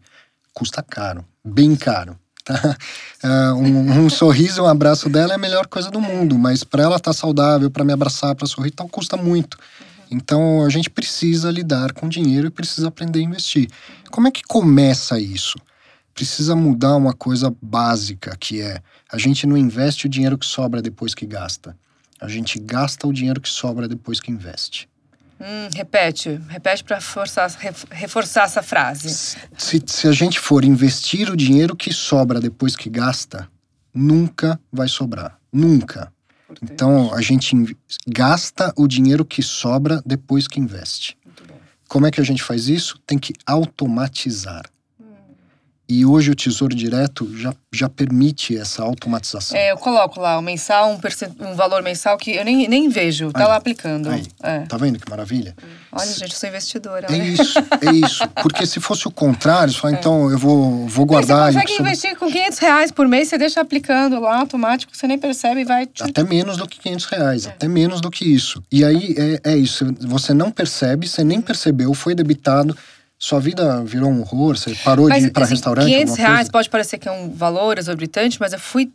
Custa 0.52 0.82
caro, 0.82 1.24
bem 1.44 1.76
caro. 1.76 2.18
Tá? 2.44 2.76
Uh, 3.22 3.54
um, 3.60 4.04
um, 4.04 4.10
sorriso, 4.10 4.62
um 4.62 4.66
abraço 4.66 5.08
dela 5.08 5.32
é 5.32 5.36
a 5.36 5.38
melhor 5.38 5.66
coisa 5.66 5.90
do 5.90 6.00
mundo, 6.00 6.38
mas 6.38 6.64
para 6.64 6.82
ela 6.82 6.96
estar 6.96 7.10
tá 7.10 7.16
saudável, 7.16 7.70
para 7.70 7.84
me 7.84 7.92
abraçar, 7.92 8.34
para 8.34 8.46
sorrir, 8.46 8.70
tal, 8.70 8.88
custa 8.88 9.16
muito. 9.16 9.58
Então 10.10 10.64
a 10.64 10.68
gente 10.68 10.90
precisa 10.90 11.50
lidar 11.50 11.92
com 11.92 12.08
dinheiro 12.08 12.46
e 12.46 12.50
precisa 12.50 12.88
aprender 12.88 13.20
a 13.20 13.22
investir. 13.22 13.68
Como 14.10 14.28
é 14.28 14.30
que 14.30 14.42
começa 14.42 15.18
isso? 15.18 15.58
Precisa 16.14 16.54
mudar 16.54 16.94
uma 16.96 17.12
coisa 17.12 17.54
básica 17.60 18.36
que 18.38 18.60
é 18.60 18.80
a 19.10 19.18
gente 19.18 19.46
não 19.46 19.56
investe 19.56 20.06
o 20.06 20.08
dinheiro 20.08 20.38
que 20.38 20.46
sobra 20.46 20.80
depois 20.80 21.14
que 21.14 21.26
gasta. 21.26 21.76
A 22.20 22.28
gente 22.28 22.58
gasta 22.58 23.06
o 23.06 23.12
dinheiro 23.12 23.40
que 23.40 23.48
sobra 23.48 23.88
depois 23.88 24.20
que 24.20 24.30
investe. 24.30 24.88
Hum, 25.40 25.68
repete, 25.74 26.40
repete 26.48 26.84
para 26.84 26.98
reforçar 27.90 28.44
essa 28.44 28.62
frase. 28.62 29.36
Se, 29.58 29.82
se 29.84 30.08
a 30.08 30.12
gente 30.12 30.38
for 30.38 30.64
investir 30.64 31.30
o 31.30 31.36
dinheiro 31.36 31.74
que 31.74 31.92
sobra 31.92 32.40
depois 32.40 32.76
que 32.76 32.88
gasta, 32.88 33.48
nunca 33.92 34.58
vai 34.72 34.88
sobrar. 34.88 35.38
Nunca. 35.52 36.12
Então 36.62 37.12
a 37.12 37.20
gente 37.20 37.76
gasta 38.06 38.72
o 38.76 38.86
dinheiro 38.86 39.24
que 39.24 39.42
sobra 39.42 40.02
depois 40.06 40.46
que 40.46 40.60
investe. 40.60 41.16
Como 41.88 42.06
é 42.06 42.10
que 42.10 42.20
a 42.20 42.24
gente 42.24 42.42
faz 42.42 42.68
isso? 42.68 42.98
Tem 43.06 43.18
que 43.18 43.34
automatizar. 43.46 44.64
E 45.86 46.06
hoje 46.06 46.30
o 46.30 46.34
Tesouro 46.34 46.74
Direto 46.74 47.30
já, 47.36 47.54
já 47.70 47.90
permite 47.90 48.56
essa 48.56 48.82
automatização. 48.82 49.56
É, 49.56 49.70
eu 49.70 49.76
coloco 49.76 50.18
lá 50.18 50.38
o 50.38 50.42
mensal, 50.42 50.90
um, 50.90 51.46
um 51.46 51.54
valor 51.54 51.82
mensal 51.82 52.16
que 52.16 52.34
eu 52.36 52.44
nem, 52.44 52.66
nem 52.66 52.88
vejo, 52.88 53.30
tá 53.30 53.40
aí, 53.40 53.46
lá 53.46 53.56
aplicando. 53.56 54.08
Aí. 54.08 54.26
É. 54.42 54.60
Tá 54.60 54.78
vendo 54.78 54.98
que 54.98 55.08
maravilha? 55.10 55.54
Olha, 55.92 56.06
gente, 56.06 56.22
eu 56.22 56.30
sou 56.30 56.48
investidora. 56.48 57.06
É 57.08 57.18
né? 57.18 57.26
isso, 57.28 57.58
é 57.58 57.92
isso. 57.92 58.26
Porque 58.42 58.64
se 58.64 58.80
fosse 58.80 59.06
o 59.06 59.10
contrário, 59.10 59.74
fala, 59.74 59.94
é. 59.94 59.98
então 59.98 60.30
eu 60.30 60.38
vou, 60.38 60.88
vou 60.88 61.04
guardar. 61.04 61.52
Você 61.52 61.60
consegue 61.60 61.82
investir 61.82 62.16
com 62.16 62.32
500 62.32 62.58
reais 62.60 62.90
por 62.90 63.06
mês, 63.06 63.28
você 63.28 63.36
deixa 63.36 63.60
aplicando 63.60 64.18
lá 64.20 64.40
automático, 64.40 64.96
você 64.96 65.06
nem 65.06 65.18
percebe 65.18 65.60
e 65.60 65.64
vai. 65.64 65.86
Até 66.00 66.24
menos 66.24 66.56
do 66.56 66.66
que 66.66 66.80
500 66.80 67.04
reais, 67.04 67.46
é. 67.46 67.50
até 67.50 67.68
menos 67.68 68.00
do 68.00 68.10
que 68.10 68.24
isso. 68.24 68.62
E 68.72 68.82
aí 68.82 69.14
é, 69.18 69.52
é 69.52 69.56
isso, 69.56 69.84
você 70.00 70.32
não 70.32 70.50
percebe, 70.50 71.06
você 71.06 71.22
nem 71.22 71.42
percebeu, 71.42 71.92
foi 71.92 72.14
debitado 72.14 72.74
sua 73.18 73.40
vida 73.40 73.82
virou 73.84 74.10
um 74.10 74.20
horror? 74.20 74.56
Você 74.56 74.74
parou 74.76 75.08
mas, 75.08 75.22
de 75.22 75.28
ir 75.28 75.32
para 75.32 75.44
assim, 75.44 75.54
restaurante? 75.54 75.86
500 75.86 76.16
reais 76.16 76.48
pode 76.48 76.68
parecer 76.68 76.98
que 76.98 77.08
é 77.08 77.12
um 77.12 77.30
valor 77.30 77.78
exorbitante, 77.78 78.38
mas 78.40 78.52
eu 78.52 78.58
fui 78.58 78.92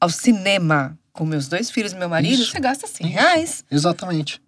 ao 0.00 0.08
cinema 0.08 0.98
com 1.12 1.24
meus 1.24 1.48
dois 1.48 1.70
filhos 1.70 1.92
e 1.92 1.96
meu 1.96 2.08
marido, 2.08 2.40
Isso. 2.42 2.52
você 2.52 2.60
gasta 2.60 2.86
100 2.86 3.06
Isso. 3.06 3.16
reais. 3.16 3.64
Exatamente. 3.70 4.40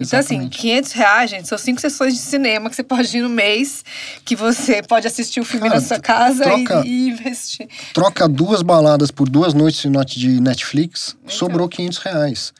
Então, 0.00 0.18
assim, 0.18 0.48
500 0.48 0.92
reais, 0.92 1.30
gente, 1.30 1.48
são 1.48 1.56
cinco 1.56 1.80
sessões 1.80 2.14
de 2.14 2.20
cinema 2.20 2.68
que 2.68 2.74
você 2.74 2.82
pode 2.82 3.16
ir 3.16 3.22
no 3.22 3.28
mês, 3.28 3.84
que 4.24 4.34
você 4.34 4.82
pode 4.82 5.06
assistir 5.06 5.38
o 5.38 5.44
filme 5.44 5.68
Cara, 5.68 5.80
na 5.80 5.86
sua 5.86 6.00
casa 6.00 6.42
troca, 6.42 6.82
e, 6.84 6.88
e, 6.88 7.08
investir. 7.10 7.68
Troca 7.92 8.28
duas 8.28 8.62
baladas 8.62 9.12
por 9.12 9.28
duas 9.28 9.54
noites 9.54 9.88
de 10.16 10.40
Netflix, 10.40 11.16
então. 11.22 11.36
sobrou 11.36 11.68
500 11.68 11.98
reais. 11.98 12.52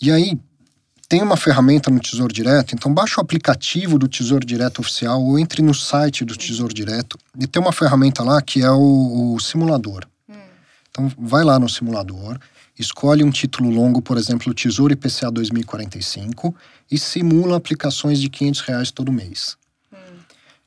E 0.00 0.10
aí, 0.10 0.36
tem 1.12 1.22
uma 1.22 1.36
ferramenta 1.36 1.90
no 1.90 2.00
Tesouro 2.00 2.32
Direto, 2.32 2.74
então 2.74 2.90
baixa 2.90 3.16
o 3.18 3.20
aplicativo 3.20 3.98
do 3.98 4.08
Tesouro 4.08 4.46
Direto 4.46 4.78
oficial 4.78 5.22
ou 5.22 5.38
entre 5.38 5.60
no 5.60 5.74
site 5.74 6.24
do 6.24 6.34
Tesouro 6.34 6.72
Direto 6.72 7.18
e 7.38 7.46
tem 7.46 7.60
uma 7.60 7.70
ferramenta 7.70 8.22
lá 8.22 8.40
que 8.40 8.62
é 8.62 8.70
o, 8.70 9.34
o 9.34 9.38
simulador. 9.38 10.06
Hum. 10.26 10.32
Então 10.90 11.12
vai 11.18 11.44
lá 11.44 11.58
no 11.58 11.68
simulador, 11.68 12.38
escolhe 12.78 13.22
um 13.22 13.30
título 13.30 13.68
longo, 13.68 14.00
por 14.00 14.16
exemplo, 14.16 14.50
o 14.50 14.54
Tesouro 14.54 14.94
IPCA 14.94 15.30
2045 15.30 16.56
e 16.90 16.98
simula 16.98 17.58
aplicações 17.58 18.18
de 18.18 18.30
500 18.30 18.60
reais 18.62 18.90
todo 18.90 19.12
mês. 19.12 19.58
Hum. 19.92 19.96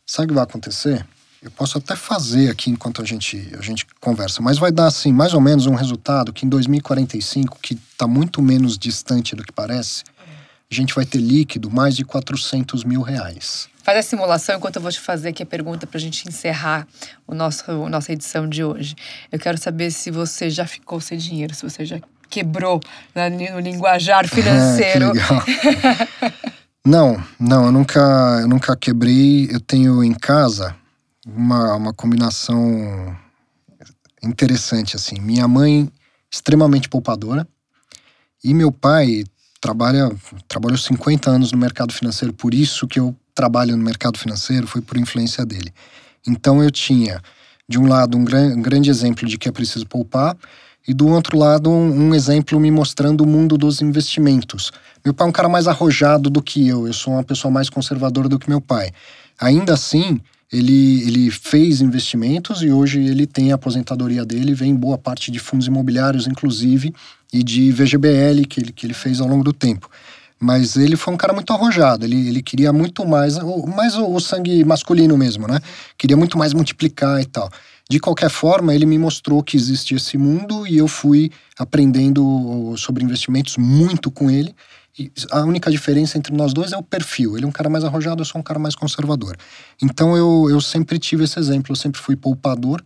Sabe 0.06 0.26
o 0.26 0.28
que 0.28 0.34
vai 0.36 0.44
acontecer? 0.44 1.04
Eu 1.42 1.50
posso 1.50 1.80
até 1.80 1.96
fazer 1.96 2.52
aqui 2.52 2.70
enquanto 2.70 3.02
a 3.02 3.06
gente, 3.06 3.52
a 3.58 3.64
gente 3.64 3.88
conversa, 4.00 4.44
mas 4.44 4.60
vai 4.60 4.72
dar 4.72 4.86
assim, 4.86 5.12
mais 5.12 5.34
ou 5.34 5.42
menos 5.42 5.66
um 5.66 5.74
resultado 5.74 6.32
que 6.32 6.46
em 6.46 6.50
2045, 6.50 7.58
que 7.60 7.74
está 7.74 8.06
muito 8.06 8.44
menos 8.44 8.78
distante 8.78 9.36
do 9.36 9.44
que 9.44 9.52
parece, 9.52 10.04
a 10.76 10.82
gente 10.82 10.94
vai 10.94 11.06
ter 11.06 11.20
líquido 11.20 11.72
mais 11.72 11.96
de 11.96 12.04
400 12.04 12.84
mil 12.84 13.02
reais. 13.02 13.68
Faz 13.84 14.00
a 14.00 14.02
simulação 14.02 14.58
enquanto 14.58 14.78
eu 14.78 14.82
vou 14.82 14.92
te 14.92 15.00
fazer 15.00 15.30
aqui 15.30 15.44
a 15.44 15.46
pergunta 15.46 15.86
para 15.86 15.98
a 15.98 16.02
gente 16.02 16.28
encerrar 16.28 16.88
o 17.28 17.36
nosso, 17.36 17.70
a 17.70 17.90
nossa 17.90 18.12
edição 18.12 18.50
de 18.50 18.64
hoje. 18.64 18.96
Eu 19.32 19.40
quero 19.40 19.58
saber 19.58 19.92
se 19.92 20.10
você 20.10 20.50
já 20.50 20.66
ficou 20.66 21.00
sem 21.00 21.18
dinheiro, 21.18 21.54
se 21.54 21.62
você 21.62 21.86
já 21.86 22.00
quebrou 22.30 22.80
no 23.16 23.60
linguajar 23.60 24.28
financeiro. 24.30 25.12
Ah, 25.30 26.34
não, 26.86 27.24
não, 27.40 27.66
eu 27.68 27.72
nunca, 27.72 28.40
eu 28.42 28.48
nunca 28.48 28.76
quebrei. 28.76 29.48
Eu 29.52 29.60
tenho 29.60 30.04
em 30.04 30.14
casa 30.14 30.76
uma, 31.26 31.76
uma 31.76 31.94
combinação 31.94 33.16
interessante 34.24 34.96
assim. 34.96 35.20
Minha 35.22 35.48
mãe 35.48 35.90
extremamente 36.32 36.90
poupadora 36.90 37.48
e 38.44 38.54
meu 38.54 38.72
pai 38.72 39.24
trabalha 39.60 40.12
trabalhou 40.48 40.78
50 40.78 41.30
anos 41.30 41.52
no 41.52 41.58
mercado 41.58 41.94
financeiro, 41.94 42.34
por 42.34 42.54
isso 42.54 42.88
que 42.88 43.00
eu 43.00 43.16
trabalho 43.34 43.76
no 43.76 43.84
mercado 43.84 44.18
financeiro 44.18 44.68
foi 44.68 44.82
por 44.82 44.98
influência 44.98 45.46
dele. 45.46 45.74
Então 46.28 46.64
eu 46.64 46.72
tinha 46.72 47.22
de 47.68 47.80
um 47.80 47.88
lado 47.88 48.18
um, 48.18 48.24
gran, 48.24 48.56
um 48.56 48.62
grande 48.62 48.90
exemplo 48.90 49.28
de 49.28 49.38
que 49.38 49.50
é 49.50 49.52
preciso 49.52 49.86
poupar 49.88 50.38
e 50.88 50.94
do 50.94 51.08
outro 51.08 51.38
lado 51.38 51.70
um, 51.70 52.10
um, 52.10 52.16
exemplo 52.16 52.60
me 52.60 52.70
mostrando 52.70 53.22
o 53.22 53.28
mundo 53.28 53.58
dos 53.58 53.82
investimentos. 53.82 54.72
Meu 55.04 55.14
pai 55.14 55.26
é 55.26 55.30
um 55.30 55.34
cara 55.34 55.50
mais 55.50 55.68
arrojado 55.68 56.30
do 56.30 56.42
que 56.42 56.68
eu, 56.68 56.88
eu 56.88 56.94
sou 56.94 57.14
uma 57.14 57.24
pessoa 57.24 57.52
mais 57.52 57.70
conservadora 57.70 58.30
do 58.30 58.38
que 58.38 58.50
meu 58.50 58.62
pai. 58.62 58.92
Ainda 59.40 59.74
assim, 59.74 60.20
ele, 60.52 61.04
ele 61.08 61.32
fez 61.32 61.82
investimentos 61.82 62.62
e 62.62 62.72
hoje 62.72 63.02
ele 63.02 63.26
tem 63.26 63.52
a 63.52 63.56
aposentadoria 63.56 64.24
dele, 64.24 64.54
vem 64.54 64.76
boa 64.76 64.98
parte 64.98 65.32
de 65.32 65.40
fundos 65.40 65.68
imobiliários, 65.68 66.28
inclusive, 66.28 66.94
e 67.36 67.44
de 67.44 67.70
VGBL 67.72 68.46
que 68.48 68.62
ele, 68.62 68.72
que 68.72 68.86
ele 68.86 68.94
fez 68.94 69.20
ao 69.20 69.28
longo 69.28 69.44
do 69.44 69.52
tempo. 69.52 69.90
Mas 70.40 70.78
ele 70.78 70.96
foi 70.96 71.14
um 71.14 71.18
cara 71.18 71.34
muito 71.34 71.52
arrojado, 71.52 72.06
ele, 72.06 72.28
ele 72.28 72.42
queria 72.42 72.72
muito 72.72 73.06
mais, 73.06 73.38
mais 73.76 73.98
o, 73.98 74.06
o 74.10 74.20
sangue 74.20 74.64
masculino 74.64 75.18
mesmo, 75.18 75.48
né? 75.48 75.60
Queria 75.98 76.16
muito 76.16 76.38
mais 76.38 76.54
multiplicar 76.54 77.22
e 77.22 77.26
tal. 77.26 77.50
De 77.90 78.00
qualquer 78.00 78.30
forma, 78.30 78.74
ele 78.74 78.86
me 78.86 78.98
mostrou 78.98 79.44
que 79.44 79.56
existe 79.58 79.96
esse 79.96 80.18
mundo 80.18 80.66
e 80.66 80.78
eu 80.78 80.88
fui 80.88 81.32
aprendendo 81.58 82.74
sobre 82.78 83.04
investimentos 83.04 83.58
muito 83.58 84.10
com 84.10 84.32
ele. 84.32 84.56
E 84.98 85.12
a 85.30 85.42
única 85.42 85.70
diferença 85.70 86.18
entre 86.18 86.34
nós 86.34 86.54
dois 86.54 86.72
é 86.72 86.78
o 86.78 86.84
perfil. 86.84 87.36
Ele 87.36 87.46
é 87.46 87.48
um 87.48 87.52
cara 87.52 87.70
mais 87.70 87.84
arrojado, 87.84 88.22
eu 88.22 88.26
sou 88.26 88.40
um 88.40 88.44
cara 88.44 88.60
mais 88.60 88.76
conservador. 88.76 89.38
Então 89.82 90.16
eu, 90.16 90.48
eu 90.50 90.62
sempre 90.62 90.98
tive 90.98 91.26
esse 91.26 91.38
exemplo, 91.38 91.74
eu 91.74 91.76
sempre 91.76 92.00
fui 92.02 92.16
poupador 92.16 92.82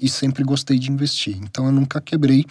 e 0.00 0.08
sempre 0.08 0.42
gostei 0.42 0.78
de 0.78 0.90
investir. 0.90 1.36
Então 1.42 1.66
eu 1.66 1.72
nunca 1.72 2.00
quebrei, 2.00 2.44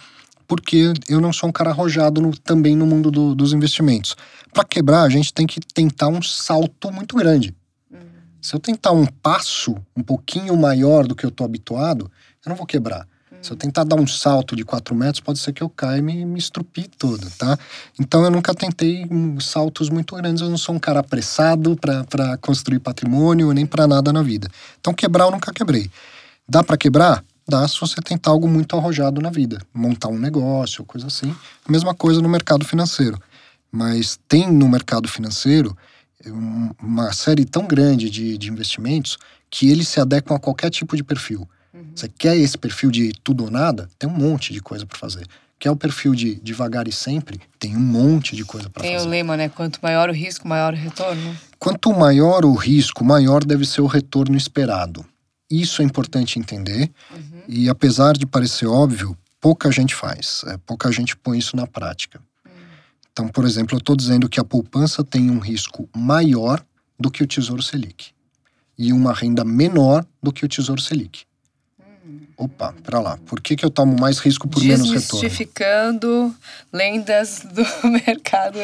porque 0.50 0.92
eu 1.08 1.20
não 1.20 1.32
sou 1.32 1.48
um 1.48 1.52
cara 1.52 1.70
arrojado 1.70 2.20
no, 2.20 2.36
também 2.36 2.74
no 2.74 2.84
mundo 2.84 3.08
do, 3.08 3.36
dos 3.36 3.52
investimentos. 3.52 4.16
Para 4.52 4.64
quebrar, 4.64 5.02
a 5.02 5.08
gente 5.08 5.32
tem 5.32 5.46
que 5.46 5.60
tentar 5.60 6.08
um 6.08 6.20
salto 6.20 6.90
muito 6.90 7.14
grande. 7.14 7.54
Se 8.42 8.56
eu 8.56 8.58
tentar 8.58 8.90
um 8.90 9.06
passo 9.06 9.76
um 9.96 10.02
pouquinho 10.02 10.56
maior 10.56 11.06
do 11.06 11.14
que 11.14 11.24
eu 11.24 11.28
estou 11.28 11.44
habituado, 11.44 12.10
eu 12.44 12.50
não 12.50 12.56
vou 12.56 12.66
quebrar. 12.66 13.06
Se 13.40 13.52
eu 13.52 13.56
tentar 13.56 13.84
dar 13.84 13.94
um 13.94 14.08
salto 14.08 14.56
de 14.56 14.64
4 14.64 14.92
metros, 14.92 15.20
pode 15.20 15.38
ser 15.38 15.52
que 15.52 15.62
eu 15.62 15.70
caia 15.70 15.98
e 15.98 16.02
me, 16.02 16.24
me 16.26 16.40
estrupie 16.40 16.88
todo, 16.98 17.30
tá? 17.38 17.56
Então 18.00 18.24
eu 18.24 18.30
nunca 18.30 18.52
tentei 18.52 19.06
saltos 19.40 19.88
muito 19.88 20.16
grandes. 20.16 20.42
Eu 20.42 20.50
não 20.50 20.58
sou 20.58 20.74
um 20.74 20.80
cara 20.80 20.98
apressado 20.98 21.76
para 21.76 22.36
construir 22.38 22.80
patrimônio 22.80 23.52
nem 23.52 23.66
para 23.66 23.86
nada 23.86 24.12
na 24.12 24.20
vida. 24.20 24.48
Então 24.80 24.92
quebrar 24.92 25.26
eu 25.26 25.30
nunca 25.30 25.52
quebrei. 25.52 25.88
Dá 26.48 26.64
para 26.64 26.76
quebrar? 26.76 27.24
Dá 27.50 27.66
se 27.66 27.80
você 27.80 27.96
tentar 28.00 28.30
algo 28.30 28.46
muito 28.46 28.76
arrojado 28.76 29.20
na 29.20 29.28
vida. 29.28 29.58
Montar 29.74 30.06
um 30.06 30.18
negócio, 30.18 30.84
coisa 30.84 31.08
assim. 31.08 31.34
Mesma 31.68 31.92
coisa 31.92 32.22
no 32.22 32.28
mercado 32.28 32.64
financeiro. 32.64 33.20
Mas 33.72 34.20
tem 34.28 34.48
no 34.48 34.68
mercado 34.68 35.08
financeiro 35.08 35.76
uma 36.80 37.12
série 37.12 37.44
tão 37.44 37.66
grande 37.66 38.08
de, 38.08 38.38
de 38.38 38.48
investimentos 38.48 39.18
que 39.50 39.68
eles 39.68 39.88
se 39.88 39.98
adequam 39.98 40.36
a 40.36 40.38
qualquer 40.38 40.70
tipo 40.70 40.96
de 40.96 41.02
perfil. 41.02 41.48
Uhum. 41.74 41.90
Você 41.92 42.08
quer 42.08 42.36
esse 42.36 42.56
perfil 42.56 42.88
de 42.88 43.12
tudo 43.24 43.42
ou 43.44 43.50
nada? 43.50 43.88
Tem 43.98 44.08
um 44.08 44.12
monte 44.12 44.52
de 44.52 44.60
coisa 44.60 44.86
para 44.86 44.96
fazer. 44.96 45.26
Quer 45.58 45.72
o 45.72 45.76
perfil 45.76 46.14
de 46.14 46.36
devagar 46.36 46.86
e 46.86 46.92
sempre? 46.92 47.40
Tem 47.58 47.76
um 47.76 47.80
monte 47.80 48.36
de 48.36 48.44
coisa 48.44 48.70
para 48.70 48.84
fazer. 48.84 48.96
Tem 48.96 49.04
o 49.04 49.10
lema, 49.10 49.36
né? 49.36 49.48
Quanto 49.48 49.80
maior 49.82 50.08
o 50.08 50.12
risco, 50.12 50.46
maior 50.46 50.72
o 50.72 50.76
retorno. 50.76 51.36
Quanto 51.58 51.92
maior 51.92 52.44
o 52.44 52.54
risco, 52.54 53.04
maior 53.04 53.44
deve 53.44 53.66
ser 53.66 53.80
o 53.80 53.86
retorno 53.86 54.36
esperado. 54.36 55.04
Isso 55.50 55.82
é 55.82 55.84
importante 55.84 56.38
entender. 56.38 56.90
Uhum. 57.10 57.42
E 57.48 57.68
apesar 57.68 58.16
de 58.16 58.24
parecer 58.26 58.66
óbvio, 58.66 59.16
pouca 59.40 59.70
gente 59.72 59.94
faz. 59.94 60.44
É, 60.46 60.56
pouca 60.58 60.92
gente 60.92 61.16
põe 61.16 61.38
isso 61.38 61.56
na 61.56 61.66
prática. 61.66 62.20
Então, 63.12 63.28
por 63.28 63.44
exemplo, 63.44 63.74
eu 63.74 63.78
estou 63.78 63.96
dizendo 63.96 64.28
que 64.28 64.40
a 64.40 64.44
poupança 64.44 65.02
tem 65.02 65.30
um 65.30 65.38
risco 65.38 65.88
maior 65.94 66.64
do 66.98 67.10
que 67.10 67.22
o 67.22 67.26
Tesouro 67.26 67.62
Selic 67.62 68.12
e 68.78 68.92
uma 68.92 69.12
renda 69.12 69.44
menor 69.44 70.06
do 70.22 70.32
que 70.32 70.44
o 70.44 70.48
Tesouro 70.48 70.80
Selic. 70.80 71.24
Hum. 71.78 72.20
Opa, 72.36 72.72
para 72.82 73.00
lá. 73.00 73.18
Por 73.26 73.40
que, 73.40 73.56
que 73.56 73.64
eu 73.64 73.70
tomo 73.70 73.98
mais 73.98 74.18
risco 74.18 74.48
por 74.48 74.62
menos 74.62 74.90
retorno? 74.90 75.20
Desmistificando 75.20 76.34
lendas 76.72 77.44
do 77.52 77.62
mercado 78.06 78.58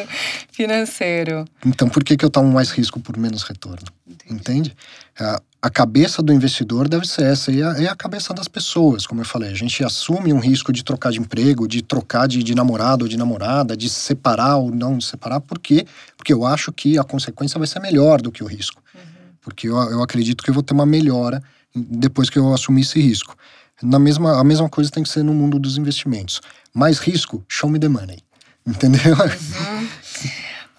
financeiro. 0.51 1.45
Então, 1.65 1.87
por 1.89 2.03
que, 2.03 2.17
que 2.17 2.25
eu 2.25 2.29
tomo 2.29 2.51
mais 2.51 2.71
risco 2.71 2.99
por 2.99 3.17
menos 3.17 3.43
retorno? 3.43 3.87
Entendi. 4.07 4.33
Entende? 4.33 4.77
Uh, 5.19 5.41
a 5.67 5.69
cabeça 5.69 6.23
do 6.23 6.31
investidor 6.31 6.87
deve 6.87 7.05
ser 7.05 7.23
essa, 7.23 7.51
e 7.51 7.61
a, 7.61 7.73
é 7.73 7.87
a 7.87 7.95
cabeça 7.95 8.33
das 8.33 8.47
pessoas, 8.47 9.05
como 9.05 9.19
eu 9.19 9.25
falei. 9.25 9.51
A 9.51 9.53
gente 9.53 9.83
assume 9.83 10.31
um 10.31 10.39
risco 10.39 10.71
de 10.71 10.81
trocar 10.81 11.11
de 11.11 11.19
emprego, 11.19 11.67
de 11.67 11.81
trocar 11.81 12.25
de, 12.25 12.41
de 12.41 12.55
namorado 12.55 13.03
ou 13.03 13.09
de 13.09 13.17
namorada, 13.17 13.75
de 13.75 13.89
se 13.89 13.99
separar 13.99 14.55
ou 14.55 14.71
não 14.71 15.01
se 15.01 15.09
separar, 15.09 15.41
por 15.41 15.59
quê? 15.59 15.85
Porque 16.15 16.31
eu 16.31 16.45
acho 16.45 16.71
que 16.71 16.97
a 16.97 17.03
consequência 17.03 17.57
vai 17.57 17.67
ser 17.67 17.81
melhor 17.81 18.21
do 18.21 18.31
que 18.31 18.41
o 18.41 18.47
risco. 18.47 18.81
Uhum. 18.95 19.01
Porque 19.41 19.67
eu, 19.67 19.75
eu 19.75 20.01
acredito 20.01 20.41
que 20.41 20.49
eu 20.49 20.53
vou 20.53 20.63
ter 20.63 20.73
uma 20.73 20.85
melhora 20.85 21.43
depois 21.75 22.29
que 22.29 22.39
eu 22.39 22.53
assumir 22.53 22.83
esse 22.83 23.01
risco. 23.01 23.35
Na 23.83 23.99
mesma, 23.99 24.39
a 24.39 24.43
mesma 24.45 24.69
coisa 24.69 24.89
tem 24.89 25.03
que 25.03 25.09
ser 25.09 25.21
no 25.21 25.33
mundo 25.33 25.59
dos 25.59 25.77
investimentos. 25.77 26.39
Mais 26.73 26.97
risco, 26.97 27.43
show 27.45 27.69
me 27.69 27.77
the 27.77 27.89
money. 27.89 28.19
Entendeu? 28.65 29.15
Uhum. 29.15 29.87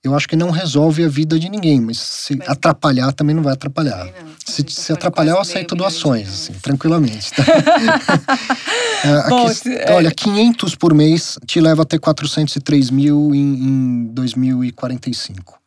eu 0.07 0.14
acho 0.14 0.28
que 0.28 0.36
não 0.36 0.50
resolve 0.50 1.04
a 1.04 1.09
vida 1.09 1.38
de 1.38 1.48
ninguém, 1.48 1.80
mas 1.80 1.98
se 1.98 2.36
mas... 2.36 2.48
atrapalhar 2.48 3.12
também 3.12 3.34
não 3.34 3.42
vai 3.42 3.52
atrapalhar. 3.52 4.04
Não. 4.04 4.36
Se, 4.44 4.64
se 4.68 4.92
atrapalhar, 4.92 5.32
eu 5.32 5.40
aceito 5.40 5.74
doações, 5.74 6.28
assim, 6.28 6.52
tranquilamente. 6.54 7.32
Tá? 7.32 7.44
É, 9.04 9.28
Bom, 9.28 9.46
Aqui, 9.46 9.68
é... 9.68 9.92
Olha, 9.92 10.11
500 10.11 10.74
por 10.74 10.94
mês 10.94 11.38
te 11.46 11.61
leva 11.61 11.82
a 11.82 11.84
ter 11.84 11.98
403 11.98 12.90
mil 12.90 13.34
em, 13.34 13.38
em 13.38 14.04
2045. 14.07 15.61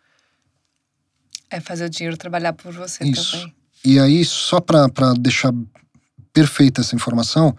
É 1.49 1.59
fazer 1.61 1.85
o 1.85 1.89
dinheiro 1.89 2.17
trabalhar 2.17 2.53
por 2.53 2.73
você 2.73 3.03
Isso. 3.05 3.33
também. 3.33 3.53
E 3.85 3.99
aí, 3.99 4.25
só 4.25 4.59
para 4.59 5.13
deixar 5.17 5.53
perfeita 6.33 6.81
essa 6.81 6.95
informação, 6.95 7.55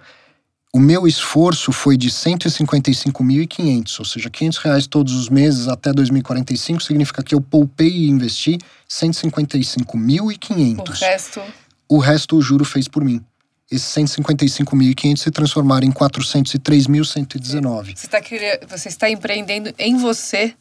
o 0.73 0.79
meu 0.79 1.07
esforço 1.07 1.73
foi 1.73 1.97
de 1.97 2.11
155.500, 2.11 3.99
ou 3.99 4.05
seja, 4.05 4.31
500 4.31 4.59
reais 4.59 4.87
todos 4.87 5.15
os 5.15 5.29
meses 5.29 5.67
até 5.67 5.93
2045 5.93 6.81
significa 6.81 7.25
que 7.25 7.35
eu 7.35 7.41
poupei 7.41 7.89
e 7.89 8.09
investi 8.09 8.57
155.500. 8.89 10.79
O 10.79 10.93
resto? 10.93 11.43
O 11.89 11.99
resto 11.99 12.37
o 12.37 12.43
juro 12.43 12.65
fez 12.65 12.87
por 12.87 13.05
mim. 13.05 13.21
Esses 13.69 13.93
155.500 13.95 15.17
se 15.17 15.31
transformaram 15.31 15.87
em 15.87 15.93
403.119. 15.93 17.97
Você, 17.97 18.07
tá 18.07 18.21
querendo, 18.21 18.69
você 18.69 18.89
está 18.89 19.11
empreendendo 19.11 19.73
em 19.77 19.97
você 19.97 20.55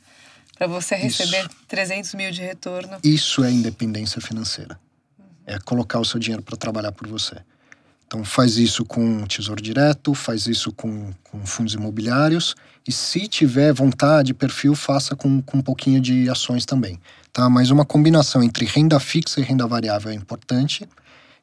para 0.57 0.67
você 0.67 0.95
receber 0.95 1.39
Isso. 1.39 1.49
300 1.67 2.15
mil 2.15 2.31
de 2.31 2.41
retorno. 2.41 2.97
Isso 3.03 3.43
é 3.43 3.51
independência 3.51 4.19
financeira. 4.19 4.79
Uhum. 5.17 5.25
É 5.45 5.59
colocar 5.59 5.99
o 5.99 6.05
seu 6.05 6.19
dinheiro 6.19 6.43
para 6.43 6.57
trabalhar 6.57 6.91
por 6.91 7.07
você. 7.07 7.37
Então 8.09 8.25
faz 8.25 8.57
isso 8.57 8.83
com 8.83 9.23
Tesouro 9.27 9.61
Direto, 9.61 10.15
faz 10.15 10.47
isso 10.47 10.71
com, 10.71 11.11
com 11.23 11.45
fundos 11.45 11.75
imobiliários 11.75 12.55
e 12.87 12.91
se 12.91 13.27
tiver 13.27 13.71
vontade, 13.71 14.33
perfil, 14.33 14.73
faça 14.73 15.15
com, 15.15 15.43
com 15.43 15.59
um 15.59 15.61
pouquinho 15.61 16.01
de 16.01 16.27
ações 16.27 16.65
também. 16.65 16.99
Tá? 17.31 17.47
Mas 17.47 17.69
uma 17.69 17.85
combinação 17.85 18.41
entre 18.41 18.65
renda 18.65 18.99
fixa 18.99 19.39
e 19.39 19.43
renda 19.43 19.67
variável 19.67 20.11
é 20.11 20.15
importante. 20.15 20.89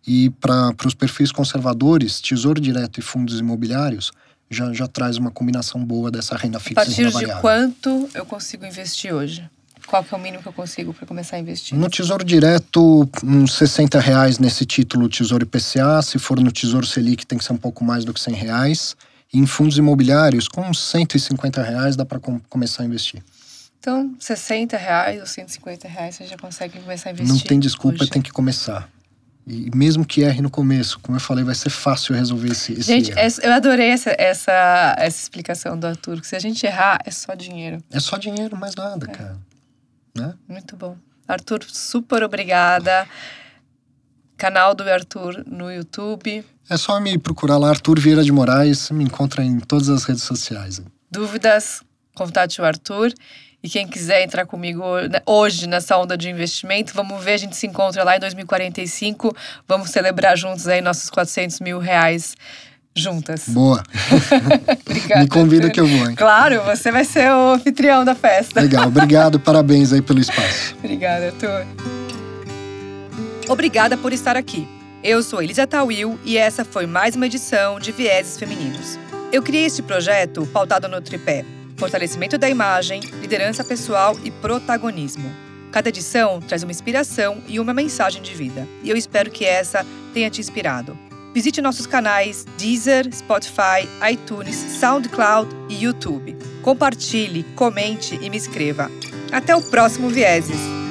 E 0.05 0.31
para 0.31 0.75
os 0.85 0.93
perfis 0.93 1.31
conservadores, 1.31 2.21
Tesouro 2.21 2.61
Direto 2.61 2.99
e 2.99 3.03
fundos 3.03 3.39
imobiliários 3.39 4.11
já, 4.51 4.73
já 4.73 4.89
traz 4.89 5.19
uma 5.19 5.31
combinação 5.31 5.85
boa 5.85 6.11
dessa 6.11 6.37
renda 6.37 6.59
A 6.59 6.61
fixa 6.61 6.73
e 6.73 6.75
partir 6.75 6.97
renda 6.97 7.09
de 7.11 7.15
variável. 7.15 7.43
quanto 7.43 8.11
eu 8.13 8.27
consigo 8.27 8.67
investir 8.67 9.15
hoje? 9.15 9.49
Qual 9.87 10.03
que 10.03 10.13
é 10.13 10.17
o 10.17 10.21
mínimo 10.21 10.43
que 10.43 10.49
eu 10.49 10.53
consigo 10.53 10.93
para 10.93 11.07
começar 11.07 11.37
a 11.37 11.39
investir? 11.39 11.79
No 11.79 11.89
Tesouro 11.89 12.25
Direto, 12.25 13.09
uns 13.23 13.55
60 13.55 14.01
reais 14.01 14.39
nesse 14.39 14.67
título 14.67 15.09
Tesouro 15.09 15.45
IPCA. 15.45 16.03
Se 16.03 16.19
for 16.19 16.41
no 16.41 16.51
Tesouro 16.51 16.87
Selic, 16.87 17.25
tem 17.27 17.39
que 17.39 17.45
ser 17.45 17.53
um 17.53 17.59
pouco 17.59 17.85
mais 17.85 18.05
do 18.05 18.13
que 18.13 18.21
100 18.21 18.35
reais. 18.35 18.97
E 19.33 19.39
em 19.39 19.47
fundos 19.47 19.79
imobiliários, 19.79 20.49
com 20.49 20.63
uns 20.63 20.81
150 20.81 21.63
reais, 21.63 21.97
dá 21.97 22.05
para 22.05 22.19
começar 22.49 22.83
a 22.83 22.87
investir. 22.87 23.23
Então, 23.79 24.15
60 24.19 24.77
reais 24.77 25.21
ou 25.21 25.27
150 25.27 25.87
reais 25.87 26.17
você 26.17 26.27
já 26.27 26.37
consegue 26.37 26.81
começar 26.81 27.11
a 27.11 27.13
investir. 27.13 27.35
Não 27.35 27.41
tem 27.41 27.61
desculpa, 27.61 28.03
hoje. 28.03 28.11
tem 28.11 28.21
que 28.21 28.33
começar. 28.33 28.89
E 29.47 29.71
mesmo 29.73 30.05
que 30.05 30.23
erre 30.23 30.43
no 30.43 30.51
começo, 30.51 30.99
como 30.99 31.17
eu 31.17 31.21
falei, 31.21 31.45
vai 31.45 31.55
ser 31.55 31.71
fácil 31.71 32.17
resolver 32.17 32.51
esse, 32.51 32.73
esse 32.73 32.83
Gente, 32.83 33.13
erro. 33.13 33.41
eu 33.45 33.53
adorei 33.53 33.91
essa, 33.91 34.13
essa, 34.19 34.97
essa 34.99 35.23
explicação 35.23 35.79
do 35.79 35.87
Arthur. 35.87 36.21
Que 36.21 36.27
se 36.27 36.35
a 36.35 36.41
gente 36.41 36.67
errar, 36.67 36.99
é 37.05 37.13
só 37.13 37.33
dinheiro. 37.35 37.79
É 37.93 38.01
só 38.01 38.17
dinheiro, 38.17 38.57
mais 38.57 38.75
nada, 38.75 39.07
cara. 39.07 39.39
Né? 40.17 40.35
Muito 40.49 40.77
bom. 40.77 40.97
Arthur, 41.27 41.65
super 41.67 42.23
obrigada. 42.23 43.07
Canal 44.37 44.75
do 44.75 44.83
Arthur 44.83 45.45
no 45.47 45.73
YouTube. 45.73 46.45
É 46.69 46.77
só 46.77 47.01
me 47.01 47.17
procurar 47.19 47.59
lá, 47.59 47.71
Arthur 47.71 47.99
Vieira 47.99 48.23
de 48.23 48.33
Moraes, 48.33 48.91
me 48.91 49.05
encontra 49.05 49.43
em 49.43 49.59
todas 49.61 49.89
as 49.89 50.05
redes 50.05 50.25
sociais. 50.25 50.83
Dúvidas, 51.11 51.83
contate 52.15 52.61
o 52.61 52.65
Arthur. 52.65 53.13
E 53.63 53.69
quem 53.69 53.89
quiser 53.89 54.23
entrar 54.23 54.47
comigo 54.47 54.83
hoje 55.25 55.67
nessa 55.67 55.97
onda 55.97 56.17
de 56.17 56.29
investimento, 56.29 56.93
vamos 56.95 57.25
ver, 57.25 57.33
a 57.33 57.37
gente 57.37 57.57
se 57.57 57.67
encontra 57.67 58.05
lá 58.05 58.17
em 58.17 58.21
2045. 58.21 59.35
Vamos 59.67 59.91
celebrar 59.91 60.37
juntos 60.37 60.69
aí 60.69 60.81
nossos 60.81 61.11
400 61.11 61.61
mil 61.61 61.79
reais 61.79 62.37
juntas. 62.97 63.45
Boa. 63.49 63.83
Obrigada. 64.89 65.23
me 65.23 65.29
convida 65.29 65.71
que 65.71 65.79
eu 65.79 65.87
vou, 65.87 66.09
hein? 66.09 66.15
Claro, 66.17 66.63
você 66.63 66.91
vai 66.91 67.05
ser 67.05 67.31
o 67.31 67.53
anfitrião 67.53 68.05
da 68.05 68.15
festa. 68.15 68.61
Legal, 68.61 68.89
obrigado, 68.89 69.39
parabéns 69.41 69.93
aí 69.93 70.01
pelo 70.01 70.19
espaço. 70.19 70.75
Obrigada, 70.79 71.27
Arthur. 71.27 71.67
Obrigada 73.49 73.97
por 73.97 74.13
estar 74.13 74.37
aqui. 74.37 74.67
Eu 75.05 75.23
sou 75.23 75.43
Elisa 75.43 75.67
Tawil 75.67 76.19
e 76.25 76.37
essa 76.37 76.65
foi 76.65 76.87
mais 76.87 77.15
uma 77.15 77.27
edição 77.27 77.79
de 77.79 77.93
Vieses 77.93 78.39
Femininos. 78.39 78.99
Eu 79.31 79.43
criei 79.43 79.67
este 79.67 79.83
projeto 79.83 80.47
pautado 80.47 80.89
no 80.89 81.01
tripé: 81.01 81.45
fortalecimento 81.77 82.39
da 82.39 82.49
imagem, 82.49 83.01
liderança 83.21 83.63
pessoal 83.63 84.17
e 84.25 84.31
protagonismo. 84.31 85.31
Cada 85.71 85.91
edição 85.91 86.41
traz 86.41 86.63
uma 86.63 86.73
inspiração 86.73 87.43
e 87.47 87.61
uma 87.61 87.75
mensagem 87.75 88.23
de 88.23 88.35
vida, 88.35 88.67
e 88.83 88.89
eu 88.89 88.97
espero 88.97 89.31
que 89.31 89.45
essa 89.45 89.85
tenha 90.15 90.31
te 90.31 90.41
inspirado. 90.41 91.06
Visite 91.37 91.61
nossos 91.61 91.87
canais 91.87 92.47
Deezer, 92.57 93.07
Spotify, 93.13 93.87
iTunes, 94.11 94.57
SoundCloud 94.57 95.55
e 95.69 95.85
YouTube. 95.85 96.35
Compartilhe, 96.63 97.43
comente 97.55 98.19
e 98.23 98.31
me 98.31 98.39
escreva. 98.39 98.91
Até 99.31 99.55
o 99.55 99.61
próximo 99.61 100.09
Vieses! 100.09 100.86